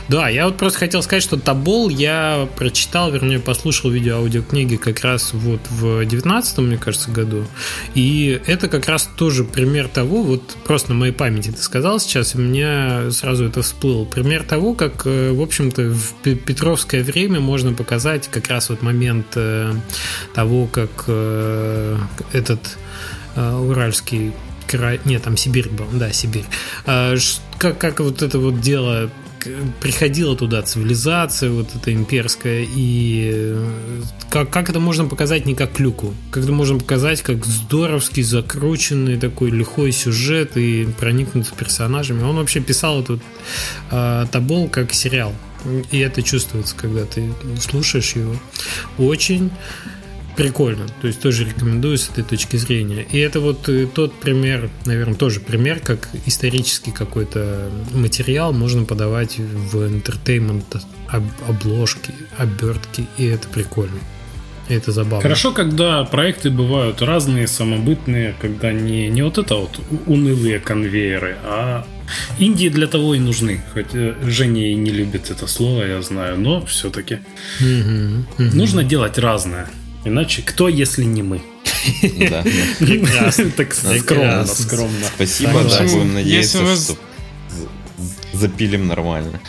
Да, 0.08 0.28
я 0.28 0.46
вот 0.46 0.56
просто 0.56 0.80
хотел 0.80 1.02
сказать, 1.02 1.22
что 1.22 1.38
Табол 1.38 1.88
я 1.88 2.48
прочитал, 2.56 3.10
вернее, 3.10 3.38
послушал 3.38 3.90
видео-аудиокниги 3.90 4.76
как 4.76 5.00
раз 5.02 5.32
вот 5.32 5.60
в 5.70 6.04
19 6.04 6.58
мне 6.58 6.76
кажется, 6.76 7.10
году. 7.10 7.46
И 7.94 8.40
это 8.46 8.68
как 8.68 8.88
раз 8.88 9.08
тоже 9.16 9.44
пример 9.44 9.88
того, 9.88 10.22
вот 10.22 10.56
просто 10.64 10.90
на 10.90 10.98
моей 10.98 11.12
памяти 11.12 11.50
ты 11.50 11.62
сказал 11.62 12.00
сейчас, 12.00 12.34
и 12.34 12.38
у 12.38 12.40
меня 12.40 13.10
сразу 13.10 13.44
это 13.44 13.62
всплыло. 13.62 14.04
Пример 14.04 14.44
того, 14.44 14.74
как, 14.74 15.02
э, 15.06 15.32
в 15.32 15.40
общем-то, 15.40 15.90
в 15.90 16.14
Петровское 16.22 17.02
время 17.02 17.40
можно 17.40 17.72
показать 17.72 18.28
как 18.28 18.48
раз 18.48 18.70
вот 18.70 18.82
момент 18.82 19.26
э, 19.36 19.72
того, 20.34 20.66
как 20.66 21.04
э, 21.06 21.98
этот 22.32 22.78
уральский 23.36 24.32
нет, 25.04 25.22
там 25.22 25.36
Сибирь 25.36 25.68
был, 25.68 25.86
да, 25.92 26.10
Сибирь. 26.12 26.46
Как, 26.84 27.78
как 27.78 28.00
вот 28.00 28.22
это 28.22 28.38
вот 28.40 28.60
дело 28.60 29.10
приходила 29.80 30.36
туда 30.36 30.62
цивилизация 30.62 31.50
вот 31.50 31.68
эта 31.74 31.92
имперская, 31.92 32.66
и 32.68 33.30
э, 33.34 33.70
как, 34.30 34.50
как 34.50 34.70
это 34.70 34.80
можно 34.80 35.06
показать 35.06 35.46
не 35.46 35.54
как 35.54 35.72
клюку, 35.72 36.14
как 36.30 36.44
это 36.44 36.52
можно 36.52 36.78
показать 36.78 37.22
как 37.22 37.44
здоровский, 37.44 38.22
закрученный 38.22 39.18
такой 39.18 39.50
лихой 39.50 39.92
сюжет 39.92 40.56
и 40.56 40.86
проникнуться 40.98 41.54
персонажами. 41.54 42.22
Он 42.22 42.36
вообще 42.36 42.60
писал 42.60 43.02
этот 43.02 43.20
э, 43.90 44.26
Табол 44.30 44.68
как 44.68 44.92
сериал. 44.92 45.32
И 45.90 45.98
это 45.98 46.22
чувствуется, 46.22 46.76
когда 46.76 47.04
ты 47.04 47.32
слушаешь 47.58 48.12
его. 48.12 48.36
Очень 48.98 49.50
прикольно. 50.36 50.86
То 51.00 51.06
есть 51.06 51.20
тоже 51.20 51.44
рекомендую 51.44 51.98
с 51.98 52.08
этой 52.08 52.24
точки 52.24 52.56
зрения. 52.56 53.06
И 53.10 53.18
это 53.18 53.40
вот 53.40 53.68
э, 53.68 53.86
тот 53.86 54.14
пример, 54.14 54.70
наверное, 54.84 55.14
тоже 55.14 55.40
пример, 55.40 55.80
как 55.80 56.08
исторический 56.26 56.90
какой-то 56.90 57.70
материал 57.92 58.52
можно 58.52 58.84
подавать 58.84 59.38
в 59.38 59.76
entertainment 59.76 60.82
обложки, 61.48 62.12
обертки, 62.38 63.06
и 63.18 63.26
это 63.26 63.48
прикольно. 63.48 63.98
И 64.68 64.74
это 64.74 64.92
забавно. 64.92 65.20
Хорошо, 65.20 65.52
когда 65.52 66.04
проекты 66.04 66.50
бывают 66.50 67.02
разные, 67.02 67.46
самобытные, 67.46 68.34
когда 68.40 68.72
не, 68.72 69.08
не 69.08 69.22
вот 69.22 69.36
это 69.36 69.56
вот 69.56 69.78
унылые 70.06 70.58
конвейеры, 70.58 71.36
а 71.44 71.86
Индии 72.38 72.68
для 72.68 72.86
того 72.86 73.14
и 73.14 73.18
нужны. 73.18 73.62
Хоть 73.74 73.94
э, 73.94 74.14
Женя 74.24 74.72
и 74.72 74.74
не 74.74 74.90
любит 74.90 75.30
это 75.30 75.46
слово, 75.46 75.84
я 75.84 76.02
знаю, 76.02 76.38
но 76.38 76.64
все-таки 76.64 77.18
угу, 77.60 78.24
угу. 78.38 78.56
нужно 78.56 78.82
делать 78.84 79.18
разное. 79.18 79.68
Иначе 80.04 80.42
кто, 80.42 80.68
если 80.68 81.04
не 81.04 81.22
мы? 81.22 81.40
Да. 82.02 82.42
Прекрасно. 82.78 83.50
Так 83.50 83.74
скромно, 83.74 84.46
скромно. 84.46 85.06
Спасибо, 85.14 85.64
да, 85.64 85.82
будем 85.82 86.14
надеяться, 86.14 86.76
что 86.76 86.96
запилим 88.32 88.86
нормально. 88.86 89.40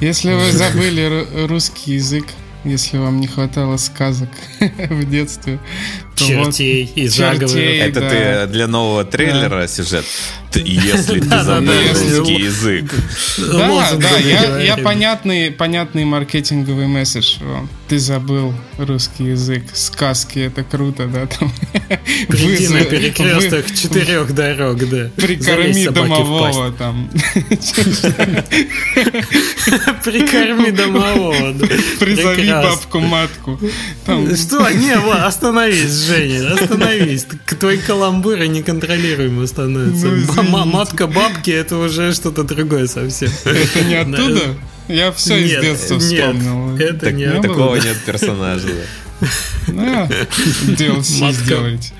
Если 0.00 0.32
вы 0.32 0.52
забыли 0.52 1.26
русский 1.46 1.94
язык, 1.94 2.26
если 2.64 2.98
вам 2.98 3.20
не 3.20 3.26
хватало 3.26 3.76
сказок 3.76 4.28
в 4.60 5.10
детстве. 5.10 5.58
Чертей 6.16 6.86
вот, 6.86 6.96
и 6.96 7.08
заговоров. 7.08 7.56
Это 7.56 8.00
да. 8.00 8.46
ты 8.46 8.52
для 8.52 8.66
нового 8.66 9.04
трейлера 9.04 9.60
да. 9.62 9.68
сюжет? 9.68 10.04
Если 10.54 11.20
ты 11.20 11.28
забыл 11.42 11.72
русский 11.90 12.34
язык. 12.34 12.92
Да, 13.38 13.92
да, 13.94 14.18
я, 14.18 14.58
я 14.58 14.76
понятный, 14.76 15.50
понятный 15.50 16.04
маркетинговый 16.04 16.86
месседж. 16.86 17.36
Ты 17.88 17.98
забыл 17.98 18.52
русский 18.76 19.24
язык. 19.24 19.62
Сказки, 19.72 20.40
это 20.40 20.62
круто, 20.62 21.06
да? 21.06 21.26
Там. 21.26 21.50
Приди 22.28 22.68
на 22.68 22.84
перекресток 22.84 23.66
вы, 23.66 23.74
четырех 23.74 24.34
дорог, 24.34 24.78
да. 24.90 25.10
Прикорми 25.16 25.86
домового 25.86 26.70
там. 26.72 27.10
Прикорми 30.04 30.70
домового. 30.70 31.54
Призови 31.98 32.50
бабку-матку. 32.50 33.58
Что? 34.04 34.70
Не, 34.70 34.94
остановись, 35.24 36.06
Женя, 36.06 36.52
остановись. 36.52 37.26
Твои 37.58 37.78
каламбуры 37.78 38.48
неконтролируемо 38.48 39.46
становятся. 39.46 40.08
Ну, 40.42 40.64
матка 40.66 41.06
бабки 41.06 41.50
это 41.50 41.78
уже 41.78 42.12
что-то 42.12 42.44
другое 42.44 42.86
совсем. 42.86 43.30
Это 43.44 43.84
не 43.84 43.94
оттуда? 43.94 44.56
Я 44.88 45.12
все 45.12 45.36
из 45.38 45.60
детства 45.60 45.98
вспомнил. 45.98 46.76
Это 46.78 47.12
не 47.12 47.40
Такого 47.40 47.76
нет 47.76 47.96
персонажа. 48.04 48.68
Ну, 49.66 50.08
DLC 50.66 51.32
сделайте. 51.32 51.92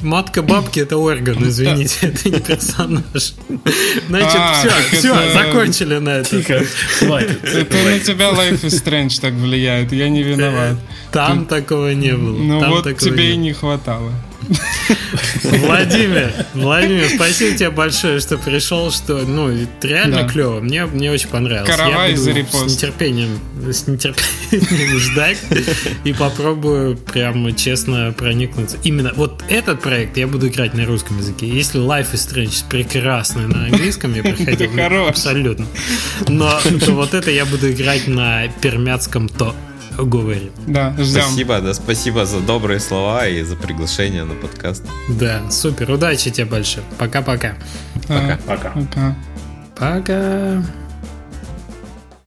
Матка 0.00 0.42
бабки 0.42 0.78
это 0.78 0.96
орган, 0.96 1.48
извините, 1.48 1.98
это 2.02 2.28
не 2.30 2.38
персонаж. 2.40 3.34
Значит, 4.08 4.30
все, 4.30 4.68
а, 4.68 4.82
все, 4.92 5.32
закончили 5.32 5.98
на 5.98 6.10
это. 6.18 6.30
Тихо, 6.30 6.62
хватит. 6.98 7.44
Это 7.44 7.76
на 7.76 7.98
тебя 7.98 8.30
Life 8.30 8.62
is 8.62 8.84
Strange 8.84 9.20
так 9.20 9.32
влияет, 9.32 9.92
я 9.92 10.08
не 10.08 10.22
виноват. 10.22 10.76
Там 11.10 11.46
такого 11.46 11.92
не 11.94 12.12
было. 12.12 12.38
Ну 12.38 12.68
вот 12.68 12.84
тебе 12.98 13.32
и 13.32 13.36
не 13.36 13.52
хватало. 13.52 14.12
Владимир, 15.42 16.32
Владимир, 16.54 17.08
спасибо 17.08 17.56
тебе 17.56 17.70
большое, 17.70 18.20
что 18.20 18.38
пришел, 18.38 18.90
что, 18.90 19.18
ну, 19.18 19.48
это 19.50 19.86
реально 19.86 20.22
Да. 20.22 20.28
клево. 20.28 20.60
Мне, 20.60 20.86
мне 20.86 21.10
очень 21.10 21.28
понравилось. 21.28 21.68
Каравай 21.68 22.10
Я 22.12 22.16
за 22.16 22.28
буду 22.30 22.38
репост. 22.40 22.68
с 22.70 22.74
нетерпением, 22.76 23.40
с 23.70 23.86
нетерпением 23.86 24.98
ждать 24.98 25.38
и 26.04 26.12
попробую 26.12 26.96
прямо 26.96 27.52
честно 27.52 28.14
проникнуться. 28.16 28.76
Именно 28.84 29.12
вот 29.14 29.42
этот 29.48 29.80
проект 29.82 30.16
я 30.16 30.26
буду 30.26 30.48
играть 30.48 30.74
на 30.74 30.84
русском 30.86 31.18
языке. 31.18 31.48
Если 31.48 31.80
Life 31.80 32.12
is 32.12 32.28
Strange 32.28 32.64
прекрасный 32.68 33.46
на 33.46 33.64
английском, 33.66 34.14
я 34.14 34.22
проходил. 34.22 35.06
Абсолютно. 35.08 35.66
Но 36.28 36.58
вот 36.88 37.14
это 37.14 37.30
я 37.30 37.44
буду 37.44 37.70
играть 37.70 38.06
на 38.08 38.48
пермяцком 38.60 39.28
то 39.28 39.54
говоре. 40.06 40.50
Да, 40.66 40.94
ждем. 40.98 41.22
Спасибо, 41.22 41.60
да, 41.60 41.74
спасибо 41.74 42.26
за 42.26 42.40
добрые 42.40 42.80
слова 42.80 43.26
и 43.26 43.42
за 43.42 43.56
приглашение 43.56 44.24
на 44.24 44.34
подкаст. 44.34 44.84
Да, 45.08 45.50
супер. 45.50 45.90
Удачи 45.90 46.30
тебе 46.30 46.46
большое. 46.46 46.84
Пока-пока. 46.98 47.54
А, 48.08 48.38
Пока. 48.46 48.70
Пока. 48.70 49.16
Пока. 49.76 50.62